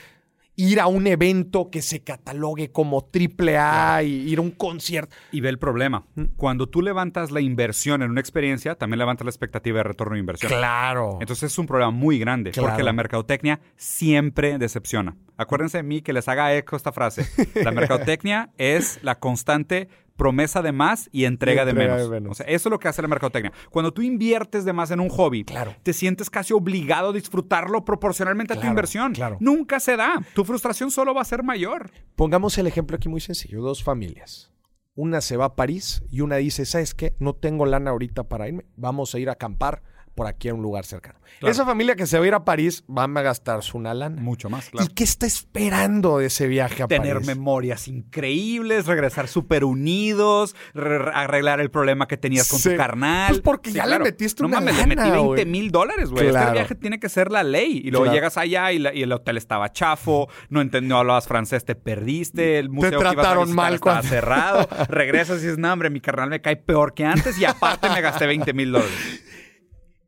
ir 0.56 0.80
a 0.80 0.88
un 0.88 1.08
evento 1.08 1.70
que 1.70 1.82
se 1.82 2.02
catalogue 2.04 2.72
como 2.72 3.06
triple 3.06 3.58
A 3.58 4.04
y 4.04 4.30
ir 4.30 4.40
a 4.40 4.42
un 4.42 4.52
concierto. 4.52 5.16
Y 5.32 5.42
ve 5.42 5.50
el 5.50 5.60
problema. 5.60 6.06
Mm. 6.16 6.24
Cuando 6.36 6.68
tú 6.68 6.82
levantas 6.82 7.32
la 7.32 7.42
inversión 7.42 8.02
en 8.02 8.12
una 8.12 8.22
experiencia, 8.22 8.76
también 8.76 9.00
levantas 9.00 9.26
la 9.26 9.32
expectativa 9.32 9.78
de 9.78 9.84
retorno 9.84 10.14
de 10.14 10.20
inversión. 10.20 10.50
Claro. 10.50 11.18
Entonces 11.22 11.52
es 11.52 11.58
un 11.58 11.68
problema 11.68 11.92
muy 11.92 12.20
grande 12.20 12.52
porque 12.56 12.84
la 12.84 12.94
mercadotecnia 12.94 13.60
siempre 13.76 14.58
decepciona. 14.58 15.16
Acuérdense 15.38 15.78
de 15.78 15.84
mí 15.84 16.02
que 16.02 16.14
les 16.14 16.28
haga 16.28 16.56
eco 16.56 16.76
esta 16.76 16.92
frase. 16.92 17.28
La 17.56 17.72
mercadotecnia 17.72 18.52
es 18.58 19.00
la 19.04 19.20
constante 19.20 19.90
promesa 20.16 20.62
de 20.62 20.72
más 20.72 21.10
y 21.12 21.26
entrega, 21.26 21.66
de, 21.66 21.74
menos. 21.74 22.32
O 22.32 22.34
sea, 22.34 22.46
eso 22.48 22.70
es 22.70 22.72
lo 22.72 22.80
que 22.80 22.88
hace 22.88 23.02
la 23.02 23.08
mercadotecnia. 23.08 23.52
Cuando 23.70 23.94
tú 23.94 24.02
inviertes 24.02 24.66
de 24.66 24.74
más 24.74 24.92
en 24.92 25.00
un 25.00 25.10
hobby, 25.10 25.44
claro. 25.44 25.76
te 25.84 25.94
sientes 25.94 26.30
casi 26.30 26.54
obligado 26.54 27.10
a 27.10 27.14
disfrutarlo 27.14 27.86
proporcionalmente 27.86 28.54
a 28.54 28.60
tu 28.60 28.68
inversión. 28.68 29.14
Claro. 29.14 29.38
Nunca 29.40 29.80
se 29.80 29.98
da. 29.98 30.22
Tu 30.34 30.44
frustración 30.46 30.92
solo 30.92 31.14
va 31.14 31.22
a 31.22 31.26
ser 31.26 31.44
mayor. 31.44 31.92
Pongamos 32.16 32.58
el 32.58 32.68
ejemplo 32.68 32.96
aquí 32.96 33.10
muy 33.10 33.22
sencillo. 33.22 33.62
Dos 33.62 33.84
familias. 33.84 34.52
Una 34.96 35.20
se 35.20 35.36
va 35.36 35.46
a 35.46 35.56
París 35.56 36.04
y 36.10 36.22
una 36.22 36.38
dice, 36.38 36.66
¿sabes 36.66 36.94
qué? 36.94 37.16
No 37.20 37.34
tengo 37.36 37.66
lana 37.66 37.92
ahorita 37.92 38.24
para 38.24 38.48
irme. 38.48 38.66
Vamos 38.78 39.14
a 39.14 39.20
ir 39.20 39.28
a 39.30 39.34
acampar 39.34 39.84
por 40.16 40.28
aquí 40.28 40.48
a 40.50 40.54
un 40.54 40.62
lugar 40.62 40.86
cercano. 40.86 41.20
Esa 41.42 41.66
familia 41.66 41.96
que 41.96 42.08
se 42.08 42.18
va 42.18 42.24
a 42.24 42.28
ir 42.28 42.34
a 42.34 42.46
París 42.46 42.84
va 42.90 43.04
a 43.04 43.22
gastar 43.22 43.62
su 43.62 43.78
una 43.78 43.94
lana. 43.94 44.22
Mucho 44.22 44.50
más, 44.50 44.70
claro. 44.70 44.88
¿Y 44.90 44.94
qué 44.94 45.04
está 45.04 45.26
esperando 45.26 46.20
de 46.20 46.28
ese 46.28 46.48
viaje 46.48 46.82
a 46.82 46.88
Tener 46.88 47.14
París? 47.14 47.26
Tener 47.26 47.38
memorias 47.38 47.88
increíbles, 47.88 48.86
regresar 48.86 49.28
súper 49.28 49.66
unidos, 49.66 50.56
arreglar 50.74 51.60
el 51.60 51.70
problema 51.70 52.08
que 52.08 52.18
tenías 52.18 52.48
con 52.48 52.62
tu 52.62 52.76
carnal. 52.78 53.30
Pues 53.30 53.42
porque 53.42 53.72
ya 53.72 53.86
le 53.86 54.00
metiste 54.00 54.44
una 54.44 54.60
No 54.60 54.66
mames, 54.66 54.78
le 54.78 54.96
metí 54.96 55.10
20 55.10 55.46
mil 55.46 55.72
dólares, 55.72 56.10
güey. 56.10 56.28
Este 56.28 56.52
viaje 56.52 56.76
tiene 56.76 57.00
que 57.00 57.10
ser 57.10 57.32
la 57.32 57.44
ley. 57.44 57.82
Y 57.84 57.92
luego 57.92 58.12
llegas 58.12 58.38
allá 58.38 58.72
y, 58.72 58.86
el 59.06 59.12
hotel 59.12 59.38
estaba 59.38 59.72
chafo, 59.72 60.30
no 60.50 60.62
entendió, 60.62 60.98
hablabas 60.98 61.28
francés, 61.28 61.66
te 61.66 61.76
perdiste, 61.76 62.60
el 62.60 62.70
museo 62.70 62.92
te 62.92 62.98
trataron 62.98 63.54
mal 63.54 63.76
estaba 63.76 64.02
cerrado. 64.02 64.68
Regresas 64.88 65.40
y 65.40 65.42
dices, 65.42 65.58
no, 65.58 65.72
hombre, 65.72 65.90
mi 65.90 66.00
carnal 66.00 66.30
me 66.30 66.42
cae 66.42 66.56
peor 66.56 66.94
que 66.94 67.06
antes 67.06 67.38
y 67.38 67.46
aparte 67.46 67.90
me 67.90 68.02
gasté 68.02 68.26
20 68.26 68.54
mil 68.54 68.72
dólares. 68.72 69.22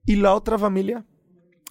¿Y 0.07 0.15
la 0.15 0.33
otra 0.33 0.57
familia? 0.57 1.05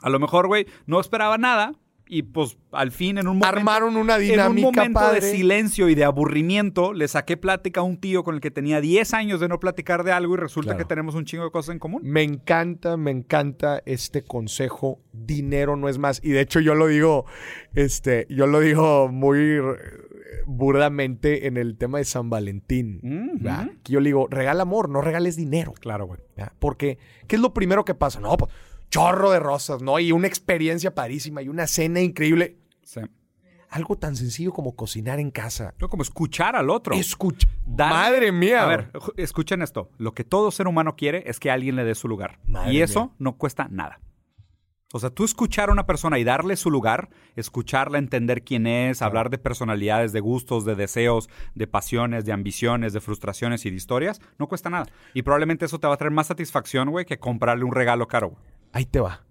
A 0.03 0.11
lo 0.11 0.20
mejor, 0.20 0.46
güey, 0.46 0.66
no 0.87 1.01
esperaba 1.01 1.38
nada, 1.38 1.72
y 2.09 2.22
pues 2.22 2.57
al 2.70 2.92
fin 2.92 3.18
en 3.18 3.27
un 3.27 3.38
momento... 3.38 3.49
Armaron 3.59 3.96
una 3.96 4.16
dinámica 4.18 4.44
En 4.46 4.51
un 4.53 4.61
momento 4.77 5.01
padre. 5.01 5.20
de 5.20 5.33
silencio 5.33 5.88
y 5.88 5.96
de 5.96 6.05
aburrimiento, 6.05 6.92
le 6.92 7.09
saqué 7.09 7.37
plática 7.37 7.81
a 7.81 7.83
un 7.83 7.96
tío 7.96 8.22
con 8.22 8.37
el 8.37 8.40
que 8.40 8.53
tenía 8.53 8.81
10 8.81 9.12
años 9.14 9.40
de 9.40 9.49
no 9.49 9.59
platicar 9.59 10.05
de 10.05 10.12
algo 10.12 10.35
y 10.35 10.37
resulta 10.37 10.68
Claro. 10.68 10.79
que 10.79 10.85
tenemos 10.85 11.16
un 11.16 11.25
chingo 11.25 11.42
de 11.44 11.51
cosas 11.51 11.72
en 11.72 11.81
común. 11.81 12.03
Me 12.05 12.22
encanta, 12.22 12.96
me 12.96 13.11
encanta 13.11 13.83
este 13.87 14.22
consejo. 14.22 15.01
Dinero 15.12 15.75
no 15.75 15.88
es 15.88 15.99
más. 15.99 16.20
Y 16.22 16.31
de 16.31 16.42
hecho 16.42 16.61
yo 16.61 16.77
lo 16.77 16.87
digo, 16.87 17.25
este, 17.75 18.27
yo 18.31 18.46
lo 18.46 18.61
digo 18.61 19.09
muy 19.09 19.59
burdamente 20.47 21.47
en 21.47 21.57
el 21.57 21.77
tema 21.77 21.99
de 21.99 22.05
San 22.05 22.31
Valentín. 22.31 23.01
Yo 23.85 24.01
le 24.01 24.09
digo, 24.09 24.27
regala 24.31 24.62
amor, 24.62 24.89
no 24.89 25.01
regales 25.01 25.37
dinero. 25.37 25.73
Claro, 25.81 26.07
güey. 26.07 26.21
¿verdad? 26.37 26.53
Porque, 26.59 26.99
¿qué 27.27 27.37
es 27.37 27.43
lo 27.43 27.53
primero 27.55 27.85
que 27.85 27.95
pasa? 27.95 28.21
No, 28.21 28.37
pues, 28.37 28.53
chorro 28.91 29.31
de 29.31 29.41
rosas, 29.41 29.83
¿no? 29.83 29.99
Y 29.99 30.12
una 30.12 30.27
experiencia 30.27 30.95
padrísima 30.95 31.43
y 31.43 31.49
una 31.49 31.67
cena 31.67 32.01
increíble. 32.01 32.57
Sí. 32.83 33.01
Algo 33.69 33.97
tan 33.97 34.15
sencillo 34.15 34.53
como 34.53 34.77
cocinar 34.77 35.19
en 35.19 35.31
casa. 35.33 35.75
No, 35.81 35.89
como 35.89 36.03
escuchar 36.05 36.55
al 36.55 36.71
otro. 36.71 36.95
Escucha. 36.95 37.49
Dar- 37.67 37.91
Madre 37.91 38.31
mía. 38.31 38.62
A 38.62 38.67
ver, 38.67 38.91
escuchen 39.17 39.61
esto. 39.61 39.91
Lo 39.99 40.15
que 40.15 40.23
todo 40.23 40.51
ser 40.53 40.69
humano 40.69 40.95
quiere 40.97 41.25
es 41.27 41.41
que 41.41 41.51
alguien 41.51 41.75
le 41.75 41.85
dé 41.85 41.95
su 41.97 42.07
lugar. 42.07 42.39
Madre 42.47 42.73
y 42.73 42.81
eso 42.81 43.07
mía. 43.07 43.15
no 43.19 43.37
cuesta 43.37 43.67
nada. 43.71 44.01
O 44.92 45.01
sea, 45.01 45.11
tú 45.11 45.25
escuchar 45.25 45.68
a 45.68 45.72
una 45.72 45.85
persona 45.85 46.18
y 46.18 46.25
darle 46.25 46.57
su 46.57 46.70
lugar, 46.70 47.11
escucharla, 47.35 47.99
entender 47.99 48.44
quién 48.44 48.68
es, 48.68 49.03
hablar 49.03 49.31
de 49.31 49.38
personalidades, 49.38 50.12
de 50.12 50.20
gustos, 50.20 50.64
de 50.64 50.77
deseos, 50.77 51.29
de 51.57 51.66
pasiones, 51.66 52.25
de 52.25 52.33
ambiciones, 52.33 52.92
de 52.92 53.01
frustraciones 53.01 53.66
y 53.66 53.70
de 53.70 53.77
historias, 53.77 54.20
no 54.38 54.46
cuesta 54.46 54.70
nada. 54.70 54.87
Y 55.12 55.22
probablemente 55.22 55.64
eso 55.64 55.81
te 55.81 55.88
va 55.88 55.94
a 55.94 55.96
traer 55.96 56.12
más 56.12 56.29
satisfacción, 56.29 56.90
güey, 56.90 57.05
que 57.05 57.18
comprarle 57.18 57.64
un 57.64 57.72
regalo 57.75 58.07
caro, 58.07 58.31
güey. 58.31 58.42
Ahí 58.72 58.87
te 58.87 59.01
va. 59.01 59.27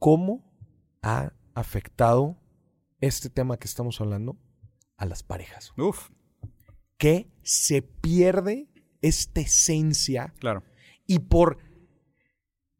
¿Cómo 0.00 0.44
ha 1.02 1.32
afectado 1.54 2.36
este 3.00 3.30
tema 3.30 3.58
que 3.58 3.68
estamos 3.68 4.00
hablando 4.00 4.36
a 4.96 5.06
las 5.06 5.22
parejas? 5.22 5.72
Uf, 5.76 6.08
Que 6.98 7.30
se 7.42 7.82
pierde 7.82 8.68
esta 9.02 9.40
esencia 9.40 10.34
claro. 10.40 10.64
y 11.06 11.20
por 11.20 11.58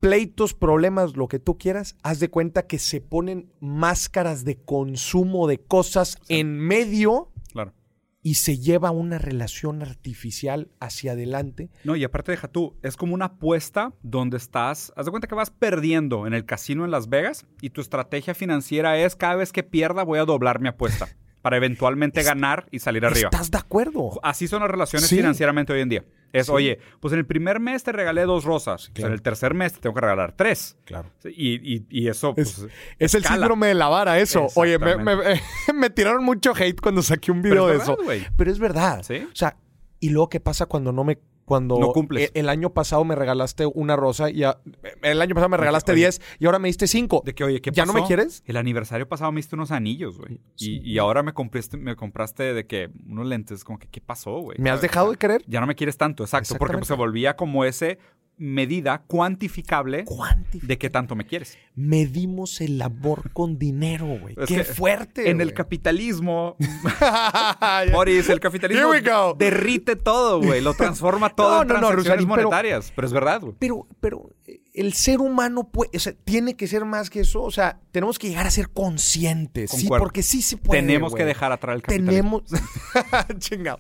pleitos, 0.03 0.53
problemas, 0.53 1.17
lo 1.17 1.29
que 1.29 1.38
tú 1.38 1.59
quieras, 1.59 1.95
haz 2.03 2.19
de 2.19 2.29
cuenta 2.29 2.67
que 2.67 2.81
se 2.81 3.01
ponen 3.01 3.53
máscaras 3.61 4.45
de 4.45 4.57
consumo 4.57 5.47
de 5.47 5.59
cosas 5.61 6.19
en 6.29 6.59
medio 6.59 7.31
Claro. 7.53 7.73
y 8.21 8.35
se 8.35 8.59
lleva 8.59 8.91
una 8.91 9.19
relación 9.19 9.81
artificial 9.81 10.73
hacia 10.81 11.12
adelante. 11.12 11.71
No, 11.85 11.95
y 11.95 12.03
aparte 12.03 12.33
deja 12.33 12.49
tú, 12.49 12.75
es 12.83 12.97
como 12.97 13.15
una 13.15 13.27
apuesta 13.27 13.95
donde 14.03 14.38
estás, 14.38 14.93
haz 14.97 15.05
de 15.07 15.12
cuenta 15.12 15.29
que 15.29 15.37
vas 15.37 15.51
perdiendo 15.53 16.27
en 16.27 16.35
el 16.35 16.45
casino 16.47 16.85
en 16.85 16.91
Las 16.91 17.09
Vegas 17.09 17.47
y 17.61 17.71
tu 17.71 17.81
estrategia 17.81 18.35
financiera 18.35 18.99
es 18.99 19.15
cada 19.15 19.37
vez 19.37 19.53
que 19.53 19.62
pierda 19.62 20.03
voy 20.03 20.19
a 20.19 20.25
doblar 20.25 20.59
mi 20.61 20.67
apuesta 20.69 21.07
para 21.42 21.57
eventualmente 21.57 22.22
ganar 22.22 22.66
y 22.70 22.78
salir 22.78 23.05
arriba. 23.05 23.28
¿Estás 23.33 23.50
de 23.50 23.59
acuerdo? 23.59 24.18
Así 24.22 24.48
son 24.48 24.61
las 24.62 24.70
relaciones 24.70 25.09
Sí. 25.09 25.16
financieramente 25.16 25.72
hoy 25.72 25.81
en 25.81 25.88
día. 25.88 26.05
Es, 26.33 26.46
Sí. 26.46 26.52
oye, 26.52 26.78
pues 27.00 27.12
en 27.12 27.18
el 27.18 27.26
primer 27.26 27.61
mes 27.61 27.83
te 27.83 27.92
regalé 27.92 28.22
dos 28.22 28.44
rosas, 28.44 28.90
pues 28.94 29.05
en 29.05 29.12
el 29.12 29.20
tercer 29.20 29.52
mes 29.52 29.74
te 29.74 29.81
tengo 29.81 29.94
que 29.94 30.00
regalar 30.00 30.33
tres. 30.35 30.78
Claro. 30.87 31.11
Y, 31.24 31.74
y- 31.76 31.87
y 31.90 32.09
eso, 32.09 32.33
Es, 32.37 32.52
pues, 32.61 32.72
es 32.98 33.14
el 33.14 33.20
escala. 33.22 33.37
síndrome 33.40 33.66
de 33.66 33.74
la 33.74 33.88
vara, 33.88 34.18
eso. 34.18 34.46
Oye, 34.55 34.78
me, 34.78 34.96
me- 34.96 35.14
me 35.74 35.90
tiraron 35.90 36.24
mucho 36.24 36.52
hate 36.57 36.81
cuando 36.81 37.02
saqué 37.02 37.33
un 37.33 37.42
Pero 37.42 37.66
video 37.66 37.66
de 37.66 37.72
es 37.74 37.78
verdad, 37.87 38.14
eso. 38.14 38.33
Pero 38.37 38.50
es 38.50 38.59
verdad. 38.59 39.02
Sí. 39.02 39.16
O 39.31 39.37
sea, 39.37 39.57
¿y 40.00 40.09
luego 40.11 40.28
qué 40.31 40.40
pasa 40.40 40.64
cuando 40.66 40.90
no 40.92 41.05
me... 41.05 41.18
Cuando 41.44 41.76
No 41.78 41.92
cumples. 41.92 42.31
e- 42.35 42.38
El, 42.38 42.48
año 42.48 42.70
pasado 42.72 43.05
me 43.05 43.14
regalaste 43.14 43.66
una 43.66 43.96
rosa 43.96 44.31
y 44.31 44.44
a- 44.44 44.59
el 45.02 45.20
año 45.20 45.35
pasado 45.35 45.48
me 45.48 45.57
regalaste 45.57 45.92
oye. 45.92 46.02
10 46.02 46.20
y 46.38 46.46
ahora 46.46 46.59
me 46.59 46.68
diste 46.68 46.87
5. 46.87 47.22
De 47.24 47.35
que, 47.35 47.44
oye, 47.44 47.61
¿qué 47.61 47.70
¿Ya 47.72 47.85
no 47.85 47.92
pasó? 47.92 48.02
me 48.02 48.07
quieres? 48.07 48.42
El 48.46 48.57
aniversario 48.57 49.09
pasado 49.09 49.33
me 49.33 49.38
diste 49.40 49.57
unos 49.57 49.70
anillos, 49.70 50.18
güey. 50.18 50.40
Y, 50.59 50.78
y 50.88 50.98
ahora 50.98 51.22
me 51.22 51.33
compraste, 51.35 51.76
me 51.76 51.96
compraste 51.96 52.55
de 52.55 52.66
que 52.66 52.90
unos 53.09 53.26
lentes, 53.26 53.64
como 53.64 53.78
que, 53.78 53.88
¿qué 53.88 54.00
pasó, 54.00 54.38
güey? 54.40 54.59
¿Me 54.61 54.70
has 54.70 54.81
dejado 54.81 55.11
de 55.11 55.16
querer? 55.16 55.42
Ya 55.46 55.61
no 55.61 55.66
me 55.66 55.74
quieres 55.74 55.96
tanto, 55.98 56.22
exacto. 56.22 56.55
Porque 56.59 56.74
pues, 56.78 56.87
se 56.87 56.94
volvía 56.94 57.37
como 57.37 57.64
ese 57.64 57.98
medida 58.42 59.02
cuantificable 59.07 60.05
de 60.52 60.78
qué 60.78 60.90
tanto 60.90 61.14
me 61.14 61.24
quieres. 61.24 61.57
Medimos 61.76 62.61
el 62.61 62.83
amor 62.83 63.31
con 63.33 63.57
dinero, 63.59 64.07
güey. 64.20 64.35
Qué 64.46 64.64
fuerte. 64.64 65.31
En 65.31 65.40
el 65.40 65.55
capitalismo. 65.55 66.57
Boris, 67.92 68.28
el 68.28 68.40
capitalismo 68.40 68.90
derrite 69.37 69.96
todo, 69.96 70.42
güey. 70.42 70.61
Lo 70.61 70.74
transforma 70.74 71.31
todo 71.31 71.57
No, 71.57 71.62
en 71.62 71.68
no, 71.68 71.74
no, 71.74 71.81
transacciones 71.88 72.24
pero- 72.26 72.28
monetarias. 72.48 72.92
Pero 72.94 73.07
es 73.07 73.12
verdad, 73.12 73.40
güey. 73.40 73.55
Pero, 73.59 73.87
pero 74.00 74.31
el 74.74 74.92
ser 74.92 75.20
humano 75.20 75.68
puede, 75.68 75.90
o 75.94 76.00
sea, 76.00 76.12
tiene 76.12 76.57
que 76.57 76.66
ser 76.66 76.85
más 76.85 77.11
que 77.11 77.20
eso. 77.20 77.42
O 77.42 77.50
sea, 77.52 77.78
tenemos 77.92 78.18
que 78.18 78.28
llegar 78.28 78.46
a 78.46 78.50
ser 78.50 78.70
conscientes. 78.70 79.70
Sí, 79.70 79.87
porque 79.87 80.22
sí 80.24 80.42
se 80.42 80.57
puede. 80.57 80.81
Tenemos 80.81 81.14
que 81.14 81.24
dejar 81.24 81.52
atrás 81.52 81.76
el 81.76 81.83
capitalismo. 81.83 82.42
Tenemos. 82.42 83.38
Chingado. 83.38 83.78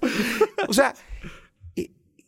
O 0.68 0.72
sea, 0.72 0.94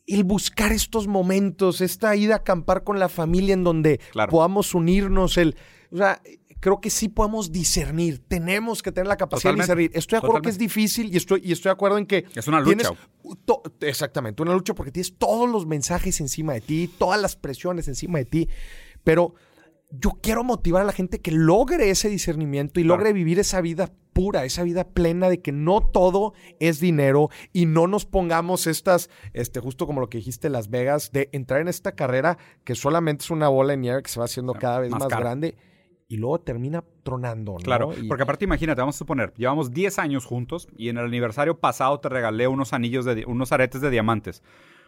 el 0.06 0.24
buscar 0.24 0.72
estos 0.72 1.06
momentos, 1.06 1.80
esta 1.80 2.14
ida 2.16 2.34
a 2.34 2.38
acampar 2.38 2.84
con 2.84 2.98
la 2.98 3.08
familia 3.08 3.54
en 3.54 3.64
donde 3.64 4.00
Claro. 4.12 4.30
podamos 4.30 4.74
unirnos, 4.74 5.36
el. 5.38 5.56
O 5.90 5.96
sea, 5.96 6.20
creo 6.60 6.80
que 6.80 6.90
sí 6.90 7.08
podemos 7.08 7.52
discernir. 7.52 8.20
Tenemos 8.26 8.82
que 8.82 8.90
tener 8.92 9.06
la 9.06 9.16
capacidad 9.16 9.52
Totalmente. 9.52 9.74
de 9.74 9.82
discernir. 9.82 9.98
Estoy 9.98 10.16
de 10.16 10.26
acuerdo 10.26 10.42
que 10.42 10.50
es 10.50 10.58
difícil 10.58 11.12
y 11.12 11.16
estoy, 11.16 11.40
y 11.44 11.52
estoy 11.52 11.70
de 11.70 11.74
acuerdo 11.74 11.98
en 11.98 12.06
que. 12.06 12.24
Es 12.34 12.48
una 12.48 12.60
lucha. 12.60 12.76
tienes 12.76 12.92
exactamente, 13.80 14.42
una 14.42 14.52
lucha 14.52 14.74
porque 14.74 14.90
tienes 14.92 15.14
todos 15.16 15.48
los 15.48 15.66
mensajes 15.66 16.20
encima 16.20 16.52
de 16.54 16.60
ti, 16.60 16.90
todas 16.98 17.20
las 17.20 17.36
presiones 17.36 17.88
encima 17.88 18.18
de 18.18 18.24
ti. 18.24 18.48
Pero 19.04 19.34
yo 20.00 20.10
quiero 20.22 20.44
motivar 20.44 20.82
a 20.82 20.86
la 20.86 20.92
gente 20.92 21.20
que 21.20 21.30
logre 21.30 21.90
ese 21.90 22.08
discernimiento 22.08 22.80
y 22.80 22.82
Claro. 22.84 22.96
logre 22.98 23.12
vivir 23.12 23.38
esa 23.38 23.60
vida 23.60 23.90
pura, 24.12 24.44
esa 24.44 24.62
vida 24.62 24.84
plena 24.84 25.28
de 25.28 25.40
que 25.42 25.50
no 25.52 25.80
todo 25.80 26.34
es 26.60 26.78
dinero 26.80 27.30
y 27.52 27.66
no 27.66 27.86
nos 27.88 28.04
pongamos 28.06 28.66
estas, 28.68 29.10
este, 29.32 29.58
justo 29.60 29.86
como 29.86 30.00
lo 30.00 30.08
que 30.08 30.18
dijiste 30.18 30.48
Las 30.50 30.70
Vegas, 30.70 31.10
de 31.12 31.28
entrar 31.32 31.60
en 31.60 31.68
esta 31.68 31.92
carrera 31.92 32.38
que 32.64 32.74
solamente 32.76 33.24
es 33.24 33.30
una 33.30 33.48
bola 33.48 33.72
de 33.72 33.78
nieve 33.78 34.02
que 34.02 34.10
se 34.10 34.20
va 34.20 34.26
haciendo 34.26 34.52
Claro, 34.52 34.60
cada 34.62 34.78
vez 34.80 34.90
más 34.92 35.08
grande 35.08 35.56
y 36.06 36.16
luego 36.18 36.38
termina 36.40 36.84
tronando, 37.02 37.52
¿no? 37.52 37.58
Claro, 37.58 37.90
Y- 37.96 38.06
porque 38.06 38.22
aparte 38.22 38.44
imagínate, 38.44 38.80
vamos 38.80 38.94
a 38.94 38.98
suponer, 38.98 39.32
llevamos 39.36 39.72
10 39.72 39.98
años 39.98 40.26
juntos 40.26 40.68
y 40.76 40.90
en 40.90 40.98
el 40.98 41.06
aniversario 41.06 41.58
pasado 41.58 41.98
te 41.98 42.08
regalé 42.08 42.46
unos 42.46 42.72
anillos 42.72 43.04
de 43.04 43.24
unos 43.26 43.50
aretes 43.52 43.80
de 43.80 43.90
diamantes. 43.90 44.42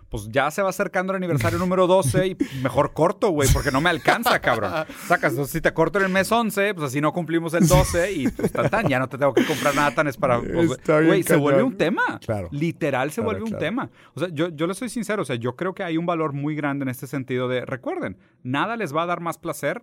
Pues 0.09 0.29
ya 0.31 0.51
se 0.51 0.63
va 0.63 0.69
acercando 0.71 1.13
el 1.13 1.17
aniversario 1.17 1.59
número 1.59 1.87
12 1.87 2.27
y 2.29 2.37
mejor 2.63 2.93
corto, 2.93 3.31
güey, 3.31 3.49
porque 3.53 3.71
no 3.71 3.81
me 3.81 3.91
alcanza, 3.91 4.39
cabrón. 4.41 4.73
Sacas, 5.07 5.33
entonces, 5.33 5.53
si 5.53 5.61
te 5.61 5.73
corto 5.75 5.99
en 5.99 6.05
el 6.07 6.13
mes 6.13 6.31
11, 6.31 6.75
pues 6.75 6.87
así 6.87 7.01
no 7.01 7.13
cumplimos 7.13 7.55
el 7.55 7.67
12 7.67 8.13
y 8.13 8.29
pues 8.29 8.53
tan, 8.53 8.71
tan, 8.71 8.89
ya 8.89 8.99
no 8.99 9.09
te 9.09 9.19
tengo 9.19 9.35
que 9.35 9.45
comprar 9.45 9.75
nada 9.75 9.91
tan 9.93 10.07
es 10.07 10.17
para... 10.17 10.41
pues, 10.41 10.79
Güey, 10.87 11.23
se 11.23 11.37
vuelve 11.37 11.63
un 11.63 11.77
tema. 11.77 12.21
Claro. 12.25 12.49
Literal 12.53 13.11
se 13.11 13.17
Claro, 13.17 13.27
vuelve 13.27 13.43
un 13.43 13.49
claro. 13.51 13.65
tema. 13.65 13.91
O 14.15 14.21
sea, 14.21 14.29
yo, 14.33 14.49
yo 14.51 14.67
le 14.67 14.75
soy 14.75 14.89
sincero, 14.89 15.23
o 15.23 15.25
sea, 15.25 15.37
yo 15.37 15.57
creo 15.57 15.75
que 15.75 15.83
hay 15.83 15.97
un 15.97 16.07
valor 16.07 16.33
muy 16.33 16.55
grande 16.55 16.85
en 16.85 16.89
este 16.89 17.07
sentido 17.07 17.49
de, 17.49 17.65
recuerden, 17.65 18.17
nada 18.43 18.77
les 18.77 18.95
va 18.95 19.03
a 19.03 19.07
dar 19.07 19.21
más 19.21 19.39
placer 19.39 19.83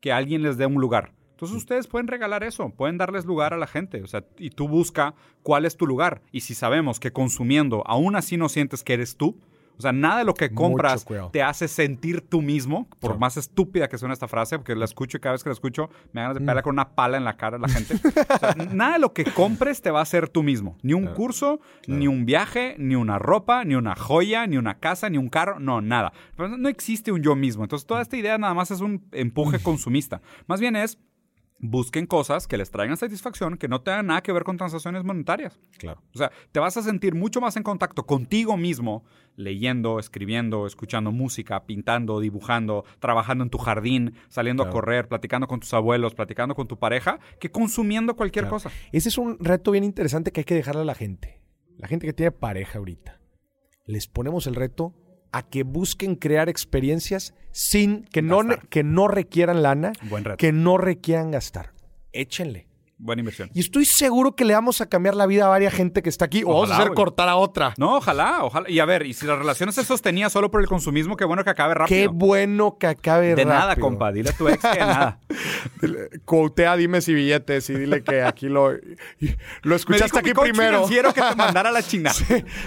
que 0.00 0.12
alguien 0.12 0.42
les 0.42 0.56
dé 0.58 0.66
un 0.66 0.80
lugar. 0.80 1.12
Entonces 1.30 1.56
ustedes 1.56 1.88
pueden 1.88 2.06
regalar 2.06 2.44
eso, 2.44 2.70
pueden 2.70 2.98
darles 2.98 3.24
lugar 3.24 3.52
a 3.52 3.56
la 3.56 3.66
gente, 3.66 4.02
o 4.02 4.06
sea, 4.06 4.24
y 4.38 4.50
tú 4.50 4.68
busca 4.68 5.14
cuál 5.42 5.64
es 5.64 5.76
tu 5.76 5.86
lugar. 5.88 6.22
Y 6.30 6.42
si 6.42 6.54
sabemos 6.54 7.00
que 7.00 7.12
consumiendo 7.12 7.82
aún 7.86 8.14
así 8.14 8.36
no 8.36 8.48
sientes 8.48 8.84
que 8.84 8.94
eres 8.94 9.16
tú, 9.16 9.40
o 9.82 9.90
sea, 9.90 9.92
nada 9.92 10.18
de 10.18 10.24
lo 10.24 10.34
que 10.34 10.54
compras 10.54 11.04
te 11.32 11.42
hace 11.42 11.66
sentir 11.66 12.20
tú 12.20 12.40
mismo, 12.40 12.86
por 13.00 13.18
más 13.18 13.36
estúpida 13.36 13.88
que 13.88 13.98
suene 13.98 14.14
esta 14.14 14.28
frase, 14.28 14.58
porque 14.58 14.76
la 14.76 14.84
escucho 14.84 15.16
y 15.16 15.20
cada 15.20 15.32
vez 15.32 15.42
que 15.42 15.48
la 15.48 15.54
escucho 15.54 15.90
me 16.12 16.20
ganas 16.20 16.34
de 16.34 16.40
pegarle 16.40 16.62
con 16.62 16.74
una 16.74 16.90
pala 16.90 17.16
en 17.16 17.24
la 17.24 17.36
cara 17.36 17.56
a 17.56 17.60
la 17.60 17.68
gente. 17.68 17.94
O 18.32 18.38
sea, 18.38 18.54
nada 18.54 18.94
de 18.94 18.98
lo 19.00 19.12
que 19.12 19.24
compres 19.24 19.82
te 19.82 19.90
va 19.90 19.98
a 19.98 20.02
hacer 20.02 20.28
tú 20.28 20.42
mismo. 20.42 20.76
Ni 20.82 20.94
un 20.94 21.06
curso, 21.06 21.60
ni 21.86 22.06
un 22.06 22.24
viaje, 22.24 22.76
ni 22.78 22.94
una 22.94 23.18
ropa, 23.18 23.64
ni 23.64 23.74
una 23.74 23.96
joya, 23.96 24.46
ni 24.46 24.56
una 24.56 24.78
casa, 24.78 25.10
ni 25.10 25.18
un 25.18 25.28
carro, 25.28 25.58
no, 25.58 25.80
nada. 25.80 26.12
Pero 26.36 26.56
no 26.56 26.68
existe 26.68 27.10
un 27.10 27.22
yo 27.22 27.34
mismo. 27.34 27.64
Entonces, 27.64 27.86
toda 27.86 28.02
esta 28.02 28.16
idea 28.16 28.38
nada 28.38 28.54
más 28.54 28.70
es 28.70 28.80
un 28.80 29.04
empuje 29.12 29.58
consumista. 29.58 30.20
Más 30.46 30.60
bien 30.60 30.76
es 30.76 30.98
busquen 31.64 32.06
cosas 32.06 32.48
que 32.48 32.58
les 32.58 32.70
traigan 32.72 32.96
satisfacción, 32.96 33.56
que 33.56 33.68
no 33.68 33.80
tengan 33.82 34.06
nada 34.08 34.20
que 34.20 34.32
ver 34.32 34.42
con 34.42 34.56
transacciones 34.56 35.04
monetarias. 35.04 35.58
Claro. 35.78 36.02
O 36.12 36.18
sea, 36.18 36.30
te 36.50 36.58
vas 36.60 36.76
a 36.76 36.82
sentir 36.82 37.14
mucho 37.14 37.40
más 37.40 37.56
en 37.56 37.62
contacto 37.62 38.04
contigo 38.04 38.56
mismo, 38.56 39.04
leyendo, 39.36 40.00
escribiendo, 40.00 40.66
escuchando 40.66 41.12
música, 41.12 41.64
pintando, 41.64 42.18
dibujando, 42.18 42.84
trabajando 42.98 43.44
en 43.44 43.50
tu 43.50 43.58
jardín, 43.58 44.14
saliendo 44.28 44.64
Claro. 44.64 44.70
a 44.70 44.80
correr, 44.80 45.08
platicando 45.08 45.46
con 45.46 45.60
tus 45.60 45.72
abuelos, 45.72 46.14
platicando 46.14 46.56
con 46.56 46.66
tu 46.66 46.78
pareja, 46.78 47.20
que 47.38 47.50
consumiendo 47.52 48.16
cualquier 48.16 48.44
Claro. 48.46 48.56
cosa. 48.56 48.70
Ese 48.90 49.08
es 49.08 49.16
un 49.16 49.38
reto 49.38 49.70
bien 49.70 49.84
interesante 49.84 50.32
que 50.32 50.40
hay 50.40 50.44
que 50.44 50.56
dejarle 50.56 50.82
a 50.82 50.84
la 50.84 50.96
gente. 50.96 51.40
La 51.78 51.86
gente 51.86 52.06
que 52.06 52.12
tiene 52.12 52.32
pareja 52.32 52.78
ahorita. 52.78 53.20
Les 53.86 54.08
ponemos 54.08 54.46
el 54.48 54.56
reto 54.56 54.94
a 55.32 55.42
que 55.42 55.62
busquen 55.62 56.14
crear 56.14 56.48
experiencias 56.48 57.34
sin 57.50 58.04
que 58.04 58.22
no, 58.22 58.40
que 58.70 58.84
no 58.84 59.08
requieran 59.08 59.62
lana, 59.62 59.92
que 60.38 60.52
no 60.52 60.78
requieran 60.78 61.30
gastar. 61.30 61.72
Échenle. 62.12 62.66
Buena 63.02 63.20
inversión. 63.20 63.50
Y 63.52 63.60
estoy 63.60 63.84
seguro 63.84 64.36
que 64.36 64.44
le 64.44 64.54
vamos 64.54 64.80
a 64.80 64.86
cambiar 64.86 65.14
la 65.16 65.26
vida 65.26 65.46
a 65.46 65.48
varias 65.48 65.74
gente 65.74 66.02
que 66.02 66.08
está 66.08 66.24
aquí. 66.24 66.42
o 66.44 66.48
vamos 66.48 66.70
a 66.70 66.78
hacer 66.78 66.94
cortar 66.94 67.28
a 67.28 67.36
otra. 67.36 67.74
No, 67.76 67.96
ojalá, 67.96 68.44
ojalá. 68.44 68.70
Y 68.70 68.78
a 68.78 68.84
ver, 68.84 69.04
y 69.06 69.12
si 69.12 69.26
la 69.26 69.36
relación 69.36 69.72
se 69.72 69.84
sostenía 69.84 70.30
solo 70.30 70.50
por 70.50 70.60
el 70.60 70.68
consumismo, 70.68 71.16
qué 71.16 71.24
bueno 71.24 71.42
que 71.44 71.50
acabe 71.50 71.74
rápido. 71.74 71.98
Qué 72.00 72.06
bueno 72.06 72.78
que 72.78 72.86
acabe 72.86 73.30
rápido. 73.30 73.36
De 73.36 73.44
nada, 73.44 73.76
compa. 73.76 74.12
Dile 74.12 74.30
a 74.30 74.32
tu 74.32 74.48
ex 74.48 74.62
que 74.62 74.78
nada. 74.78 75.18
Cuotea 76.24 76.76
dime 76.76 77.00
si 77.00 77.12
billetes 77.12 77.68
y 77.70 77.74
dile 77.74 78.02
que 78.02 78.22
aquí 78.22 78.48
lo... 78.48 78.72
Lo 79.62 79.74
escuchaste 79.76 80.18
aquí 80.18 80.32
primero. 80.32 80.84
quiero 80.86 81.12
que 81.12 81.20
te 81.20 81.34
mandara 81.34 81.70
la 81.70 81.82
china. 81.86 82.12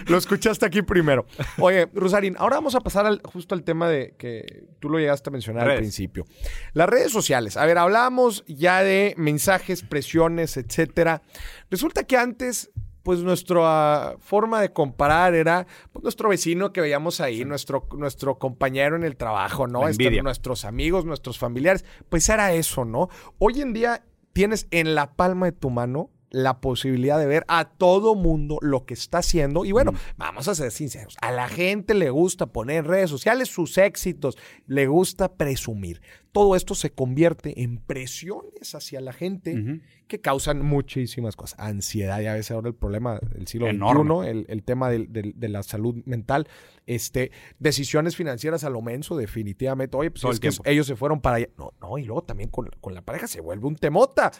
lo 0.07 0.17
escuchaste 0.17 0.65
aquí 0.65 0.81
primero. 0.81 1.25
Oye, 1.59 1.87
Rosarín, 1.93 2.35
ahora 2.37 2.57
vamos 2.57 2.75
a 2.75 2.81
pasar 2.81 3.05
al, 3.05 3.21
justo 3.23 3.55
al 3.55 3.63
tema 3.63 3.87
de 3.87 4.15
que 4.17 4.65
tú 4.79 4.89
lo 4.89 4.99
llegaste 4.99 5.29
a 5.29 5.31
mencionar 5.31 5.69
al 5.69 5.77
principio. 5.77 6.25
Las 6.73 6.89
redes 6.89 7.11
sociales. 7.11 7.57
A 7.57 7.65
ver, 7.65 7.77
hablamos 7.77 8.43
ya 8.47 8.83
de 8.83 9.13
mensajes, 9.17 9.83
etcétera. 10.29 11.21
Resulta 11.69 12.03
que 12.03 12.17
antes 12.17 12.71
pues 13.05 13.19
nuestra 13.19 14.15
forma 14.19 14.59
de 14.59 14.73
comparar 14.73 15.35
era 15.35 15.67
pues, 15.93 16.01
nuestro 16.01 16.29
vecino 16.29 16.73
que 16.73 16.81
veíamos 16.81 17.21
ahí, 17.21 17.45
nuestro, 17.45 17.87
nuestro 17.95 18.39
compañero 18.39 18.95
en 18.95 19.03
el 19.03 19.15
trabajo, 19.15 19.67
¿no? 19.67 19.87
Este, 19.87 20.23
nuestros 20.23 20.65
amigos, 20.65 21.05
nuestros 21.05 21.37
familiares. 21.37 21.85
Pues 22.09 22.27
era 22.29 22.51
eso, 22.53 22.83
¿no? 22.83 23.09
Hoy 23.37 23.61
en 23.61 23.73
día 23.73 24.03
tienes 24.33 24.67
en 24.71 24.95
la 24.95 25.13
palma 25.13 25.45
de 25.45 25.51
tu 25.51 25.69
mano 25.69 26.09
la 26.35 26.59
posibilidad 26.59 27.17
de 27.17 27.27
ver 27.27 27.45
a 27.47 27.63
todo 27.63 28.13
mundo 28.13 28.57
lo 28.61 28.85
que 28.85 28.93
está 28.93 29.19
haciendo. 29.19 29.63
Y 29.63 29.71
bueno, 29.71 29.93
vamos 30.17 30.49
a 30.49 30.55
ser 30.55 30.69
sinceros, 30.71 31.15
a 31.21 31.31
la 31.31 31.47
gente 31.47 31.93
le 31.93 32.09
gusta 32.09 32.47
poner 32.47 32.79
en 32.79 32.85
redes 32.85 33.09
sociales 33.09 33.47
sus 33.47 33.77
éxitos, 33.77 34.37
le 34.67 34.87
gusta 34.87 35.33
presumir. 35.33 36.01
Todo 36.33 36.57
esto 36.57 36.75
se 36.75 36.91
convierte 36.91 37.63
en 37.63 37.77
presiones 37.77 38.75
hacia 38.75 38.99
la 38.99 39.13
gente 39.13 39.81
que 40.09 40.19
causan 40.19 40.61
muchísimas 40.65 41.37
cosas. 41.37 41.57
Ansiedad, 41.57 42.19
ya 42.19 42.33
veces 42.33 42.51
ahora 42.51 42.67
el 42.67 42.75
problema 42.75 43.17
del 43.33 43.47
siglo 43.47 43.67
XXI, 43.67 44.29
el, 44.29 44.45
el 44.49 44.63
tema 44.63 44.89
de, 44.89 45.33
la 45.47 45.63
salud 45.63 46.03
mental, 46.03 46.49
este, 46.85 47.31
decisiones 47.59 48.17
financieras 48.17 48.65
a 48.65 48.69
lo 48.69 48.81
menso, 48.81 49.15
definitivamente. 49.15 49.95
Oye, 49.95 50.11
pues 50.11 50.25
es 50.25 50.41
que 50.41 50.49
ellos 50.69 50.85
se 50.85 50.97
fueron 50.97 51.21
para 51.21 51.37
allá. 51.37 51.47
No, 51.57 51.71
no, 51.79 51.97
y 51.97 52.03
luego 52.03 52.23
también 52.23 52.49
con, 52.49 52.69
la 52.93 53.01
pareja 53.01 53.27
se 53.27 53.39
vuelve 53.39 53.67
un 53.67 53.77
temota. 53.77 54.33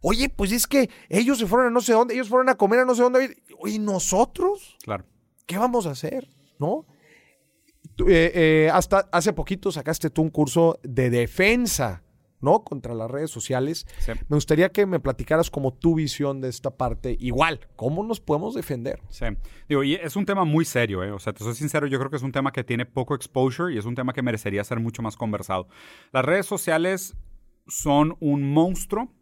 Oye, 0.00 0.28
pues 0.28 0.52
es 0.52 0.66
que 0.66 0.90
ellos 1.08 1.38
se 1.38 1.46
fueron 1.46 1.68
a 1.68 1.70
no 1.70 1.80
sé 1.80 1.92
dónde, 1.92 2.14
ellos 2.14 2.28
fueron 2.28 2.48
a 2.48 2.54
comer 2.56 2.80
a 2.80 2.84
no 2.84 2.94
sé 2.94 3.02
dónde. 3.02 3.42
Oye, 3.58 3.78
¿nosotros? 3.78 4.76
Claro. 4.82 5.04
¿Qué 5.46 5.58
vamos 5.58 5.86
a 5.86 5.90
hacer? 5.90 6.28
¿No? 6.58 6.86
Eh, 8.06 8.32
eh, 8.34 8.70
hasta 8.72 9.08
hace 9.10 9.32
poquito 9.32 9.72
sacaste 9.72 10.10
tú 10.10 10.22
un 10.22 10.30
curso 10.30 10.78
de 10.84 11.10
defensa, 11.10 12.04
¿no? 12.40 12.62
Contra 12.62 12.94
las 12.94 13.10
redes 13.10 13.30
sociales. 13.30 13.86
Me 14.28 14.36
gustaría 14.36 14.70
que 14.70 14.86
me 14.86 15.00
platicaras 15.00 15.50
como 15.50 15.72
tu 15.72 15.96
visión 15.96 16.40
de 16.40 16.48
esta 16.48 16.70
parte. 16.70 17.16
Igual, 17.18 17.60
¿cómo 17.74 18.04
nos 18.04 18.20
podemos 18.20 18.54
defender? 18.54 19.00
Sí. 19.08 19.24
Digo, 19.68 19.82
y 19.82 19.94
es 19.94 20.14
un 20.14 20.26
tema 20.26 20.44
muy 20.44 20.64
serio, 20.64 21.02
¿eh? 21.02 21.10
O 21.10 21.18
sea, 21.18 21.32
te 21.32 21.42
soy 21.42 21.54
sincero, 21.54 21.88
yo 21.88 21.98
creo 21.98 22.10
que 22.10 22.18
es 22.18 22.22
un 22.22 22.30
tema 22.30 22.52
que 22.52 22.62
tiene 22.62 22.86
poco 22.86 23.16
exposure 23.16 23.74
y 23.74 23.78
es 23.78 23.84
un 23.84 23.96
tema 23.96 24.12
que 24.12 24.22
merecería 24.22 24.62
ser 24.62 24.78
mucho 24.78 25.02
más 25.02 25.16
conversado. 25.16 25.66
Las 26.12 26.24
redes 26.24 26.46
sociales 26.46 27.16
son 27.66 28.16
un 28.20 28.52
monstruo 28.52 29.12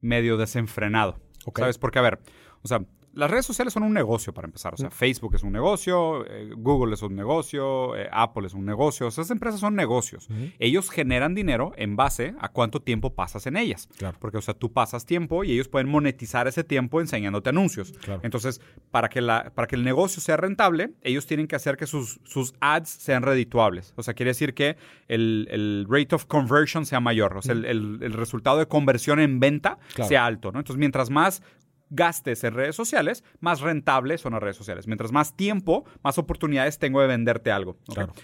medio 0.00 0.36
desenfrenado. 0.36 1.20
¿Sabes? 1.54 1.78
Porque, 1.78 1.98
a 1.98 2.02
ver, 2.02 2.20
o 2.62 2.68
sea, 2.68 2.84
las 3.18 3.28
redes 3.28 3.44
sociales 3.44 3.72
son 3.72 3.82
un 3.82 3.92
negocio 3.92 4.32
para 4.32 4.46
empezar. 4.46 4.74
O 4.74 4.76
sea, 4.76 4.90
Facebook 4.90 5.34
es 5.34 5.42
un 5.42 5.50
negocio, 5.50 6.24
eh, 6.24 6.50
Google 6.56 6.94
es 6.94 7.02
un 7.02 7.16
negocio, 7.16 7.96
eh, 7.96 8.08
Apple 8.12 8.46
es 8.46 8.54
un 8.54 8.64
negocio. 8.64 9.08
O 9.08 9.10
sea, 9.10 9.22
esas 9.22 9.32
empresas 9.32 9.58
son 9.58 9.74
negocios. 9.74 10.28
Ellos 10.60 10.88
generan 10.88 11.34
dinero 11.34 11.72
en 11.76 11.96
base 11.96 12.36
a 12.38 12.48
cuánto 12.50 12.80
tiempo 12.80 13.14
pasas 13.14 13.48
en 13.48 13.56
ellas. 13.56 13.88
Porque, 14.20 14.38
o 14.38 14.40
sea, 14.40 14.54
tú 14.54 14.72
pasas 14.72 15.04
tiempo 15.04 15.42
y 15.42 15.50
ellos 15.50 15.66
pueden 15.66 15.88
monetizar 15.88 16.46
ese 16.46 16.62
tiempo 16.62 17.00
enseñándote 17.00 17.48
anuncios. 17.50 17.92
Entonces, 18.22 18.60
para 18.92 19.08
que, 19.08 19.20
la, 19.20 19.50
para 19.52 19.66
que 19.66 19.74
el 19.74 19.82
negocio 19.82 20.22
sea 20.22 20.36
rentable, 20.36 20.92
ellos 21.02 21.26
tienen 21.26 21.48
que 21.48 21.56
hacer 21.56 21.76
que 21.76 21.88
sus, 21.88 22.20
sus 22.22 22.54
ads 22.60 22.88
sean 22.88 23.24
redituables. 23.24 23.94
O 23.96 24.04
sea, 24.04 24.14
quiere 24.14 24.30
decir 24.30 24.54
que 24.54 24.76
el, 25.08 25.86
rate 25.88 26.14
of 26.14 26.26
conversion 26.26 26.86
sea 26.86 27.00
mayor. 27.00 27.36
O 27.36 27.42
sea, 27.42 27.54
el, 27.54 28.12
resultado 28.12 28.58
de 28.58 28.66
conversión 28.66 29.18
en 29.18 29.40
venta 29.40 29.78
sea 30.06 30.24
alto. 30.24 30.52
¿no? 30.52 30.60
Entonces, 30.60 30.78
mientras 30.78 31.10
más 31.10 31.42
gastes 31.90 32.44
en 32.44 32.54
redes 32.54 32.76
sociales, 32.76 33.24
más 33.40 33.60
rentables 33.60 34.20
son 34.20 34.32
las 34.32 34.42
redes 34.42 34.56
sociales. 34.56 34.86
Mientras 34.86 35.12
más 35.12 35.36
tiempo, 35.36 35.84
más 36.02 36.18
oportunidades 36.18 36.78
tengo 36.78 37.00
de 37.00 37.06
venderte 37.06 37.50
algo. 37.50 37.76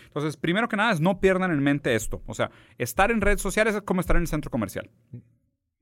Entonces, 0.06 0.36
primero 0.36 0.68
que 0.68 0.76
nada 0.76 0.92
es 0.92 1.00
no 1.00 1.20
pierdan 1.20 1.50
en 1.50 1.62
mente 1.62 1.94
esto. 1.94 2.22
O 2.26 2.34
sea, 2.34 2.50
estar 2.78 3.10
en 3.10 3.20
redes 3.20 3.40
sociales 3.40 3.74
es 3.74 3.82
como 3.82 4.00
estar 4.00 4.16
en 4.16 4.22
el 4.22 4.28
centro 4.28 4.50
comercial. 4.50 4.90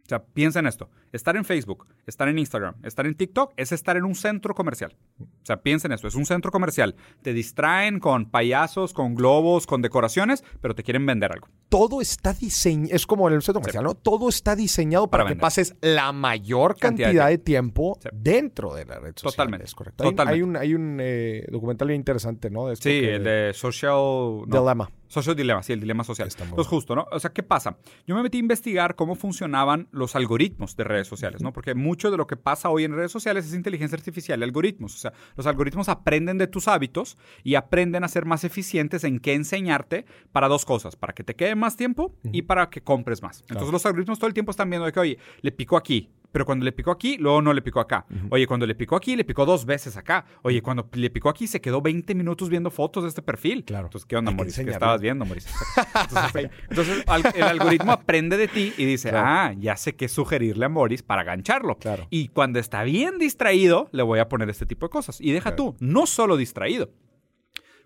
O 0.04 0.08
sea, 0.08 0.24
piensa 0.24 0.58
en 0.58 0.66
esto. 0.66 0.90
Estar 1.12 1.36
en 1.36 1.44
Facebook, 1.44 1.86
estar 2.06 2.28
en 2.28 2.38
Instagram, 2.38 2.74
estar 2.82 3.06
en 3.06 3.14
TikTok 3.14 3.52
es 3.56 3.70
estar 3.70 3.96
en 3.96 4.04
un 4.04 4.14
centro 4.14 4.54
comercial. 4.54 4.96
O 5.20 5.26
sea, 5.44 5.62
piensa 5.62 5.86
en 5.86 5.92
esto. 5.92 6.08
Es 6.08 6.14
un 6.14 6.26
centro 6.26 6.50
comercial. 6.50 6.96
Te 7.22 7.32
distraen 7.32 8.00
con 8.00 8.30
payasos, 8.30 8.92
con 8.92 9.14
globos, 9.14 9.66
con 9.66 9.80
decoraciones, 9.80 10.42
pero 10.60 10.74
te 10.74 10.82
quieren 10.82 11.06
vender 11.06 11.32
algo. 11.32 11.48
Todo 11.68 12.00
está 12.00 12.34
diseñado, 12.34 12.94
es 12.94 13.06
como 13.06 13.28
en 13.28 13.34
el 13.34 13.42
centro 13.42 13.60
comercial, 13.60 13.84
¿no? 13.84 13.94
Todo 13.94 14.28
está 14.28 14.56
diseñado 14.56 15.08
para, 15.08 15.24
que 15.26 15.36
pases 15.36 15.76
la 15.80 16.12
mayor 16.12 16.76
cantidad, 16.76 17.28
de 17.28 17.38
tiempo, 17.38 17.98
dentro 18.12 18.74
de 18.74 18.84
la 18.84 18.98
red 18.98 19.12
social. 19.14 19.32
Totalmente. 19.32 19.66
Es 19.66 19.74
correcto. 19.74 20.04
Hay, 20.26 20.42
un, 20.42 20.56
hay 20.56 20.74
un 20.74 20.98
eh, 21.00 21.46
documental 21.50 21.88
bien 21.88 22.00
interesante, 22.00 22.50
¿no? 22.50 22.74
sí, 22.74 23.04
el 23.04 23.24
de 23.24 23.52
Social... 23.54 24.42
Dilemma. 24.46 24.90
Social 25.12 25.36
dilema, 25.36 25.62
sí, 25.62 25.74
el 25.74 25.80
dilema 25.80 26.04
social. 26.04 26.30
Entonces, 26.30 26.66
justo, 26.66 26.96
¿no? 26.96 27.06
O 27.12 27.20
sea, 27.20 27.30
¿qué 27.34 27.42
pasa? 27.42 27.76
Yo 28.06 28.14
me 28.14 28.22
metí 28.22 28.38
a 28.38 28.40
investigar 28.40 28.94
cómo 28.94 29.14
funcionaban 29.14 29.86
los 29.90 30.16
algoritmos 30.16 30.74
de 30.74 30.84
redes 30.84 31.06
sociales, 31.06 31.42
¿no? 31.42 31.52
Porque 31.52 31.74
mucho 31.74 32.10
de 32.10 32.16
lo 32.16 32.26
que 32.26 32.38
pasa 32.38 32.70
hoy 32.70 32.84
en 32.84 32.94
redes 32.94 33.12
sociales 33.12 33.44
es 33.44 33.52
inteligencia 33.52 33.94
artificial 33.94 34.40
y 34.40 34.44
algoritmos. 34.44 34.94
O 34.94 34.98
sea, 34.98 35.12
los 35.36 35.46
algoritmos 35.46 35.90
aprenden 35.90 36.38
de 36.38 36.46
tus 36.46 36.66
hábitos 36.66 37.18
y 37.44 37.56
aprenden 37.56 38.04
a 38.04 38.08
ser 38.08 38.24
más 38.24 38.42
eficientes 38.44 39.04
en 39.04 39.20
qué 39.20 39.34
enseñarte 39.34 40.06
para 40.32 40.48
dos 40.48 40.64
cosas, 40.64 40.96
para 40.96 41.12
que 41.12 41.24
te 41.24 41.36
quede 41.36 41.56
más 41.56 41.76
tiempo 41.76 42.16
y 42.32 42.40
para 42.40 42.70
que 42.70 42.80
compres 42.80 43.20
más. 43.20 43.44
Entonces, 43.50 43.70
los 43.70 43.84
algoritmos 43.84 44.18
todo 44.18 44.28
el 44.28 44.34
tiempo 44.34 44.50
están 44.50 44.70
viendo 44.70 44.86
de 44.86 44.92
que, 44.92 45.00
oye, 45.00 45.18
le 45.42 45.52
pico 45.52 45.76
aquí, 45.76 46.08
pero 46.32 46.46
cuando 46.46 46.64
le 46.64 46.72
picó 46.72 46.90
aquí, 46.90 47.18
luego 47.18 47.42
no 47.42 47.52
le 47.52 47.62
picó 47.62 47.78
acá. 47.78 48.06
Oye, 48.30 48.46
cuando 48.46 48.66
le 48.66 48.74
picó 48.74 48.96
aquí, 48.96 49.14
le 49.16 49.24
picó 49.24 49.44
dos 49.44 49.66
veces 49.66 49.96
acá. 49.96 50.24
Oye, 50.42 50.62
cuando 50.62 50.88
le 50.92 51.10
picó 51.10 51.28
aquí, 51.28 51.46
se 51.46 51.60
quedó 51.60 51.82
20 51.82 52.14
minutos 52.14 52.48
viendo 52.48 52.70
fotos 52.70 53.04
de 53.04 53.10
este 53.10 53.22
perfil. 53.22 53.64
Claro. 53.64 53.86
Entonces, 53.86 54.06
¿qué 54.06 54.16
onda, 54.16 54.32
Mauricio? 54.32 54.64
¿Qué 54.64 54.70
estabas 54.70 55.00
viendo, 55.00 55.24
Mauricio? 55.26 55.52
Entonces, 56.70 57.04
el 57.34 57.42
algoritmo 57.42 57.92
aprende 57.92 58.36
de 58.36 58.48
ti 58.48 58.72
y 58.78 58.84
dice, 58.86 59.10
ah, 59.14 59.54
ya 59.58 59.76
sé 59.76 59.94
qué 59.94 60.08
sugerirle 60.08 60.64
a 60.64 60.68
Moris 60.68 61.02
para 61.02 61.22
gancharlo. 61.22 61.76
Claro. 61.76 62.06
Y 62.10 62.28
cuando 62.28 62.58
está 62.58 62.82
bien 62.82 63.18
distraído, 63.18 63.88
le 63.92 64.02
voy 64.02 64.18
a 64.18 64.28
poner 64.28 64.48
este 64.48 64.64
tipo 64.64 64.86
de 64.86 64.90
cosas. 64.90 65.20
Y 65.20 65.32
deja 65.32 65.54
tú, 65.54 65.76
no 65.80 66.06
solo 66.06 66.36
distraído. 66.36 66.90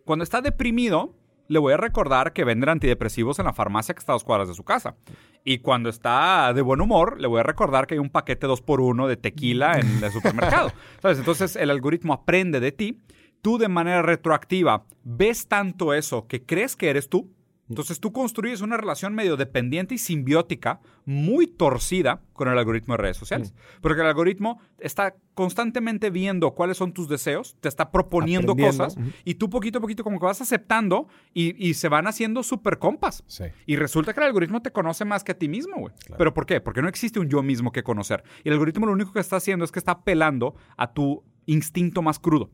Cuando 0.05 0.23
está 0.23 0.41
deprimido, 0.41 1.17
le 1.49 1.59
voy 1.59 1.73
a 1.73 1.77
recordar 1.77 2.33
que 2.33 2.45
venden 2.45 2.69
antidepresivos 2.69 3.39
en 3.39 3.47
la 3.47 3.53
farmacia 3.53 3.95
que 3.95 4.01
está 4.01 4.13
a 4.13 4.15
dos 4.15 4.25
cuadras 4.25 4.49
de 4.49 4.55
su 4.55 4.65
casa. 4.65 4.97
Y 5.45 5.59
cuando 5.59 5.89
está 5.89 6.53
de 6.53 6.63
buen 6.63 6.81
humor, 6.81 7.21
le 7.21 7.29
voy 7.29 7.41
a 7.41 7.45
recordar 7.45 7.87
que 7.87 7.95
hay 7.95 8.01
un 8.01 8.11
paquete 8.11 8.47
2x1 8.47 9.07
de 9.07 9.17
tequila 9.17 9.79
en 9.79 10.03
el 10.03 10.11
supermercado. 10.11 10.73
¿Sabes? 11.03 11.19
Entonces 11.19 11.57
el 11.57 11.71
algoritmo 11.71 12.13
aprende 12.13 12.61
de 12.61 12.73
ti. 12.73 13.01
Tú 13.43 13.59
de 13.59 13.69
manera 13.69 14.03
retroactiva 14.03 14.87
ves 15.05 15.47
tanto 15.47 15.95
eso 15.95 16.27
que 16.27 16.45
crees 16.45 16.75
que 16.75 16.91
eres 16.91 17.09
tú 17.09 17.36
entonces 17.69 18.01
tú 18.01 18.13
construyes 18.13 18.61
una 18.61 18.77
relación 18.77 19.15
medio 19.15 19.37
dependiente 19.37 19.95
y 19.95 19.99
simbiótica 19.99 20.81
muy 21.05 21.47
torcida 21.47 22.21
con 22.33 22.49
el 22.49 22.59
algoritmo 22.59 22.95
de 22.95 22.99
redes 22.99 23.17
sociales. 23.17 23.55
Porque 23.81 24.01
el 24.03 24.07
algoritmo 24.07 24.61
está 24.79 25.15
constantemente 25.35 26.11
viendo 26.11 26.53
cuáles 26.53 26.77
son 26.77 26.93
tus 26.93 27.09
deseos, 27.09 27.57
te 27.61 27.69
está 27.69 27.91
proponiendo 27.91 28.57
cosas 28.57 28.97
y 29.25 29.35
tú 29.35 29.51
poquito 29.51 29.79
a 29.79 29.81
poquito 29.81 30.05
como 30.05 30.19
que 30.19 30.27
vas 30.27 30.41
aceptando 30.41 31.09
y, 31.35 31.75
se 31.75 31.89
van 31.89 32.07
haciendo 32.07 32.43
súper 32.43 32.79
compas. 32.79 33.25
Y 33.67 33.77
resulta 33.77 34.15
que 34.15 34.21
el 34.21 34.27
algoritmo 34.27 34.63
te 34.63 34.71
conoce 34.71 35.05
más 35.05 35.25
que 35.25 35.33
a 35.33 35.39
ti 35.39 35.49
mismo, 35.49 35.77
güey. 35.79 35.95
¿Pero 36.17 36.33
por 36.33 36.47
qué? 36.47 36.61
Porque 36.61 36.83
no 36.83 36.89
existe 36.89 37.19
un 37.21 37.29
yo 37.29 37.43
mismo 37.43 37.73
que 37.73 37.83
conocer. 37.83 38.23
Y 38.45 38.49
el 38.49 38.55
algoritmo 38.55 38.87
lo 38.87 38.93
único 38.93 39.13
que 39.13 39.21
está 39.21 39.37
haciendo 39.37 39.65
es 39.65 39.73
que 39.73 39.79
está 39.79 39.93
apelando 39.93 40.55
a 40.77 40.93
tu 40.93 41.25
instinto 41.47 42.03
más 42.03 42.19
crudo 42.19 42.51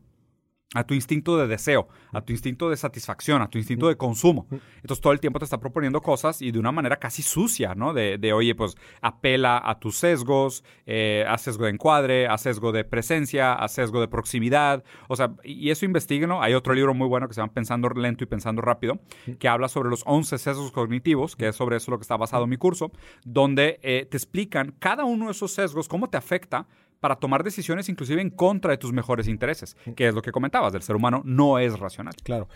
a 0.73 0.83
tu 0.83 0.93
instinto 0.93 1.37
de 1.37 1.47
deseo, 1.47 1.87
a 2.11 2.21
tu 2.21 2.33
instinto 2.33 2.69
de 2.69 2.77
satisfacción, 2.77 3.41
a 3.41 3.49
tu 3.49 3.57
instinto 3.57 3.87
de 3.87 3.95
consumo. 3.95 4.47
Entonces 4.49 5.01
todo 5.01 5.13
el 5.13 5.19
tiempo 5.19 5.39
te 5.39 5.45
está 5.45 5.59
proponiendo 5.59 6.01
cosas 6.01 6.41
y 6.41 6.51
de 6.51 6.59
una 6.59 6.71
manera 6.71 6.97
casi 6.97 7.21
sucia, 7.21 7.75
¿no? 7.75 7.93
De, 7.93 8.33
oye, 8.33 8.55
pues 8.55 8.75
apela 9.01 9.61
a 9.63 9.79
tus 9.79 9.97
sesgos, 9.97 10.63
eh, 10.85 11.25
a 11.27 11.37
sesgo 11.37 11.65
de 11.65 11.71
encuadre, 11.71 12.27
a 12.27 12.37
sesgo 12.37 12.71
de 12.71 12.83
presencia, 12.83 13.53
a 13.53 13.67
sesgo 13.67 14.01
de 14.01 14.07
proximidad. 14.07 14.83
O 15.07 15.15
sea, 15.15 15.33
y 15.43 15.69
eso 15.69 15.85
investiguenlo. 15.85 16.41
Hay 16.41 16.53
otro 16.53 16.73
libro 16.73 16.93
muy 16.93 17.07
bueno 17.07 17.27
que 17.27 17.33
se 17.33 17.41
llama 17.41 17.53
Pensando 17.53 17.89
Lento 17.89 18.23
y 18.23 18.27
Pensando 18.27 18.61
Rápido, 18.61 18.99
que 19.39 19.47
habla 19.47 19.67
sobre 19.67 19.89
los 19.89 20.03
11 20.05 20.37
sesgos 20.37 20.71
cognitivos, 20.71 21.35
que 21.35 21.49
es 21.49 21.55
sobre 21.55 21.77
eso 21.77 21.91
lo 21.91 21.97
que 21.97 22.03
está 22.03 22.17
basado 22.17 22.47
mi 22.47 22.57
curso, 22.57 22.91
donde 23.23 23.79
eh, 23.83 24.07
te 24.09 24.17
explican 24.17 24.75
cada 24.79 25.05
uno 25.05 25.25
de 25.25 25.31
esos 25.31 25.51
sesgos, 25.51 25.87
cómo 25.87 26.09
te 26.09 26.17
afecta 26.17 26.67
para 27.03 27.17
tomar 27.17 27.43
decisiones 27.43 27.89
inclusive 27.89 28.21
en 28.21 28.29
contra 28.29 28.71
de 28.71 28.77
tus 28.77 28.93
mejores 28.93 29.27
intereses, 29.27 29.75
que 29.97 30.07
es 30.07 30.13
lo 30.15 30.21
que 30.21 30.31
comentabas, 30.31 30.71
del 30.71 30.83
ser 30.83 30.95
humano 30.95 31.21
no 31.25 31.59
es 31.59 31.77
racional. 31.77 32.13
Claro. 32.23 32.47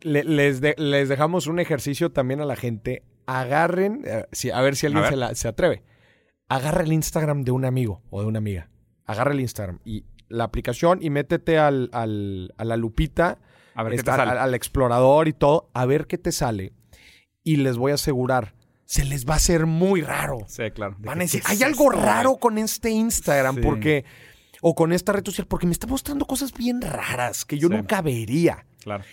les, 0.00 0.62
les 0.78 1.08
dejamos 1.10 1.46
un 1.48 1.58
ejercicio 1.58 2.10
también 2.10 2.40
a 2.40 2.46
la 2.46 2.56
gente. 2.56 3.02
Agarren, 3.26 4.00
eh, 4.06 4.24
a 4.54 4.62
ver 4.62 4.74
si 4.76 4.86
alguien 4.86 5.04
Se, 5.04 5.34
se 5.34 5.48
atreve. 5.48 5.82
agarra 6.48 6.82
el 6.82 6.92
Instagram 6.94 7.42
de 7.42 7.50
un 7.50 7.66
amigo 7.66 8.00
o 8.08 8.22
de 8.22 8.26
una 8.28 8.38
amiga. 8.38 8.70
Agarra 9.04 9.32
el 9.32 9.40
Instagram 9.40 9.80
y 9.84 10.06
la 10.30 10.44
aplicación 10.44 11.00
y 11.02 11.10
métete 11.10 11.58
al, 11.58 11.90
al, 11.92 12.54
a 12.56 12.64
la 12.64 12.78
lupita, 12.78 13.38
A 13.74 13.82
ver 13.82 13.96
qué 13.96 14.02
te 14.02 14.10
sale. 14.10 14.30
al, 14.30 14.38
al 14.38 14.54
explorador 14.54 15.28
y 15.28 15.34
todo, 15.34 15.68
a 15.74 15.84
ver 15.84 16.06
qué 16.06 16.16
te 16.16 16.32
sale. 16.32 16.72
Y 17.42 17.56
les 17.56 17.76
voy 17.76 17.90
a 17.92 17.96
asegurar, 17.96 18.54
se 18.94 19.04
les 19.04 19.24
va 19.26 19.34
a 19.34 19.36
hacer 19.36 19.66
muy 19.66 20.02
raro. 20.02 20.38
Sí, 20.46 20.70
claro. 20.72 20.96
Van 21.00 21.18
a 21.18 21.22
decir, 21.22 21.42
¿qué 21.42 21.52
hay 21.52 21.56
es 21.58 21.62
algo 21.64 21.90
esto, 21.92 22.02
raro 22.04 22.30
güey?" 22.30 22.40
con 22.40 22.58
este 22.58 22.90
Instagram 22.90 23.56
Sí. 23.56 23.60
porque 23.62 24.04
o 24.60 24.74
con 24.74 24.92
esta 24.92 25.12
red 25.12 25.24
social 25.24 25.46
porque 25.46 25.66
me 25.66 25.72
está 25.72 25.86
mostrando 25.86 26.24
cosas 26.26 26.52
bien 26.52 26.80
raras 26.80 27.44
que 27.44 27.58
yo 27.58 27.68
Sí. 27.68 27.74
nunca 27.74 28.00
vería. 28.02 28.66
Claro, 28.82 29.04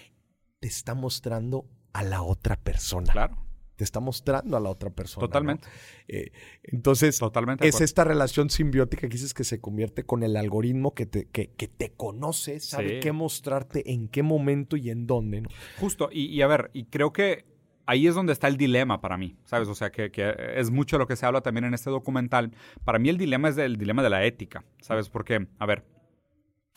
Te 0.60 0.68
está 0.68 0.94
mostrando 0.94 1.66
a 1.94 2.04
la 2.04 2.22
otra 2.22 2.56
persona. 2.58 3.12
claro. 3.12 3.38
Te 3.76 3.84
está 3.84 4.00
mostrando 4.00 4.56
a 4.58 4.60
la 4.60 4.70
otra 4.70 4.92
persona. 4.92 5.24
¿no? 5.24 5.28
Totalmente. 5.28 5.68
Eh, 6.08 6.32
entonces, 6.62 7.18
Totalmente. 7.18 7.68
es 7.68 7.82
esta 7.82 8.04
relación 8.04 8.52
simbiótica 8.52 9.02
que 9.02 9.08
dices 9.16 9.34
que 9.34 9.44
se 9.44 9.60
convierte 9.60 10.04
con 10.06 10.22
el 10.22 10.38
algoritmo 10.38 10.94
que 10.94 11.08
te, 11.08 11.26
que, 11.26 11.50
que 11.58 11.68
te 11.68 11.92
conoce, 11.94 12.60
sabe 12.60 12.90
Sí. 12.90 13.00
qué 13.02 13.12
mostrarte, 13.12 13.92
en 13.92 14.08
qué 14.08 14.22
momento 14.22 14.78
y 14.78 14.92
en 14.92 15.08
dónde. 15.08 15.42
¿no? 15.42 15.50
Justo, 15.80 16.10
y, 16.12 16.26
y 16.28 16.44
a 16.44 16.48
ver, 16.48 16.70
y 16.74 16.86
creo 16.86 17.12
que 17.12 17.46
ahí 17.86 18.08
es 18.08 18.16
donde 18.16 18.34
está 18.34 18.48
el 18.48 18.58
dilema 18.58 19.02
para 19.02 19.18
mí, 19.18 19.36
¿sabes? 19.44 19.68
O 19.68 19.76
sea, 19.76 19.92
que, 19.92 20.12
que 20.12 20.34
es 20.56 20.72
mucho 20.72 20.98
lo 20.98 21.08
que 21.08 21.16
se 21.16 21.26
habla 21.26 21.42
también 21.42 21.66
en 21.66 21.74
este 21.74 21.90
documental. 21.90 22.52
Para 22.86 23.00
mí 23.00 23.10
el 23.10 23.18
dilema 23.18 23.50
es 23.50 23.58
el 23.58 23.78
dilema 23.78 24.04
de 24.04 24.10
la 24.10 24.24
ética, 24.24 24.64
¿sabes? 24.80 25.10
Porque, 25.10 25.48
a 25.60 25.66
ver, 25.66 25.84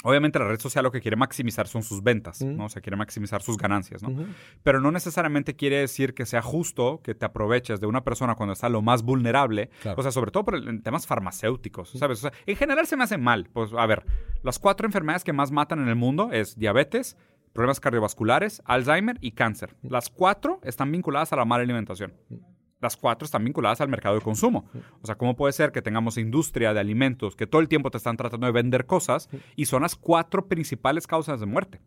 obviamente 0.03 0.39
la 0.39 0.47
red 0.47 0.61
social 0.61 0.85
lo 0.85 0.93
que 0.93 1.01
quiere 1.01 1.17
maximizar 1.17 1.67
son 1.67 1.83
sus 1.83 2.03
ventas. 2.03 2.43
¿no? 2.43 2.67
O 2.67 2.69
sea, 2.69 2.83
quiere 2.83 2.97
maximizar 2.97 3.41
sus 3.41 3.57
ganancias, 3.57 4.03
¿no? 4.03 4.27
Pero 4.63 4.81
no 4.81 4.91
necesariamente 4.93 5.57
quiere 5.57 5.79
decir 5.79 6.13
que 6.13 6.27
sea 6.27 6.43
justo 6.43 7.01
que 7.03 7.15
te 7.15 7.25
aproveches 7.25 7.81
de 7.81 7.87
una 7.87 8.05
persona 8.05 8.35
cuando 8.35 8.53
está 8.53 8.69
lo 8.69 8.83
más 8.83 9.03
vulnerable. 9.03 9.71
Claro. 9.81 9.99
O 9.99 10.03
sea, 10.03 10.13
sobre 10.13 10.31
todo 10.31 10.45
por 10.45 10.57
el- 10.57 10.69
en 10.69 10.83
temas 10.83 11.07
farmacéuticos, 11.07 11.91
¿sabes? 11.91 12.19
O 12.19 12.29
sea, 12.29 12.33
en 12.45 12.57
general 12.57 12.87
se 12.87 12.97
me 12.99 13.05
hace 13.05 13.17
mal. 13.17 13.49
Pues, 13.53 13.73
a 13.73 13.87
ver, 13.87 14.05
las 14.43 14.59
cuatro 14.59 14.87
enfermedades 14.87 15.25
que 15.25 15.33
más 15.33 15.51
matan 15.51 15.81
en 15.81 15.89
el 15.89 15.97
mundo 15.97 16.31
es 16.33 16.59
diabetes, 16.59 17.17
problemas 17.55 17.81
cardiovasculares, 17.81 18.61
Alzheimer 18.67 19.17
y 19.23 19.31
cáncer. 19.31 19.77
Las 19.83 20.11
cuatro 20.11 20.61
están 20.65 20.93
vinculadas 20.93 21.33
a 21.33 21.37
la 21.37 21.47
mala 21.47 21.63
alimentación. 21.63 22.13
Las 22.81 22.99
cuatro 22.99 23.25
están 23.25 23.45
vinculadas 23.45 23.81
al 23.81 23.89
mercado 23.89 24.17
de 24.17 24.21
consumo. 24.21 24.69
O 25.01 25.07
sea, 25.07 25.15
¿cómo 25.15 25.37
puede 25.37 25.55
ser 25.55 25.73
que 25.73 25.81
tengamos 25.81 26.19
industria 26.19 26.75
de 26.75 26.81
alimentos 26.81 27.35
que 27.35 27.47
todo 27.47 27.63
el 27.63 27.69
tiempo 27.69 27.91
te 27.91 27.97
están 27.97 28.19
tratando 28.19 28.47
de 28.47 28.53
vender 28.53 28.85
cosas 28.85 29.31
y 29.57 29.65
son 29.65 29.83
las 29.83 29.97
cuatro 29.97 30.49
principales 30.49 31.07
causas 31.07 31.41
de 31.41 31.47
muerte? 31.47 31.81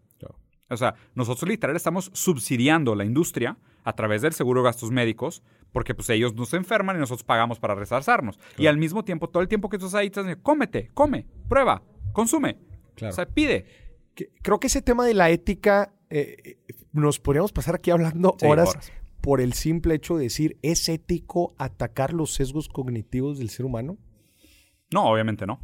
O 0.70 0.76
sea, 0.76 0.96
nosotros 1.16 1.48
literal 1.48 1.76
estamos 1.76 2.12
subsidiando 2.14 2.96
la 2.96 3.06
industria 3.06 3.58
a 3.84 3.94
través 3.94 4.22
del 4.22 4.34
seguro 4.34 4.62
de 4.62 4.66
gastos 4.66 4.92
médicos 4.92 5.44
porque 5.72 5.94
pues 5.94 6.10
ellos 6.10 6.34
nos 6.34 6.54
enferman 6.54 6.96
y 6.96 7.00
nosotros 7.00 7.24
pagamos 7.24 7.60
para 7.60 7.76
resarzarnos. 7.76 8.40
Y 8.58 8.68
al 8.68 8.78
mismo 8.78 9.04
tiempo, 9.04 9.30
todo 9.30 9.42
el 9.42 9.48
tiempo 9.48 9.70
que 9.70 9.78
tú 9.78 9.86
estás 9.86 10.00
ahí, 10.00 10.10
te 10.10 10.24
dicen, 10.24 10.40
cómete, 10.42 10.90
come, 10.94 11.26
prueba, 11.48 11.84
consume. 12.12 12.58
Claro. 12.96 13.14
O 13.14 13.16
sea, 13.16 13.26
pide. 13.28 13.87
Que- 14.18 14.32
Creo 14.42 14.60
que 14.60 14.68
ese 14.68 14.82
tema 14.82 15.06
de 15.06 15.14
la 15.14 15.30
ética 15.30 15.94
eh, 16.10 16.58
eh, 16.68 16.74
nos 16.92 17.20
podríamos 17.20 17.52
pasar 17.54 17.76
aquí 17.76 17.92
hablando 17.92 18.36
Sí, 18.40 18.46
horas, 18.48 18.70
horas. 18.70 18.92
por 19.22 19.40
el 19.42 19.54
simple 19.54 19.94
hecho 19.96 20.18
de 20.18 20.24
decir, 20.24 20.58
¿es 20.64 20.90
ético 20.90 21.54
atacar 21.58 22.14
los 22.14 22.34
sesgos 22.34 22.68
cognitivos 22.68 23.38
del 23.38 23.50
ser 23.50 23.66
humano? 23.66 23.98
No, 24.92 25.06
obviamente 25.06 25.46
no. 25.46 25.60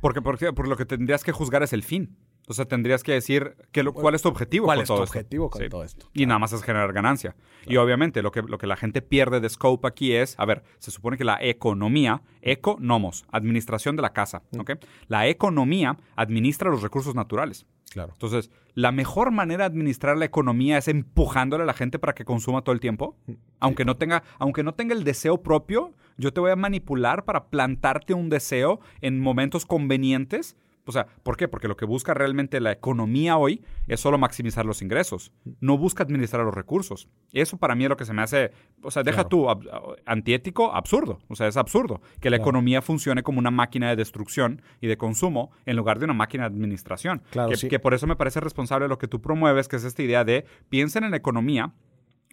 Porque, 0.00 0.20
porque 0.22 0.52
por 0.52 0.66
lo 0.66 0.76
que 0.76 0.84
tendrías 0.86 1.22
que 1.22 1.30
juzgar 1.32 1.62
es 1.62 1.72
el 1.72 1.82
fin. 1.82 2.16
O 2.50 2.52
sea, 2.52 2.64
tendrías 2.64 3.04
que 3.04 3.12
decir 3.12 3.54
que 3.70 3.84
lo- 3.84 3.92
cuál 3.94 4.16
es 4.16 4.22
tu 4.22 4.28
objetivo 4.28 4.64
¿Cuál 4.66 4.78
con 4.78 4.82
es 4.82 4.88
tu 4.88 4.94
todo 4.94 5.04
esto. 5.04 5.16
objetivo 5.18 5.50
con 5.50 5.62
Sí. 5.62 5.68
todo 5.68 5.84
esto? 5.84 6.06
Y 6.12 6.26
nada 6.26 6.40
más 6.40 6.52
es 6.52 6.64
generar 6.64 6.92
ganancia. 6.92 7.36
Y 7.64 7.76
obviamente 7.76 8.22
lo 8.22 8.32
que, 8.32 8.42
lo 8.42 8.58
que 8.58 8.66
la 8.66 8.74
gente 8.76 9.02
pierde 9.02 9.38
de 9.38 9.48
scope 9.48 9.86
aquí 9.86 10.12
es, 10.14 10.34
a 10.36 10.46
ver, 10.46 10.64
se 10.78 10.90
supone 10.90 11.16
que 11.16 11.22
la 11.22 11.38
economía, 11.40 12.22
economos, 12.42 13.24
administración 13.30 13.94
de 13.94 14.02
la 14.02 14.12
casa, 14.12 14.42
¿ok? 14.58 14.72
La 15.06 15.28
economía 15.28 15.96
administra 16.16 16.70
los 16.70 16.82
recursos 16.82 17.14
naturales. 17.14 17.66
Claro. 17.92 18.12
Entonces, 18.14 18.50
la 18.74 18.90
mejor 18.92 19.30
manera 19.30 19.64
de 19.68 19.72
administrar 19.72 20.16
la 20.16 20.24
economía 20.24 20.78
es 20.78 20.88
empujándole 20.88 21.62
a 21.62 21.66
la 21.66 21.74
gente 21.74 21.98
para 22.00 22.14
que 22.14 22.24
consuma 22.24 22.62
todo 22.62 22.72
el 22.72 22.80
tiempo. 22.80 23.16
Aunque 23.60 23.84
no 23.84 23.96
tenga, 23.96 24.22
aunque 24.40 24.62
no 24.64 24.74
tenga 24.74 24.94
el 24.94 25.04
deseo 25.04 25.40
propio, 25.42 25.92
yo 26.16 26.32
te 26.32 26.40
voy 26.40 26.50
a 26.50 26.56
manipular 26.56 27.24
para 27.24 27.46
plantarte 27.48 28.12
un 28.14 28.28
deseo 28.28 28.80
en 29.00 29.20
momentos 29.20 29.66
convenientes. 29.66 30.56
O 30.90 30.92
sea, 30.92 31.06
¿por 31.22 31.36
qué? 31.36 31.48
Porque 31.48 31.68
lo 31.68 31.76
que 31.76 31.84
busca 31.86 32.12
realmente 32.12 32.60
la 32.60 32.72
economía 32.72 33.36
hoy 33.38 33.62
es 33.88 34.00
solo 34.00 34.18
maximizar 34.18 34.66
los 34.66 34.82
ingresos. 34.82 35.32
No 35.60 35.78
busca 35.78 36.02
administrar 36.02 36.44
los 36.44 36.54
recursos. 36.54 37.08
Eso 37.32 37.56
para 37.56 37.74
mí 37.74 37.84
es 37.84 37.88
lo 37.90 37.96
que 37.96 38.04
se 38.04 38.12
me 38.12 38.22
hace, 38.22 38.50
o 38.82 38.90
sea, 38.90 39.02
deja 39.02 39.24
Claro. 39.24 39.28
tú, 39.28 39.44
ab- 39.48 39.96
antiético, 40.04 40.74
absurdo. 40.74 41.20
O 41.28 41.34
sea, 41.36 41.46
es 41.48 41.56
absurdo 41.56 42.00
que 42.20 42.28
la 42.30 42.36
Claro. 42.36 42.48
economía 42.50 42.82
funcione 42.82 43.22
como 43.22 43.38
una 43.38 43.50
máquina 43.50 43.88
de 43.88 43.96
destrucción 43.96 44.62
y 44.80 44.86
de 44.88 44.96
consumo 44.98 45.50
en 45.64 45.76
lugar 45.76 45.98
de 45.98 46.04
una 46.06 46.14
máquina 46.14 46.44
de 46.48 46.54
administración. 46.54 47.22
Claro, 47.30 47.50
que, 47.50 47.56
sí. 47.56 47.68
que 47.68 47.78
por 47.78 47.94
eso 47.94 48.06
me 48.06 48.16
parece 48.16 48.40
responsable 48.40 48.88
lo 48.88 48.98
que 48.98 49.08
tú 49.08 49.20
promueves, 49.20 49.68
que 49.68 49.76
es 49.76 49.84
esta 49.84 50.02
idea 50.02 50.24
de 50.24 50.44
piensen 50.68 51.04
en 51.04 51.12
la 51.12 51.16
economía 51.16 51.72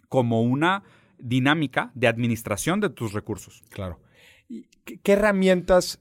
como 0.08 0.42
una 0.42 0.82
dinámica 1.18 1.90
de 1.94 2.06
administración 2.08 2.80
de 2.80 2.90
tus 2.90 3.12
recursos. 3.12 3.62
Claro. 3.70 4.00
¿Y 4.48 4.66
qué, 4.84 4.98
qué 5.00 5.12
herramientas, 5.12 6.00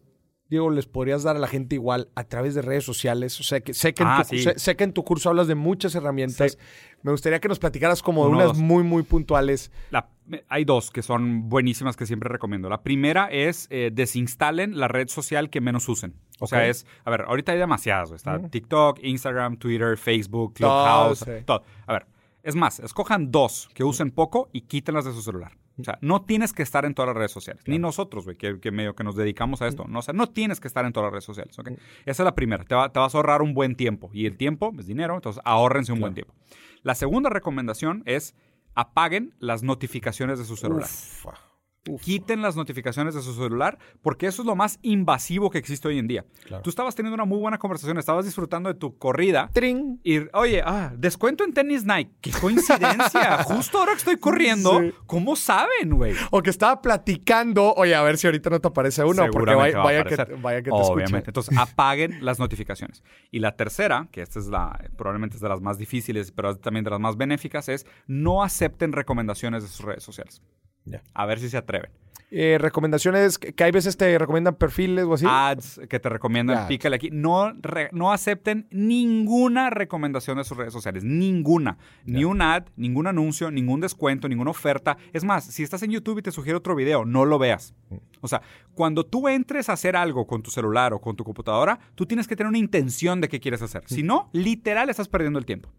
Diego, 0.50 0.70
les 0.70 0.86
podrías 0.86 1.24
dar 1.24 1.36
a 1.36 1.40
la 1.40 1.48
gente 1.48 1.76
igual 1.76 2.10
a 2.16 2.24
través 2.24 2.56
de 2.56 2.62
redes 2.62 2.84
sociales? 2.86 3.38
O 3.40 3.44
sea, 3.44 3.60
que 3.60 3.74
sé 3.74 3.94
que, 3.94 4.04
en, 4.04 4.10
Ah, 4.10 4.24
tu, 4.24 4.30
sí. 4.36 4.44
sé, 4.44 4.58
sé 4.58 4.76
que 4.78 4.84
en 4.86 4.94
tu 4.94 5.04
curso 5.04 5.30
hablas 5.30 5.48
de 5.48 5.56
muchas 5.56 5.94
herramientas. 5.96 6.58
Me 7.04 7.12
gustaría 7.12 7.40
que 7.40 7.48
nos 7.50 7.60
platicaras 7.60 8.02
como 8.02 8.24
de 8.24 8.30
Uno, 8.30 8.38
unas 8.38 8.48
dos. 8.50 8.58
muy, 8.58 8.84
muy 8.84 9.04
puntuales. 9.04 9.72
La- 9.92 10.10
hay 10.50 10.66
dos 10.66 10.90
que 10.92 11.02
son 11.02 11.48
buenísimas 11.50 11.96
que 11.98 12.06
siempre 12.06 12.30
recomiendo. 12.30 12.70
La 12.70 12.82
primera 12.82 13.28
es 13.32 13.68
eh, 13.70 13.92
desinstalen 13.94 14.78
la 14.80 14.88
red 14.88 15.08
social 15.10 15.50
que 15.50 15.62
menos 15.62 15.88
usen. 15.90 16.16
O 16.40 16.48
sea, 16.48 16.68
es, 16.68 16.86
a 17.06 17.10
ver, 17.12 17.22
ahorita 17.28 17.52
hay 17.52 17.58
demasiadas. 17.60 18.12
Está. 18.12 18.40
TikTok, 18.50 19.00
Instagram, 19.04 19.58
Twitter, 19.58 19.98
Facebook, 19.98 20.54
Clubhouse, 20.56 21.20
sí. 21.20 21.32
todo. 21.46 21.64
A 21.88 21.94
ver, 21.94 22.06
es 22.44 22.56
más, 22.56 22.80
escojan 22.80 23.32
dos 23.32 23.70
que 23.74 23.84
usen 23.84 24.12
poco 24.12 24.50
y 24.54 24.62
quítenlas 24.62 25.06
de 25.06 25.12
su 25.14 25.22
celular. 25.22 25.52
O 25.80 25.84
sea, 25.84 26.00
no 26.02 26.24
tienes 26.24 26.54
que 26.54 26.64
estar 26.64 26.86
en 26.86 26.94
todas 26.96 27.08
las 27.10 27.18
redes 27.18 27.32
sociales. 27.32 27.64
Ni 27.68 27.78
nosotros, 27.78 28.26
güey, 28.26 28.36
que, 28.36 28.60
que 28.60 28.72
medio 28.72 28.96
que 28.96 29.04
nos 29.04 29.16
dedicamos 29.16 29.62
a 29.62 29.68
esto. 29.68 29.86
No, 29.88 30.00
o 30.00 30.02
sea, 30.02 30.14
no 30.14 30.28
tienes 30.28 30.60
que 30.60 30.68
estar 30.68 30.86
en 30.86 30.92
todas 30.94 31.06
las 31.08 31.12
redes 31.14 31.24
sociales. 31.26 31.58
¿ok? 31.60 31.70
Esa 32.06 32.24
es 32.24 32.26
la 32.26 32.34
primera. 32.34 32.64
Te, 32.64 32.74
va- 32.76 32.92
te 32.92 33.00
vas 33.00 33.14
a 33.14 33.18
ahorrar 33.20 33.42
un 33.44 33.54
buen 33.54 33.76
tiempo. 33.76 34.10
Y 34.14 34.26
el 34.26 34.38
tiempo 34.38 34.74
es 34.80 34.88
dinero, 34.88 35.14
entonces 35.16 35.42
ahórrense 35.46 35.92
un 35.94 36.00
buen 36.00 36.14
tiempo. 36.16 36.34
La 36.84 36.96
segunda 36.96 37.30
recomendación 37.30 38.02
es 38.06 38.34
apaguen 38.74 39.34
las 39.40 39.62
notificaciones 39.64 40.40
de 40.40 40.46
su 40.46 40.56
celular. 40.56 40.88
Uf, 41.90 42.02
Quiten 42.02 42.42
las 42.42 42.56
notificaciones 42.56 43.16
de 43.16 43.22
su 43.22 43.34
celular 43.34 43.78
porque 44.02 44.28
eso 44.28 44.42
es 44.42 44.46
lo 44.46 44.56
más 44.56 44.80
invasivo 44.82 45.50
que 45.50 45.58
existe 45.58 45.88
hoy 45.88 45.98
en 46.00 46.08
día. 46.08 46.26
Claro. 46.46 46.64
Tú 46.64 46.70
estabas 46.70 46.96
teniendo 46.96 47.16
una 47.16 47.26
muy 47.26 47.40
buena 47.40 47.58
conversación, 47.58 47.98
estabas 47.98 48.26
disfrutando 48.26 48.70
de 48.72 48.76
tu 48.80 48.98
corrida 48.98 49.50
Tring. 49.54 50.00
y, 50.04 50.20
oye, 50.34 50.62
ah, 50.66 50.92
descuento 50.98 51.44
en 51.44 51.54
tenis 51.54 51.86
Nike. 51.86 52.12
¡Qué 52.22 52.32
coincidencia! 52.32 53.44
Justo 53.44 53.80
ahora 53.80 53.92
que 53.94 53.98
estoy 54.00 54.18
corriendo, 54.18 54.80
Sí. 54.80 54.94
¿cómo 55.06 55.36
saben, 55.36 55.92
güey? 55.96 56.14
O 56.32 56.42
que 56.42 56.50
estaba 56.50 56.82
platicando, 56.82 57.74
oye, 57.76 57.96
a 57.96 58.02
ver 58.02 58.18
si 58.18 58.28
ahorita 58.28 58.50
no 58.50 58.60
te 58.60 58.68
aparece 58.68 59.04
uno, 59.04 59.26
porque 59.32 59.56
vaya, 59.56 59.80
vaya 59.80 60.04
que, 60.04 60.16
vaya 60.36 60.60
que 60.62 60.70
te 60.70 60.76
Obviamente. 60.76 61.18
escuche. 61.18 61.30
Entonces, 61.30 61.58
apaguen 61.58 62.24
las 62.26 62.40
notificaciones. 62.40 63.04
Y 63.32 63.40
la 63.40 63.56
tercera, 63.56 64.08
que 64.12 64.22
esta 64.22 64.40
es 64.40 64.48
la, 64.48 64.80
probablemente 64.98 65.36
es 65.36 65.42
de 65.42 65.50
las 65.50 65.62
más 65.62 65.78
difíciles, 65.78 66.32
pero 66.32 66.58
también 66.58 66.84
de 66.84 66.92
las 66.92 67.00
más 67.00 67.18
benéficas, 67.18 67.70
es 67.70 67.86
no 68.08 68.44
acepten 68.44 68.92
recomendaciones 68.94 69.64
de 69.64 69.70
sus 69.70 69.86
redes 69.86 70.04
sociales. 70.04 70.42
A 71.14 71.26
ver 71.26 71.40
si 71.40 71.50
se 71.50 71.58
atreven. 71.58 71.90
Eh, 72.30 72.58
recomendaciones, 72.60 73.38
que, 73.38 73.64
hay 73.64 73.72
veces 73.72 73.96
te 73.96 74.18
recomiendan 74.18 74.56
perfiles 74.56 75.06
o 75.06 75.14
así. 75.14 75.26
Ads 75.26 75.80
que 75.88 75.98
te 75.98 76.10
recomiendan, 76.10 76.58
Ya. 76.58 76.68
pícale 76.68 76.98
aquí. 76.98 77.10
No, 77.10 77.54
re- 77.62 77.88
no 77.94 78.12
acepten 78.12 78.68
ninguna 78.70 79.70
recomendación 79.70 80.38
de 80.38 80.44
sus 80.44 80.58
redes 80.58 80.74
sociales. 80.74 81.06
Ninguna. 81.06 81.78
Ni 82.04 82.26
un 82.26 82.42
ad, 82.42 82.64
ningún 82.76 83.08
anuncio, 83.08 83.50
ningún 83.50 83.80
descuento, 83.80 84.28
ninguna 84.28 84.52
oferta. 84.52 84.98
Es 85.14 85.24
más, 85.24 85.46
si 85.46 85.64
estás 85.64 85.84
en 85.84 85.92
YouTube 85.92 86.20
y 86.20 86.22
te 86.22 86.32
sugiere 86.34 86.58
otro 86.58 86.76
video, 86.76 87.06
no 87.06 87.24
lo 87.24 87.40
veas. 87.40 87.74
O 88.20 88.28
sea, 88.28 88.42
cuando 88.74 89.06
tú 89.06 89.30
entres 89.30 89.70
a 89.70 89.74
hacer 89.74 89.96
algo 89.96 90.28
con 90.28 90.44
tu 90.44 90.52
celular 90.52 90.92
o 90.94 91.00
con 91.00 91.16
tu 91.16 91.24
computadora, 91.24 91.80
tú 91.96 92.06
tienes 92.06 92.28
que 92.28 92.36
tener 92.36 92.50
una 92.50 92.58
intención 92.58 93.22
de 93.22 93.30
qué 93.30 93.40
quieres 93.40 93.62
hacer. 93.62 93.84
Si 93.86 94.04
no, 94.04 94.30
literal 94.34 94.90
estás 94.90 95.08
perdiendo 95.08 95.40
el 95.40 95.46
tiempo. 95.46 95.70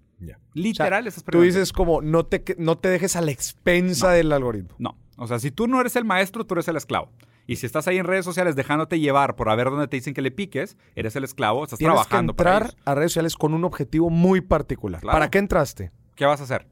Literal 0.55 1.01
O 1.01 1.03
sea, 1.03 1.09
estás 1.09 1.23
Tú 1.25 1.27
perdiendo 1.27 1.45
el 1.45 1.55
dices 1.55 1.73
como, 1.73 2.03
no 2.03 2.27
te, 2.27 2.45
no 2.59 2.77
te 2.79 2.89
dejes 2.89 3.15
a 3.17 3.21
la 3.21 3.31
expensa 3.31 4.11
del 4.11 4.33
algoritmo. 4.33 4.75
No. 4.79 4.97
O 5.17 5.27
sea, 5.27 5.39
si 5.39 5.51
tú 5.51 5.67
no 5.69 5.81
eres 5.81 5.97
el 5.97 6.05
maestro, 6.05 6.45
tú 6.45 6.55
eres 6.55 6.69
el 6.69 6.77
esclavo. 6.77 7.11
Y 7.47 7.57
si 7.57 7.67
estás 7.67 7.89
ahí 7.89 7.97
en 7.99 8.05
redes 8.05 8.25
sociales 8.25 8.57
dejándote 8.57 9.01
llevar 9.01 9.35
por 9.35 9.49
a 9.49 9.55
ver 9.55 9.71
dónde 9.71 9.89
te 9.89 9.97
dicen 9.97 10.13
que 10.15 10.21
le 10.21 10.31
piques, 10.31 10.77
eres 10.95 11.17
el 11.17 11.25
esclavo, 11.25 11.65
estás 11.65 11.79
Tienes 11.79 11.95
que 11.97 12.03
trabajando 12.03 12.35
para 12.35 12.51
entrar 12.53 12.71
ellos. 12.73 12.83
a 12.85 12.95
redes 12.95 13.13
sociales 13.13 13.37
con 13.37 13.55
un 13.55 13.65
objetivo 13.65 14.11
muy 14.11 14.41
particular. 14.43 15.01
Claro. 15.01 15.15
¿Para 15.17 15.31
qué 15.31 15.39
entraste? 15.39 15.91
¿Qué 16.15 16.27
vas 16.27 16.41
a 16.41 16.45
hacer? 16.45 16.67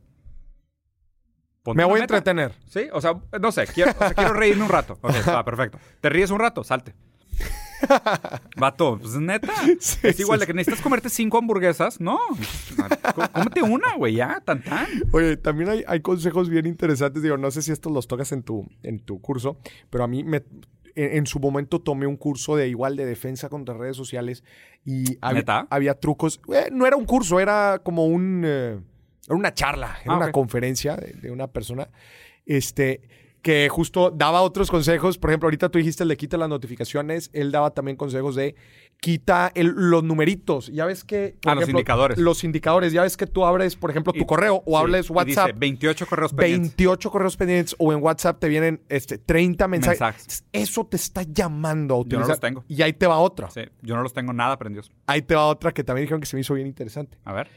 Ponte 1.62 1.78
Me 1.78 1.84
voy 1.84 2.00
a 2.00 2.02
meta. 2.02 2.16
entretener. 2.16 2.52
Sí, 2.68 2.88
o 2.92 3.00
sea, 3.00 3.18
no 3.40 3.52
sé, 3.52 3.66
quiero, 3.68 3.92
o 3.92 3.98
sea, 3.98 4.14
quiero 4.14 4.34
reírme 4.34 4.64
un 4.64 4.68
rato. 4.68 4.98
Ok, 5.00 5.14
va, 5.28 5.44
perfecto. 5.44 5.78
¿Te 6.00 6.08
ríes 6.10 6.30
un 6.30 6.38
rato? 6.40 6.62
Salte. 6.62 6.94
Vato, 8.56 8.98
pues 9.00 9.14
neta. 9.14 9.52
Sí, 9.80 9.98
es 10.02 10.20
igual 10.20 10.38
sí, 10.38 10.42
de 10.42 10.46
que 10.46 10.54
necesitas 10.54 10.82
comerte 10.82 11.08
cinco 11.08 11.38
hamburguesas. 11.38 12.00
No. 12.00 12.18
Có- 13.14 13.28
Cómete 13.32 13.62
una, 13.62 13.94
güey, 13.96 14.14
ya, 14.14 14.40
tan 14.44 14.62
tan. 14.62 14.86
Oye, 15.12 15.36
también 15.36 15.70
hay, 15.70 15.84
hay 15.86 16.00
consejos 16.00 16.48
bien 16.48 16.66
interesantes. 16.66 17.22
Digo, 17.22 17.36
no 17.36 17.50
sé 17.50 17.62
si 17.62 17.72
estos 17.72 17.92
los 17.92 18.06
tocas 18.06 18.32
en 18.32 18.42
tu, 18.42 18.66
en 18.82 19.00
tu 19.00 19.20
curso, 19.20 19.58
pero 19.90 20.04
a 20.04 20.08
mí 20.08 20.24
me, 20.24 20.42
en, 20.94 21.26
su 21.26 21.38
momento 21.38 21.80
tomé 21.80 22.06
un 22.06 22.16
curso 22.16 22.56
de 22.56 22.68
igual 22.68 22.96
de 22.96 23.04
defensa 23.04 23.48
contra 23.48 23.76
redes 23.76 23.96
sociales 23.96 24.44
y 24.84 25.18
había, 25.20 25.66
había 25.70 25.94
trucos. 25.94 26.40
Eh, 26.52 26.68
no 26.72 26.86
era 26.86 26.96
un 26.96 27.04
curso, 27.04 27.38
era 27.38 27.80
como 27.82 28.06
un... 28.06 28.44
era 28.44 28.80
una 29.28 29.52
charla, 29.52 29.98
era 30.04 30.14
ah, 30.14 30.16
una 30.16 30.32
conferencia 30.32 30.96
de, 30.96 31.12
de, 31.12 31.30
una 31.30 31.48
persona. 31.48 31.90
Este 32.46 33.25
que 33.46 33.68
justo 33.68 34.10
daba 34.10 34.42
otros 34.42 34.72
consejos. 34.72 35.18
Por 35.18 35.30
ejemplo, 35.30 35.46
ahorita 35.46 35.68
tú 35.68 35.78
dijiste 35.78 36.04
le 36.04 36.16
quita 36.16 36.36
las 36.36 36.48
notificaciones. 36.48 37.30
Él 37.32 37.52
daba 37.52 37.70
también 37.70 37.96
consejos 37.96 38.34
de 38.34 38.56
quita 39.00 39.52
los 39.54 40.02
numeritos. 40.02 40.66
Ya 40.66 40.84
ves 40.84 41.04
que. 41.04 41.36
ah, 41.46 41.54
los 41.54 41.68
indicadores. 41.68 42.18
Los 42.18 42.42
indicadores. 42.42 42.92
Ya 42.92 43.02
ves 43.02 43.16
que 43.16 43.28
tú 43.28 43.44
abres, 43.44 43.76
por 43.76 43.90
ejemplo, 43.90 44.12
tu 44.12 44.26
correo 44.26 44.64
o 44.66 44.76
hables 44.76 45.10
WhatsApp. 45.10 45.46
Dice 45.46 45.58
28 45.60 46.06
correos 46.08 46.32
pendientes. 46.32 46.76
28 46.76 47.10
correos 47.12 47.36
pendientes 47.36 47.76
o 47.78 47.92
en 47.92 48.02
WhatsApp 48.02 48.40
te 48.40 48.48
vienen 48.48 48.82
este, 48.88 49.16
30 49.16 49.68
mensajes. 49.68 50.44
Eso 50.52 50.84
te 50.84 50.96
está 50.96 51.22
llamando 51.22 51.94
a 51.94 51.98
utilizar. 51.98 52.22
Yo 52.22 52.26
no 52.26 52.32
los 52.32 52.40
tengo. 52.40 52.64
Y 52.66 52.82
ahí 52.82 52.94
te 52.94 53.06
va 53.06 53.18
otra. 53.18 53.48
Sí, 53.50 53.60
yo 53.80 53.94
no 53.94 54.02
los 54.02 54.12
tengo 54.12 54.32
nada 54.32 54.58
prendidos. 54.58 54.90
Ahí 55.06 55.22
te 55.22 55.36
va 55.36 55.46
otra 55.46 55.70
que 55.70 55.84
también 55.84 56.06
dijeron 56.06 56.20
que 56.20 56.26
se 56.26 56.34
me 56.34 56.40
hizo 56.40 56.54
bien 56.54 56.66
interesante. 56.66 57.16
A 57.24 57.32
ver. 57.32 57.48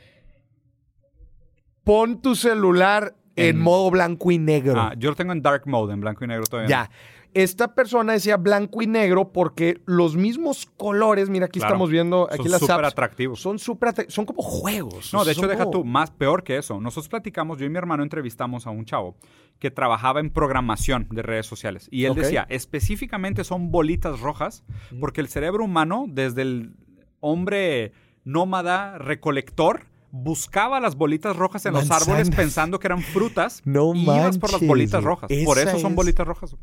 Pon 1.83 2.21
tu 2.21 2.35
celular 2.35 3.15
en, 3.39 3.59
modo 3.59 3.89
blanco 3.91 4.31
y 4.31 4.37
negro. 4.37 4.79
Ah, 4.79 4.93
yo 4.97 5.09
lo 5.09 5.15
tengo 5.15 5.31
en 5.31 5.41
dark 5.41 5.63
mode, 5.65 5.93
en 5.93 6.01
blanco 6.01 6.23
y 6.23 6.27
negro 6.27 6.45
todavía. 6.45 6.69
Ya. 6.69 6.91
Esta 7.35 7.75
persona 7.75 8.13
decía 8.13 8.37
blanco 8.37 8.81
y 8.81 8.87
negro 8.87 9.31
porque 9.31 9.81
los 9.85 10.15
mismos 10.15 10.65
colores, 10.77 11.29
mira, 11.29 11.45
aquí 11.45 11.59
estamos 11.59 11.91
viendo, 11.91 12.27
aquí 12.27 12.43
son 12.43 12.51
las 12.51 12.61
súper 12.61 12.85
atractivos. 12.85 13.39
Son 13.39 13.59
súper 13.59 13.93
son 14.09 14.25
como 14.25 14.41
juegos. 14.41 15.13
No, 15.13 15.23
de 15.23 15.33
hecho, 15.33 15.47
deja 15.47 15.69
tú, 15.69 15.85
más 15.85 16.09
peor 16.09 16.43
que 16.43 16.57
eso. 16.57 16.79
Nosotros 16.79 17.07
platicamos, 17.07 17.59
yo 17.59 17.67
y 17.67 17.69
mi 17.69 17.77
hermano 17.77 18.01
entrevistamos 18.01 18.65
a 18.65 18.71
un 18.71 18.83
chavo 18.85 19.15
que 19.59 19.69
trabajaba 19.69 20.21
en 20.21 20.31
programación 20.31 21.07
de 21.11 21.21
redes 21.21 21.45
sociales. 21.45 21.87
Y 21.91 22.05
él 22.05 22.15
decía, 22.15 22.47
específicamente 22.49 23.43
son 23.43 23.69
bolitas 23.69 24.19
rojas, 24.21 24.63
porque 24.99 25.21
el 25.21 25.27
cerebro 25.27 25.65
humano, 25.65 26.05
desde 26.07 26.41
el 26.41 26.73
hombre 27.19 27.93
nómada 28.23 28.97
recolector, 28.97 29.85
buscaba 30.11 30.79
las 30.79 30.95
bolitas 30.95 31.35
rojas 31.35 31.65
en 31.65 31.73
los 31.73 31.89
árboles 31.91 32.29
pensando 32.31 32.79
que 32.79 32.87
eran 32.87 33.01
frutas 33.01 33.61
no 33.65 33.93
y 33.93 34.03
ibas 34.03 34.37
por 34.37 34.51
las 34.51 34.65
bolitas 34.65 35.03
rojas. 35.03 35.29
Por 35.45 35.57
eso 35.59 35.79
son 35.79 35.95
bolitas 35.95 36.27
rojas. 36.27 36.55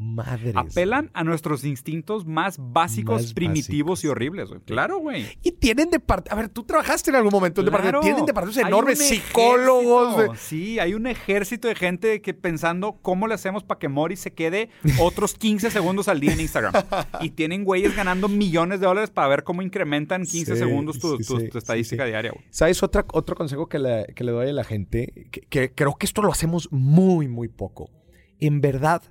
Madre. 0.00 0.52
Apelan 0.54 1.10
a 1.12 1.24
nuestros 1.24 1.62
instintos 1.62 2.24
más 2.24 2.56
básicos, 2.58 3.34
primitivos 3.34 4.02
y 4.02 4.08
horribles, 4.08 4.48
güey. 4.48 4.62
Claro, 4.62 4.98
güey. 4.98 5.26
Y 5.42 5.52
tienen 5.52 5.90
departamentos. 5.90 6.32
A 6.32 6.40
ver, 6.40 6.48
tú 6.48 6.64
trabajaste 6.64 7.10
en 7.10 7.16
algún 7.16 7.30
momento 7.30 7.60
en. 7.60 8.00
Tienen 8.00 8.24
departamentos 8.24 8.56
enormes, 8.56 8.98
psicólogos. 8.98 10.38
Sí, 10.38 10.78
hay 10.78 10.94
un 10.94 11.06
ejército 11.06 11.68
de 11.68 11.74
gente 11.74 12.22
que 12.22 12.32
pensando 12.32 12.98
cómo 13.02 13.26
le 13.26 13.34
hacemos 13.34 13.62
para 13.62 13.78
que 13.78 13.90
Mori 13.90 14.16
se 14.16 14.32
quede 14.32 14.70
otros 15.00 15.34
15 15.34 15.70
segundos 15.70 16.08
al 16.08 16.18
día 16.18 16.32
en 16.32 16.40
Instagram. 16.40 16.72
y 17.20 17.28
tienen 17.28 17.64
güeyes 17.64 17.94
ganando 17.94 18.26
millones 18.28 18.80
de 18.80 18.86
dólares 18.86 19.10
para 19.10 19.28
ver 19.28 19.44
cómo 19.44 19.60
incrementan 19.60 20.24
15 20.24 20.56
segundos 20.56 20.98
tu, 20.98 21.18
estadística 21.58 22.06
diaria, 22.06 22.30
güey. 22.30 22.46
¿Sabes 22.48 22.82
otra, 22.82 23.04
otro 23.12 23.36
consejo 23.36 23.68
que 23.68 23.78
le, 23.78 24.06
que 24.16 24.24
le 24.24 24.32
doy 24.32 24.48
a 24.48 24.52
la 24.54 24.64
gente? 24.64 25.28
que 25.50 25.74
creo 25.74 25.96
que 25.96 26.06
esto 26.06 26.22
lo 26.22 26.32
hacemos 26.32 26.72
muy, 26.72 27.28
muy 27.28 27.48
poco. 27.48 27.90
En 28.38 28.62
verdad 28.62 29.02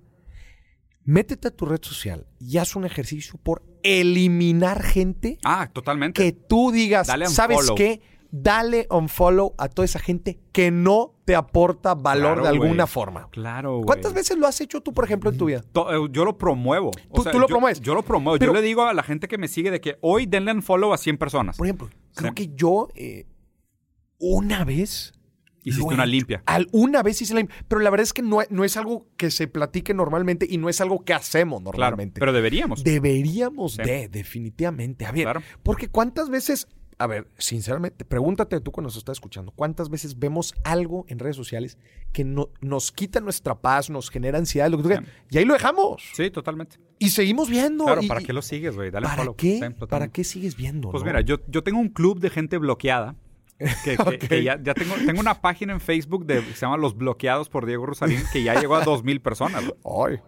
métete 1.09 1.47
a 1.47 1.51
tu 1.51 1.65
red 1.65 1.79
social 1.81 2.27
y 2.39 2.57
haz 2.57 2.75
un 2.75 2.85
ejercicio 2.85 3.39
por 3.41 3.63
eliminar 3.81 4.83
gente. 4.83 5.39
Ah, 5.43 5.67
totalmente. 5.71 6.21
Que 6.21 6.31
tú 6.31 6.71
digas, 6.71 7.07
¿sabes 7.07 7.71
qué? 7.75 8.01
Dale 8.31 8.85
un 8.91 9.09
follow 9.09 9.55
a 9.57 9.69
toda 9.69 9.85
esa 9.85 9.97
gente 9.97 10.39
que 10.51 10.69
no 10.69 11.15
te 11.25 11.35
aporta 11.35 11.95
valor 11.95 12.43
de 12.43 12.49
alguna 12.49 12.85
forma. 12.85 13.27
Claro, 13.31 13.77
güey. 13.77 13.85
¿Cuántas 13.85 14.13
veces 14.13 14.37
lo 14.37 14.45
has 14.45 14.61
hecho 14.61 14.81
tú, 14.81 14.93
por 14.93 15.03
ejemplo, 15.03 15.31
en 15.31 15.37
tu 15.39 15.45
vida? 15.45 15.63
Eh, 15.63 16.07
yo 16.11 16.25
lo 16.25 16.37
promuevo. 16.37 16.91
¿Tú, 17.11 17.23
lo 17.39 17.47
promueves? 17.47 17.81
Yo 17.81 17.95
lo 17.95 18.03
promuevo. 18.03 18.37
yo 18.37 18.53
le 18.53 18.61
digo 18.61 18.83
a 18.83 18.93
la 18.93 19.01
gente 19.01 19.27
que 19.27 19.39
me 19.39 19.47
sigue 19.47 19.71
de 19.71 19.81
que 19.81 19.97
hoy 20.01 20.27
denle 20.27 20.51
un 20.53 20.61
follow 20.61 20.93
a 20.93 20.99
100 20.99 21.17
personas. 21.17 21.57
Por 21.57 21.65
ejemplo, 21.65 21.89
creo 22.13 22.35
que 22.35 22.49
yo 22.53 22.89
eh, 22.93 23.25
una 24.19 24.63
vez 24.63 25.13
Hiciste 25.63 25.93
una 25.93 26.05
limpia. 26.05 26.43
Una 26.71 27.03
vez 27.03 27.21
hice 27.21 27.33
la 27.33 27.41
limpia. 27.41 27.57
Pero 27.67 27.81
la 27.81 27.89
verdad 27.89 28.03
es 28.03 28.13
que 28.13 28.21
no, 28.21 28.39
no, 28.49 28.63
es 28.63 28.77
algo 28.77 29.07
que 29.17 29.31
se 29.31 29.47
platique 29.47 29.93
normalmente 29.93 30.47
y 30.49 30.57
no 30.57 30.69
es 30.69 30.81
algo 30.81 31.03
que 31.03 31.13
hacemos 31.13 31.61
normalmente. 31.61 32.19
pero 32.19 32.33
deberíamos. 32.33 32.83
Deberíamos 32.83 33.77
de, 33.77 34.07
definitivamente. 34.09 35.05
A 35.05 35.11
ver, 35.11 35.27
porque 35.63 35.89
cuántas 35.89 36.29
veces, 36.29 36.67
a 36.97 37.07
ver, 37.07 37.27
sinceramente, 37.37 38.05
pregúntate 38.05 38.59
tú 38.61 38.71
cuando 38.71 38.87
nos 38.87 38.97
estás 38.97 39.17
escuchando, 39.17 39.51
¿cuántas 39.51 39.89
veces 39.89 40.17
vemos 40.17 40.53
algo 40.63 41.05
en 41.07 41.19
redes 41.19 41.35
sociales 41.35 41.77
que 42.13 42.23
no, 42.23 42.49
nos 42.61 42.91
quita 42.91 43.19
nuestra 43.19 43.55
paz, 43.55 43.89
nos 43.89 44.09
genera 44.09 44.37
ansiedad, 44.37 44.69
lo 44.69 44.77
que 44.77 44.83
tú 44.83 44.89
quieras, 44.89 45.09
y 45.29 45.37
ahí 45.37 45.45
lo 45.45 45.53
dejamos? 45.53 46.03
Sí, 46.13 46.31
totalmente. 46.31 46.77
Y 46.99 47.09
seguimos 47.09 47.49
viendo. 47.49 47.85
Claro, 47.85 48.01
¿para 48.07 48.21
qué 48.21 48.33
lo 48.33 48.41
sigues, 48.41 48.75
güey? 48.75 48.91
Dale 48.91 49.07
¿para 49.07 49.33
Qué, 49.35 49.73
¿Para 49.89 50.07
qué 50.09 50.23
sigues 50.23 50.55
viendo? 50.55 50.91
Pues 50.91 51.03
mira, 51.03 51.21
yo, 51.21 51.37
yo 51.47 51.63
tengo 51.63 51.79
un 51.79 51.89
club 51.89 52.19
de 52.19 52.29
gente 52.29 52.57
bloqueada 52.57 53.15
que, 53.83 54.43
ya, 54.43 54.57
tengo, 54.57 54.95
tengo, 55.05 55.19
una 55.19 55.41
página 55.41 55.73
en 55.73 55.81
Facebook 55.81 56.25
de, 56.25 56.43
que 56.43 56.53
se 56.53 56.61
llama 56.61 56.77
Los 56.77 56.95
Bloqueados 56.95 57.49
por 57.49 57.65
Diego 57.65 57.85
Rosalín 57.85 58.21
que 58.31 58.43
ya 58.43 58.59
llegó 58.59 58.75
a 58.75 58.83
dos 58.83 59.03
mil 59.03 59.21
personas. 59.21 59.63
Ay 59.83 60.19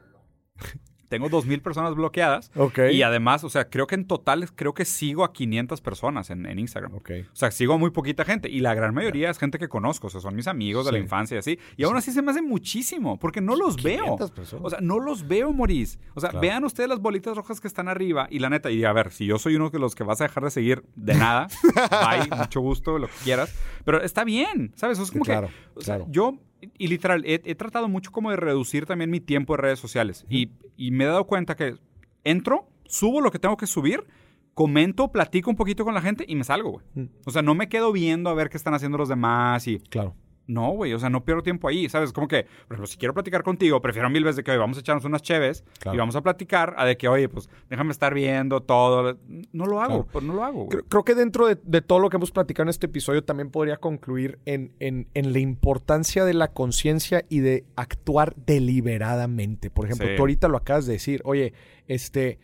tengo 1.12 1.30
2.000 1.30 1.62
personas 1.62 1.94
bloqueadas. 1.94 2.52
Y 2.90 3.02
además, 3.02 3.44
o 3.44 3.50
sea, 3.50 3.70
creo 3.70 3.86
que 3.86 3.96
en 3.96 4.06
total, 4.06 4.50
creo 4.56 4.74
que 4.74 4.86
sigo 4.86 5.26
a 5.26 5.34
500 5.34 5.82
personas 5.82 6.30
en, 6.30 6.58
Instagram. 6.58 6.94
O 6.96 7.02
sea, 7.34 7.52
sigo 7.52 7.74
a 7.74 7.78
muy 7.78 7.92
poquita 7.92 8.24
gente. 8.24 8.50
Y 8.50 8.62
la 8.62 8.74
gran 8.74 8.94
mayoría 8.94 9.30
es 9.30 9.38
gente 9.38 9.60
que 9.60 9.68
conozco. 9.68 10.08
O 10.08 10.10
sea, 10.10 10.22
son 10.22 10.36
mis 10.36 10.48
amigos 10.48 10.86
de 10.86 10.94
la 10.94 11.00
infancia 11.00 11.36
y 11.36 11.40
así. 11.40 11.60
Y 11.76 11.84
aún 11.84 11.98
así 11.98 12.14
se 12.14 12.22
me 12.22 12.32
hace 12.32 12.42
muchísimo, 12.42 13.20
porque 13.20 13.42
no 13.42 13.58
los 13.58 13.84
veo. 13.84 14.18
O 14.62 14.70
sea, 14.70 14.80
no 14.82 15.00
los 15.00 15.28
veo, 15.28 15.52
Maurice. 15.52 16.00
O 16.14 16.22
sea, 16.22 16.32
vean 16.32 16.64
ustedes 16.64 16.88
las 16.88 17.00
bolitas 17.00 17.36
rojas 17.36 17.60
que 17.60 17.68
están 17.68 17.90
arriba. 17.90 18.28
Y 18.32 18.40
la 18.40 18.50
neta, 18.50 18.72
y 18.72 18.86
a 18.86 18.94
ver, 18.94 19.12
si 19.12 19.26
yo 19.26 19.38
soy 19.38 19.58
uno 19.58 19.70
de 19.70 19.80
los 19.80 19.94
que 19.96 20.06
vas 20.06 20.22
a 20.22 20.24
dejar 20.24 20.46
de 20.46 20.52
seguir 20.52 20.86
de 20.96 21.16
nada, 21.16 21.50
bye, 21.74 22.38
mucho 22.38 22.62
gusto, 22.62 22.98
lo 22.98 23.08
que 23.08 23.14
quieras. 23.26 23.54
Pero 23.84 24.02
está 24.02 24.24
bien, 24.24 24.72
¿sabes? 24.76 24.98
es 24.98 25.12
como 25.12 25.26
que. 25.26 25.50
O 25.76 25.82
sea, 25.82 26.00
yo 26.08 26.38
y 26.78 26.88
literal, 26.88 27.24
he, 27.26 27.56
tratado 27.56 27.88
mucho 27.88 28.12
como 28.12 28.32
de 28.32 28.38
reducir 28.38 28.86
también 28.86 29.10
mi 29.10 29.20
tiempo 29.20 29.56
de 29.56 29.62
redes 29.62 29.80
sociales. 29.80 30.26
y, 30.30 30.50
y, 30.78 30.92
me 30.92 31.04
he 31.04 31.08
dado 31.08 31.26
cuenta 31.26 31.56
que 31.56 31.76
entro, 32.24 32.68
subo 32.86 33.22
lo 33.22 33.32
que 33.32 33.40
tengo 33.40 33.58
que 33.58 33.68
subir, 33.68 34.06
comento, 34.54 35.12
platico 35.12 35.50
un 35.50 35.56
poquito 35.56 35.84
con 35.84 35.94
la 35.94 36.02
gente 36.02 36.26
y 36.28 36.36
me 36.36 36.44
salgo, 36.44 36.72
güey. 36.72 37.10
O 37.26 37.32
sea, 37.32 37.42
no 37.42 37.56
me 37.56 37.70
quedo 37.70 37.92
viendo 37.92 38.30
a 38.30 38.34
ver 38.34 38.50
qué 38.50 38.58
están 38.58 38.74
haciendo 38.74 38.98
los 38.98 39.10
demás 39.10 39.68
y... 39.68 39.80
Claro. 39.80 40.16
No, 40.52 40.72
güey, 40.72 40.94
o 40.94 41.00
sea, 41.00 41.10
no 41.10 41.24
pierdo 41.24 41.44
tiempo 41.44 41.68
ahí, 41.68 41.88
¿sabes? 41.88 42.12
Como 42.12 42.28
que, 42.28 42.44
por 42.44 42.76
ejemplo, 42.76 42.88
si 42.88 42.98
quiero 42.98 43.14
platicar 43.14 43.42
contigo, 43.42 43.82
prefiero 43.82 44.10
mil 44.10 44.24
veces 44.24 44.38
de 44.38 44.44
que, 44.44 44.52
hoy 44.52 44.58
vamos 44.58 44.78
a 44.78 44.82
echarnos 44.82 45.06
unas 45.06 45.22
cheves 45.22 45.64
y 45.92 45.96
vamos 45.98 46.16
a 46.16 46.22
platicar, 46.22 46.76
a 46.78 46.86
de 46.86 46.98
que, 46.98 47.08
oye, 47.08 47.30
pues 47.30 47.50
déjame 47.70 47.92
estar 47.92 48.14
viendo 48.14 48.62
todo. 48.62 49.18
No 49.54 49.66
lo 49.66 49.82
hago, 49.82 50.06
pues 50.12 50.26
no 50.26 50.34
lo 50.34 50.44
hago. 50.44 50.68
Creo, 50.68 51.04
que 51.06 51.16
dentro 51.16 51.48
de, 51.48 51.82
todo 51.82 52.00
lo 52.00 52.10
que 52.10 52.18
hemos 52.18 52.32
platicado 52.32 52.64
en 52.64 52.70
este 52.70 52.88
episodio 52.88 53.24
también 53.24 53.50
podría 53.50 53.78
concluir 53.78 54.40
en, 54.46 54.74
en, 54.80 55.08
en 55.14 55.34
la 55.34 55.40
importancia 55.40 56.26
de 56.26 56.34
la 56.34 56.50
conciencia 56.50 57.24
y 57.30 57.40
de 57.40 57.64
actuar 57.76 58.36
deliberadamente. 58.36 59.70
Por 59.70 59.86
ejemplo, 59.86 60.08
tú 60.16 60.24
ahorita 60.24 60.48
lo 60.50 60.58
acabas 60.58 60.86
de 60.86 60.94
decir, 60.94 61.22
oye, 61.24 61.54
este 61.88 62.40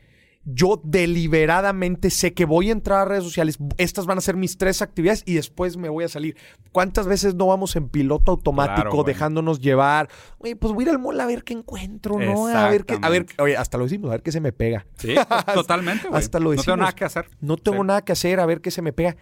yo 0.50 0.82
deliberadamente 0.82 2.10
sé 2.10 2.34
que 2.34 2.46
voy 2.46 2.70
a 2.70 2.72
entrar 2.72 3.00
a 3.00 3.06
redes 3.06 3.26
sociales, 3.26 3.58
estas 3.78 4.06
van 4.06 4.18
a 4.18 4.22
ser 4.22 4.38
mis 4.38 4.58
tres 4.58 4.82
actividades 4.82 5.24
y 5.26 5.34
después 5.34 5.76
me 5.76 5.90
voy 5.90 6.06
a 6.06 6.08
salir. 6.08 6.38
¿Cuántas 6.72 7.06
veces 7.06 7.36
no 7.36 7.48
vamos 7.48 7.76
en 7.76 7.90
piloto 7.90 8.32
automático 8.32 9.04
dejándonos 9.04 9.60
llevar? 9.60 10.10
Oye, 10.38 10.56
pues 10.56 10.72
voy 10.72 10.86
a 10.86 10.88
ir 10.88 10.94
al 10.94 11.00
mall 11.00 11.20
a 11.20 11.26
ver 11.26 11.44
qué 11.44 11.54
encuentro, 11.54 12.18
¿no? 12.18 12.48
A 12.48 12.70
ver 12.70 12.86
qué, 12.86 12.98
a 13.02 13.10
ver, 13.10 13.26
oye, 13.40 13.58
hasta 13.58 13.78
lo 13.78 13.84
decimos, 13.84 14.10
a 14.10 14.14
ver 14.14 14.24
qué 14.24 14.32
se 14.32 14.40
me 14.40 14.54
pega. 14.54 14.88
Sí, 14.98 15.16
totalmente, 15.54 16.08
güey. 16.08 16.18
Hasta 16.18 16.40
lo 16.40 16.52
decimos. 16.52 16.68
No 16.68 16.74
tengo 16.74 16.78
nada 16.78 16.92
que 16.94 17.06
hacer. 17.06 17.30
No 17.42 17.58
tengo 17.58 17.84
nada 17.84 18.02
que 18.04 18.12
hacer, 18.14 18.40
a 18.40 18.46
ver 18.46 18.62
qué 18.62 18.72
se 18.72 18.82
me 18.82 18.94
pega. 18.94 19.18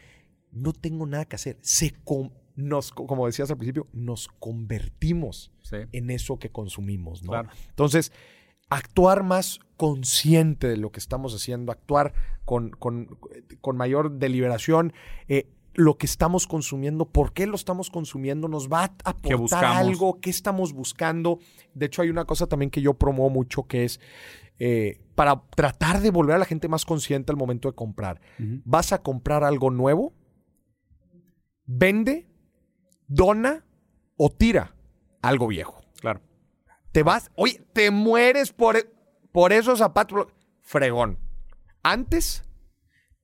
No 0.52 0.74
tengo 0.74 1.08
nada 1.08 1.26
que 1.26 1.38
hacer. 1.38 1.58
Se 1.62 1.92
nos, 2.56 2.92
como 2.92 3.26
decías 3.26 3.50
al 3.50 3.58
principio, 3.58 3.88
nos 3.94 4.28
convertimos 4.28 5.52
en 5.72 6.10
eso 6.12 6.38
que 6.38 6.52
consumimos, 6.52 7.24
¿no? 7.24 7.34
Entonces, 7.70 8.12
actuar 8.70 9.24
más 9.24 9.60
consciente 9.78 10.68
de 10.68 10.78
lo 10.78 10.92
que 10.92 11.00
estamos 11.00 11.34
haciendo, 11.34 11.72
actuar 11.72 12.14
con, 12.46 12.72
mayor 13.74 14.12
deliberación. 14.12 14.94
Eh, 15.28 15.50
lo 15.74 15.98
que 15.98 16.06
estamos 16.06 16.48
consumiendo, 16.48 17.06
por 17.06 17.34
qué 17.34 17.48
lo 17.48 17.56
estamos 17.56 17.90
consumiendo, 17.90 18.48
nos 18.48 18.70
va 18.70 18.84
a 18.84 18.96
aportar 19.04 19.66
algo, 19.66 20.22
qué 20.22 20.30
estamos 20.30 20.72
buscando. 20.72 21.40
De 21.74 21.88
hecho, 21.88 22.02
hay 22.02 22.10
una 22.10 22.26
cosa 22.26 22.48
también 22.48 22.72
que 22.72 22.82
yo 22.82 22.94
promuevo 22.94 23.30
mucho 23.30 23.64
que 23.64 23.84
es 23.84 24.00
eh, 24.58 25.02
para 25.16 25.44
tratar 25.56 26.00
de 26.00 26.12
volver 26.12 26.36
a 26.38 26.40
la 26.40 26.46
gente 26.46 26.70
más 26.70 26.86
consciente 26.86 27.32
al 27.32 27.38
momento 27.38 27.68
de 27.70 27.76
comprar. 27.76 28.22
Vas 28.64 28.94
a 28.94 29.02
comprar 29.02 29.44
algo 29.44 29.70
nuevo, 29.70 30.14
vende, 31.66 32.26
dona 33.08 33.66
o 34.16 34.32
tira 34.32 34.76
algo 35.22 35.48
viejo. 35.48 35.82
Claro. 36.00 36.22
Te 36.96 37.04
vas, 37.04 37.30
oye, 37.36 37.62
te 37.74 37.92
mueres 37.92 38.54
por, 38.54 38.90
por 39.34 39.52
esos 39.52 39.80
zapatos. 39.80 40.28
Fregón. 40.62 41.20
Antes 41.84 42.46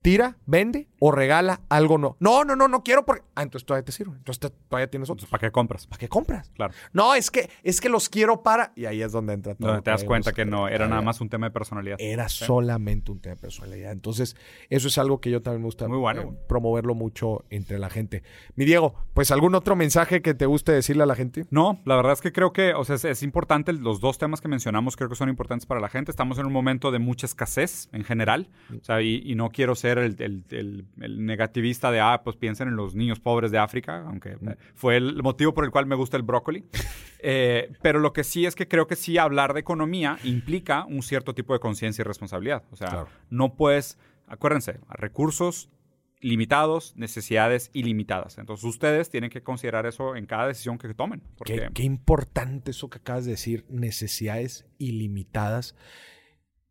tira, 0.02 0.36
vende 0.44 0.90
o 1.04 1.10
regala 1.10 1.62
algo 1.68 1.98
no. 1.98 2.16
No, 2.20 2.44
no, 2.44 2.54
no, 2.54 2.68
no 2.68 2.84
quiero 2.84 3.04
porque. 3.04 3.24
Ah, 3.34 3.42
entonces 3.42 3.66
todavía 3.66 3.84
te 3.84 3.90
sirve. 3.90 4.14
Entonces 4.16 4.52
todavía 4.68 4.88
tienes 4.88 5.10
otros. 5.10 5.28
¿Para 5.28 5.40
qué 5.40 5.50
compras? 5.50 5.88
¿Para 5.88 5.98
qué 5.98 6.08
compras? 6.08 6.48
Claro. 6.54 6.74
No, 6.92 7.16
es 7.16 7.28
que, 7.28 7.50
es 7.64 7.80
que 7.80 7.88
los 7.88 8.08
quiero 8.08 8.44
para. 8.44 8.72
Y 8.76 8.84
ahí 8.84 9.02
es 9.02 9.10
donde 9.10 9.32
entra 9.32 9.56
todo. 9.56 9.66
Donde 9.66 9.82
te 9.82 9.90
das 9.90 10.04
cuenta 10.04 10.32
que 10.32 10.44
no, 10.44 10.68
era 10.68 10.86
nada 10.86 11.02
más 11.02 11.20
un 11.20 11.28
tema 11.28 11.48
de 11.48 11.50
personalidad. 11.50 11.96
Era 11.98 12.28
solamente 12.28 13.10
un 13.10 13.18
tema 13.18 13.34
de 13.34 13.40
personalidad. 13.40 13.90
Entonces, 13.90 14.36
eso 14.70 14.86
es 14.86 14.96
algo 14.96 15.20
que 15.20 15.32
yo 15.32 15.42
también 15.42 15.62
me 15.62 15.66
gusta 15.66 15.88
Muy 15.88 15.98
bueno. 15.98 16.22
Eh, 16.22 16.38
promoverlo 16.46 16.94
mucho 16.94 17.46
entre 17.50 17.80
la 17.80 17.90
gente. 17.90 18.22
Mi 18.54 18.64
Diego, 18.64 18.94
pues 19.12 19.32
algún 19.32 19.56
otro 19.56 19.74
mensaje 19.74 20.22
que 20.22 20.34
te 20.34 20.46
guste 20.46 20.70
decirle 20.70 21.02
a 21.02 21.06
la 21.06 21.16
gente? 21.16 21.46
No, 21.50 21.80
la 21.84 21.96
verdad 21.96 22.12
es 22.12 22.20
que 22.20 22.30
creo 22.30 22.52
que, 22.52 22.74
o 22.74 22.84
sea, 22.84 22.94
es, 23.10 23.22
importante, 23.24 23.72
los 23.72 23.98
dos 23.98 24.18
temas 24.18 24.40
que 24.40 24.46
mencionamos 24.46 24.96
creo 24.96 25.08
que 25.08 25.16
son 25.16 25.28
importantes 25.28 25.66
para 25.66 25.80
la 25.80 25.88
gente. 25.88 26.12
Estamos 26.12 26.38
en 26.38 26.46
un 26.46 26.52
momento 26.52 26.92
de 26.92 27.00
mucha 27.00 27.26
escasez 27.26 27.88
en 27.90 28.04
general. 28.04 28.50
O 28.80 28.84
sea, 28.84 29.02
y, 29.02 29.32
no 29.34 29.50
quiero 29.50 29.74
ser 29.74 29.98
el 29.98 30.14
el, 30.50 30.84
negativista 30.96 31.90
de, 31.90 32.00
ah, 32.00 32.22
pues 32.24 32.36
piensen 32.36 32.68
en 32.68 32.76
los 32.76 32.94
niños 32.94 33.20
pobres 33.20 33.50
de 33.50 33.58
África, 33.58 34.04
aunque 34.06 34.36
fue 34.74 34.96
el 34.96 35.22
motivo 35.22 35.54
por 35.54 35.64
el 35.64 35.70
cual 35.70 35.86
me 35.86 35.94
gusta 35.94 36.16
el 36.16 36.22
brócoli. 36.22 36.64
Eh, 37.24 37.70
pero 37.82 38.00
lo 38.00 38.12
que 38.12 38.24
sí 38.24 38.46
es 38.46 38.56
que 38.56 38.66
creo 38.66 38.88
que 38.88 38.96
sí 38.96 39.16
hablar 39.16 39.54
de 39.54 39.60
economía 39.60 40.18
implica 40.24 40.84
un 40.86 41.04
cierto 41.04 41.36
tipo 41.36 41.52
de 41.52 41.60
conciencia 41.60 42.02
y 42.02 42.04
responsabilidad. 42.04 42.64
O 42.72 42.74
sea, 42.74 43.06
no 43.30 43.54
puedes, 43.54 43.96
acuérdense, 44.26 44.80
recursos 44.88 45.70
limitados, 46.18 46.96
necesidades 46.96 47.70
ilimitadas. 47.74 48.38
Entonces 48.38 48.64
ustedes 48.64 49.08
tienen 49.08 49.30
que 49.30 49.40
considerar 49.40 49.86
eso 49.86 50.16
en 50.16 50.26
cada 50.26 50.48
decisión 50.48 50.78
que 50.78 50.92
tomen. 50.94 51.22
Qué, 51.44 51.68
qué, 51.72 51.84
importante 51.84 52.72
eso 52.72 52.90
que 52.90 52.98
acabas 52.98 53.24
de 53.24 53.30
decir, 53.30 53.66
necesidades 53.68 54.66
ilimitadas. 54.78 55.76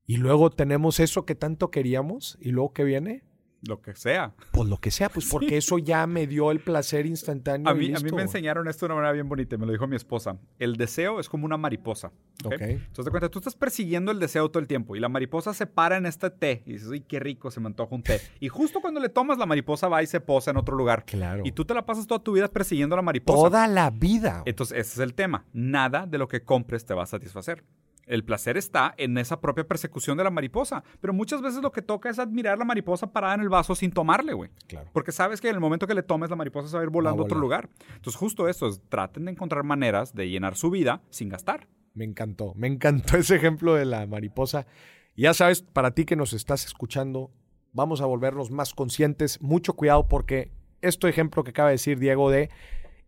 Y 0.06 0.18
luego 0.18 0.50
tenemos 0.50 1.00
eso 1.00 1.26
que 1.26 1.36
tanto 1.36 1.72
queríamos 1.72 2.38
y 2.42 2.52
luego 2.52 2.74
que 2.74 2.84
viene 2.84 3.24
lo 3.62 3.82
que 3.82 3.95
sea. 3.95 4.34
Pues 4.51 4.68
lo 4.68 4.78
que 4.78 4.91
sea, 4.91 5.09
pues 5.09 5.28
porque 5.32 5.57
eso 5.57 5.78
ya 5.78 6.07
me 6.07 6.28
dio 6.28 6.51
el 6.51 6.59
placer 6.59 7.05
instantáneo. 7.05 7.70
A 7.70 7.74
mí, 7.74 7.93
a 7.93 7.99
mí 7.99 8.12
me 8.12 8.22
enseñaron 8.22 8.68
esto 8.68 8.86
de 8.86 8.93
una 8.93 8.95
manera 8.95 9.14
bien 9.14 9.30
bonita, 9.30 9.57
me 9.57 9.66
lo 9.66 9.72
dijo 9.72 9.88
mi 9.88 9.95
esposa. 9.95 10.38
El 10.59 10.76
deseo 10.76 11.20
es 11.20 11.30
como 11.30 11.45
una 11.45 11.57
mariposa. 11.57 12.12
¿ok? 12.43 12.62
Entonces, 12.62 13.05
te 13.05 13.12
cuenta, 13.12 13.30
tú 13.30 13.39
estás 13.39 13.55
persiguiendo 13.55 14.12
el 14.12 14.20
deseo 14.20 14.49
todo 14.49 14.59
el 14.59 14.68
tiempo 14.68 14.95
y 14.95 14.99
la 14.99 15.09
mariposa 15.09 15.53
se 15.53 15.68
para 15.68 15.97
en 15.97 16.05
este 16.05 16.30
té 16.30 16.64
y 16.66 16.74
dices, 16.74 16.88
uy, 16.88 17.01
qué 17.01 17.20
rico, 17.20 17.51
se 17.51 17.59
me 17.59 17.68
antoja 17.68 17.93
un 17.93 18.03
té. 18.03 18.20
Y 18.39 18.49
justo 18.49 18.82
cuando 18.82 18.99
le 18.99 19.09
tomas, 19.09 19.38
la 19.38 19.45
mariposa 19.45 19.88
va 19.88 20.01
y 20.01 20.07
se 20.07 20.20
posa 20.20 20.51
en 20.51 20.57
otro 20.57 20.76
lugar. 20.76 21.05
Claro. 21.05 21.43
Y 21.45 21.51
tú 21.51 21.66
te 21.66 21.74
la 21.74 21.86
pasas 21.86 22.07
toda 22.07 22.24
tu 22.24 22.34
vida 22.34 22.47
persiguiendo 22.47 22.95
a 22.95 22.97
la 22.97 23.03
mariposa. 23.03 23.38
Toda 23.38 23.68
la 23.68 23.89
vida. 23.89 24.43
Entonces, 24.45 24.78
ese 24.78 24.93
es 24.93 24.99
el 24.99 25.14
tema. 25.14 25.45
Nada 25.53 26.05
de 26.07 26.18
lo 26.18 26.28
que 26.28 26.43
compres 26.43 26.86
te 26.86 26.93
va 26.93 27.03
a 27.03 27.07
satisfacer. 27.07 27.64
El 28.12 28.26
placer 28.26 28.57
está 28.57 28.93
en 28.97 29.18
esa 29.18 29.39
propia 29.39 29.66
persecución 29.66 30.18
de 30.18 30.26
la 30.26 30.32
mariposa. 30.32 30.84
Pero 30.99 31.14
muchas 31.14 31.41
veces 31.41 31.62
lo 31.62 31.72
que 31.72 31.82
toca 31.82 32.09
es 32.09 32.20
admirar 32.20 32.57
la 32.57 32.66
mariposa 32.66 33.14
parada 33.14 33.36
en 33.36 33.39
el 33.39 33.47
vaso 33.47 33.74
sin 33.74 33.89
tomarle, 33.89 34.34
güey. 34.34 34.49
Claro. 34.68 34.89
Porque 34.91 35.14
sabes 35.14 35.39
que 35.39 35.47
en 35.47 35.55
el 35.55 35.62
momento 35.62 35.88
que 35.88 35.93
le 35.93 36.03
tomes, 36.03 36.30
la 36.30 36.36
mariposa 36.36 36.68
se 36.68 36.76
va 36.76 36.82
a 36.82 36.84
ir 36.84 36.89
volando 36.89 37.22
a 37.22 37.26
otro 37.26 37.39
lugar. 37.39 37.70
Entonces, 37.95 38.18
justo 38.18 38.49
eso 38.49 38.68
es, 38.68 38.82
traten 38.89 39.24
de 39.24 39.32
encontrar 39.32 39.64
maneras 39.64 40.14
de 40.14 40.30
llenar 40.30 40.57
su 40.57 40.70
vida 40.70 41.01
sin 41.09 41.30
gastar. 41.30 41.70
Me 41.93 42.03
encantó, 42.03 42.53
me 42.55 42.68
encantó 42.68 43.16
ese 43.18 43.38
ejemplo 43.38 43.76
de 43.76 43.86
la 43.86 44.05
mariposa. 44.07 44.68
ya 45.16 45.34
sabes, 45.34 45.62
para 45.62 45.91
ti 45.91 46.03
que 46.03 46.18
nos 46.18 46.34
estás 46.34 46.66
escuchando, 46.66 47.32
vamos 47.72 48.01
a 48.01 48.07
volvernos 48.07 48.51
más 48.51 48.74
conscientes. 48.74 49.41
Mucho 49.41 49.72
cuidado 49.72 50.09
porque 50.09 50.51
este 50.82 51.07
ejemplo 51.07 51.45
que 51.45 51.51
acaba 51.51 51.70
de 51.70 51.76
decir 51.76 51.97
Diego 51.97 52.30
de 52.30 52.49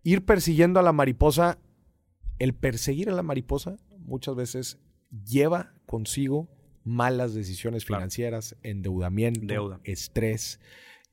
ir 0.04 0.24
persiguiendo 0.24 0.80
a 0.80 0.84
la 0.84 0.94
mariposa, 0.94 1.58
el 2.40 2.54
perseguir 2.54 3.10
a 3.10 3.14
la 3.14 3.22
mariposa 3.24 3.76
muchas 4.00 4.36
veces 4.36 4.80
lleva 5.26 5.74
consigo 5.86 6.48
malas 6.84 7.34
decisiones 7.34 7.86
financieras, 7.86 8.56
endeudamiento, 8.64 9.80
estrés 9.84 10.60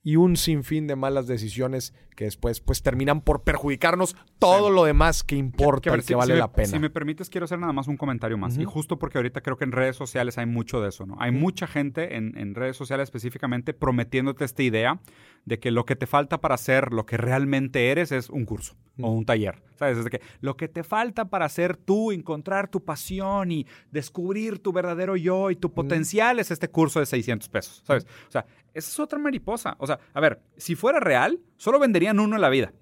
y 0.02 0.16
un 0.16 0.36
sinfín 0.36 0.86
de 0.86 0.96
malas 0.96 1.26
decisiones 1.26 1.94
que 2.16 2.24
después 2.24 2.60
pues 2.60 2.82
terminan 2.82 3.20
por 3.20 3.44
perjudicarnos 3.44 4.16
todo 4.40 4.70
lo 4.70 4.84
demás 4.84 5.22
que 5.22 5.36
importa 5.36 5.96
y 5.96 6.02
que 6.02 6.14
vale 6.14 6.34
la 6.34 6.50
pena. 6.50 6.68
Si 6.68 6.78
me 6.78 6.90
permites, 6.90 7.30
quiero 7.30 7.44
hacer 7.44 7.58
nada 7.58 7.72
más 7.72 7.86
un 7.86 7.96
comentario 7.96 8.38
más. 8.38 8.56
Y 8.58 8.64
justo 8.64 8.98
porque 8.98 9.18
ahorita 9.18 9.42
creo 9.42 9.56
que 9.56 9.64
en 9.64 9.72
redes 9.72 9.96
sociales 9.96 10.38
hay 10.38 10.46
mucho 10.46 10.80
de 10.80 10.88
eso, 10.88 11.06
¿no? 11.06 11.16
Hay 11.20 11.30
mucha 11.30 11.66
gente 11.66 12.16
en, 12.16 12.36
en, 12.36 12.54
redes 12.54 12.76
sociales 12.76 13.04
específicamente 13.04 13.74
prometiéndote 13.74 14.44
esta 14.44 14.62
idea 14.62 15.00
de 15.44 15.58
que 15.58 15.70
lo 15.70 15.84
que 15.84 15.94
te 15.94 16.06
falta 16.06 16.40
para 16.40 16.56
ser 16.56 16.92
lo 16.92 17.06
que 17.06 17.16
realmente 17.16 17.90
eres 17.90 18.12
es 18.12 18.30
un 18.30 18.44
curso 18.44 18.74
o 19.00 19.10
un 19.10 19.24
taller. 19.24 19.62
¿Sabes? 19.76 19.98
Es 19.98 20.04
de 20.04 20.10
que 20.10 20.20
lo 20.40 20.56
que 20.56 20.68
te 20.68 20.82
falta 20.82 21.26
para 21.26 21.48
ser 21.48 21.76
tú, 21.76 22.12
encontrar 22.12 22.68
tu 22.68 22.84
pasión 22.84 23.50
y 23.50 23.66
descubrir 23.90 24.58
tu 24.58 24.72
verdadero 24.72 25.16
yo 25.16 25.50
y 25.50 25.56
tu 25.56 25.72
potencial 25.72 26.38
es 26.38 26.50
este 26.50 26.68
curso 26.68 27.00
de 27.00 27.06
600 27.06 27.48
pesos. 27.48 27.82
¿Sabes? 27.86 28.06
O 28.28 28.30
sea, 28.30 28.46
esa 28.74 28.90
es 28.90 29.00
otra 29.00 29.18
mariposa. 29.18 29.76
O 29.78 29.86
sea, 29.86 29.98
a 30.12 30.20
ver, 30.20 30.40
si 30.56 30.74
fuera 30.74 31.00
real, 31.00 31.40
solo 31.56 31.78
venderían 31.78 32.20
uno 32.20 32.36
en 32.36 32.42
la 32.42 32.48
vida. 32.48 32.72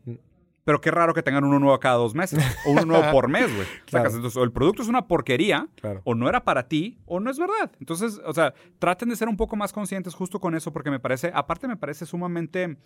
Pero 0.69 0.83
qué 0.83 0.91
raro 0.91 1.14
que 1.14 1.23
tengan 1.23 1.45
uno 1.45 1.59
nuevo 1.59 1.81
cada 1.81 1.95
dos 1.95 2.14
meses. 2.14 2.45
O 2.66 2.73
uno 2.73 2.85
nuevo 2.85 3.11
por 3.11 3.27
mes, 3.27 3.47
güey. 3.57 3.66
Entonces, 3.91 4.37
o 4.37 4.45
el 4.45 4.53
producto 4.53 4.83
es 4.83 4.89
una 4.89 5.09
porquería, 5.09 5.66
o 6.05 6.14
no 6.14 6.29
era 6.29 6.45
para 6.45 6.69
ti, 6.69 6.99
o 7.07 7.21
no 7.21 7.31
es 7.31 7.39
verdad. 7.39 7.73
Entonces, 7.81 8.21
o 8.23 8.35
sea, 8.35 8.53
traten 8.79 9.09
de 9.09 9.16
ser 9.16 9.31
un 9.31 9.39
poco 9.39 9.57
más 9.57 9.73
conscientes 9.73 10.14
justo 10.14 10.41
con 10.41 10.55
eso, 10.55 10.71
porque 10.71 10.91
me 10.91 11.01
parece, 11.01 11.33
aparte 11.33 11.69
me 11.69 11.79
parece 11.79 12.05
sumamente 12.05 12.77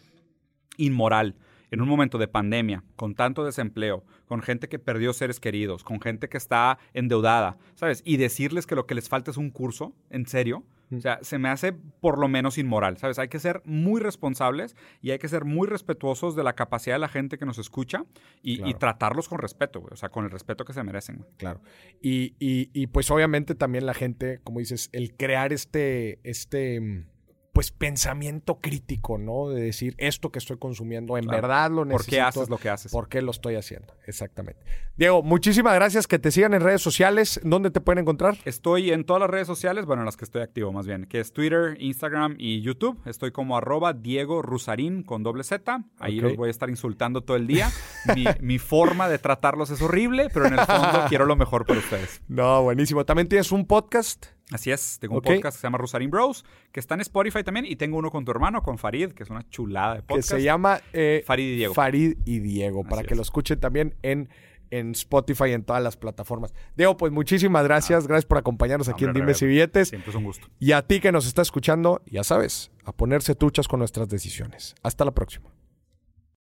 inmoral 0.77 1.35
en 1.73 1.81
un 1.81 1.89
momento 1.89 2.19
de 2.19 2.29
pandemia, 2.29 2.85
con 2.95 3.17
tanto 3.17 3.45
desempleo, 3.45 4.05
con 4.27 4.43
gente 4.43 4.69
que 4.69 4.79
perdió 4.79 5.13
seres 5.13 5.41
queridos, 5.41 5.83
con 5.83 6.01
gente 6.01 6.29
que 6.29 6.39
está 6.39 6.79
endeudada, 6.95 7.59
¿sabes? 7.75 8.03
Y 8.05 8.17
decirles 8.17 8.65
que 8.65 8.77
lo 8.77 8.87
que 8.87 8.95
les 8.95 9.09
falta 9.09 9.33
es 9.33 9.37
un 9.39 9.51
curso, 9.51 9.93
en 10.09 10.29
serio, 10.29 10.63
o 10.97 11.01
sea, 11.01 11.19
se 11.23 11.39
me 11.39 11.49
hace 11.49 11.73
por 11.73 12.19
lo 12.19 12.29
menos 12.29 12.59
inmoral, 12.59 12.99
¿sabes? 12.99 13.19
Hay 13.19 13.29
que 13.29 13.39
ser 13.39 13.63
muy 13.65 14.01
responsables 14.01 14.77
y 15.01 15.11
hay 15.11 15.19
que 15.19 15.29
ser 15.29 15.45
muy 15.45 15.67
respetuosos 15.67 16.37
de 16.37 16.45
la 16.45 16.55
capacidad 16.55 16.97
de 16.97 17.01
la 17.01 17.09
gente 17.09 17.39
que 17.39 17.47
nos 17.47 17.59
escucha 17.59 18.05
y, 18.43 18.75
tratarlos 18.75 19.29
con 19.29 19.39
respeto, 19.39 19.81
güey. 19.81 19.93
O 19.93 19.97
sea, 19.97 20.09
con 20.09 20.25
el 20.25 20.31
respeto 20.31 20.65
que 20.65 20.73
se 20.73 20.83
merecen, 20.83 21.17
güey. 21.17 21.31
Claro. 21.37 21.61
Y, 22.01 22.35
y, 22.39 22.71
y, 22.73 22.89
pues 22.89 23.11
obviamente 23.11 23.55
también 23.55 23.87
la 23.87 23.95
gente, 23.95 24.41
como 24.43 24.59
dices, 24.59 24.89
el 24.93 25.15
crear 25.15 25.53
este, 25.53 26.19
este 26.25 26.81
mm, 26.81 27.07
pues 27.53 27.71
pensamiento 27.71 28.61
crítico, 28.61 29.19
¿no? 29.19 29.51
De 29.51 29.61
decir, 29.61 29.95
esto 29.99 30.33
que 30.33 30.39
estoy 30.39 30.57
consumiendo, 30.57 31.19
en 31.19 31.27
verdad 31.27 31.71
lo 31.71 31.85
necesito. 31.85 32.05
¿Por 32.05 32.11
qué 32.11 32.21
haces 32.21 32.49
lo 32.49 32.57
que 32.57 32.71
haces? 32.71 32.91
¿Por 32.91 33.09
qué 33.09 33.21
lo 33.21 33.31
estoy 33.31 33.57
haciendo? 33.57 33.95
Exactamente. 34.07 34.61
Diego, 34.97 35.23
muchísimas 35.23 35.75
gracias. 35.75 36.07
Que 36.07 36.19
te 36.19 36.31
sigan 36.31 36.55
en 36.55 36.63
redes 36.63 36.81
sociales. 36.81 37.41
¿Dónde 37.45 37.71
te 37.71 37.81
pueden 37.81 38.01
encontrar? 38.01 38.39
Estoy 38.47 38.91
en 38.91 39.05
todas 39.05 39.21
las 39.21 39.29
redes 39.29 39.47
sociales, 39.47 39.85
bueno, 39.85 40.03
en 40.03 40.07
las 40.07 40.17
que 40.17 40.25
estoy 40.25 40.41
activo 40.41 40.73
más 40.73 40.87
bien, 40.87 41.05
que 41.05 41.21
es 41.21 41.33
Twitter, 41.35 41.77
Instagram 41.79 42.37
y 42.39 42.63
YouTube. 42.63 42.99
Estoy 43.05 43.33
como 43.33 43.57
arroba 43.57 43.93
Diego 43.93 44.41
Rusarín 44.41 45.03
con 45.03 45.23
doble 45.23 45.45
Z. 45.45 45.85
Ahí 45.99 46.21
los 46.21 46.37
voy 46.37 46.49
a 46.49 46.51
estar 46.51 46.71
insultando 46.71 47.21
todo 47.21 47.37
el 47.37 47.47
día. 47.47 47.71
mi, 48.15 48.25
mi, 48.41 48.59
forma 48.59 49.09
de 49.09 49.19
tratarlos 49.19 49.71
es 49.71 49.83
horrible, 49.83 50.29
pero 50.33 50.47
en 50.47 50.55
el 50.55 50.61
fondo 50.61 51.05
quiero 51.09 51.27
lo 51.27 51.37
mejor 51.37 51.67
para 51.67 51.81
ustedes. 51.81 52.23
No, 52.29 52.63
buenísimo. 52.63 53.05
También 53.05 53.29
tienes 53.29 53.53
un 53.53 53.67
podcast. 53.67 54.27
Así 54.53 54.71
es, 54.71 54.99
tengo 55.01 55.17
un 55.17 55.23
podcast 55.23 55.57
que 55.57 55.61
se 55.61 55.67
llama 55.67 55.79
Rosarín 55.79 56.11
Bros, 56.11 56.45
que 56.71 56.81
está 56.81 56.95
en 56.95 57.01
Spotify 57.01 57.43
también, 57.43 57.67
y 57.67 57.77
tengo 57.77 57.99
uno 57.99 58.11
con 58.11 58.25
tu 58.25 58.31
hermano, 58.31 58.63
con 58.63 58.79
Farid, 58.79 59.13
que 59.13 59.23
es 59.23 59.31
una 59.31 59.49
chulada 59.49 59.97
de 59.97 60.03
podcast. 60.03 60.31
Que 60.31 60.37
se 60.37 60.43
llama 60.43 60.81
eh, 60.93 61.23
Farid 61.27 61.45
y 61.45 61.57
Diego. 61.57 61.75
Farid 61.75 62.19
y 62.25 62.39
Diego, 62.41 62.85
para 62.85 63.03
que 63.03 63.15
lo 63.15 63.23
escuchen 63.23 63.61
también 63.61 63.95
en, 64.03 64.29
en 64.71 64.93
Spotify 64.93 65.47
y 65.49 65.53
en 65.53 65.65
todas 65.65 65.83
las 65.83 65.97
plataformas. 65.97 66.55
Diego, 66.77 66.97
pues 66.97 67.13
muchísimas 67.13 67.65
gracias, 67.65 68.05
ah. 68.05 68.09
gracias 68.09 68.27
por 68.27 68.39
acompañarnos 68.39 68.89
aquí 68.89 69.05
en 69.05 69.13
Dime 69.13 69.33
y 69.39 69.45
Billetes. 69.45 69.89
Siempre 69.89 70.11
es 70.11 70.17
un 70.17 70.25
gusto. 70.25 70.49
Y 70.59 70.73
a 70.73 70.83
ti 70.83 71.01
que 71.01 71.13
nos 71.13 71.27
está 71.27 71.43
escuchando, 71.43 72.03
ya 72.07 72.25
sabes, 72.25 72.71
a 72.85 72.93
ponerse 72.93 73.35
truchas 73.35 73.69
con 73.69 73.79
nuestras 73.79 74.09
decisiones. 74.09 74.75
Hasta 74.83 75.05
la 75.05 75.13
próxima. 75.13 75.51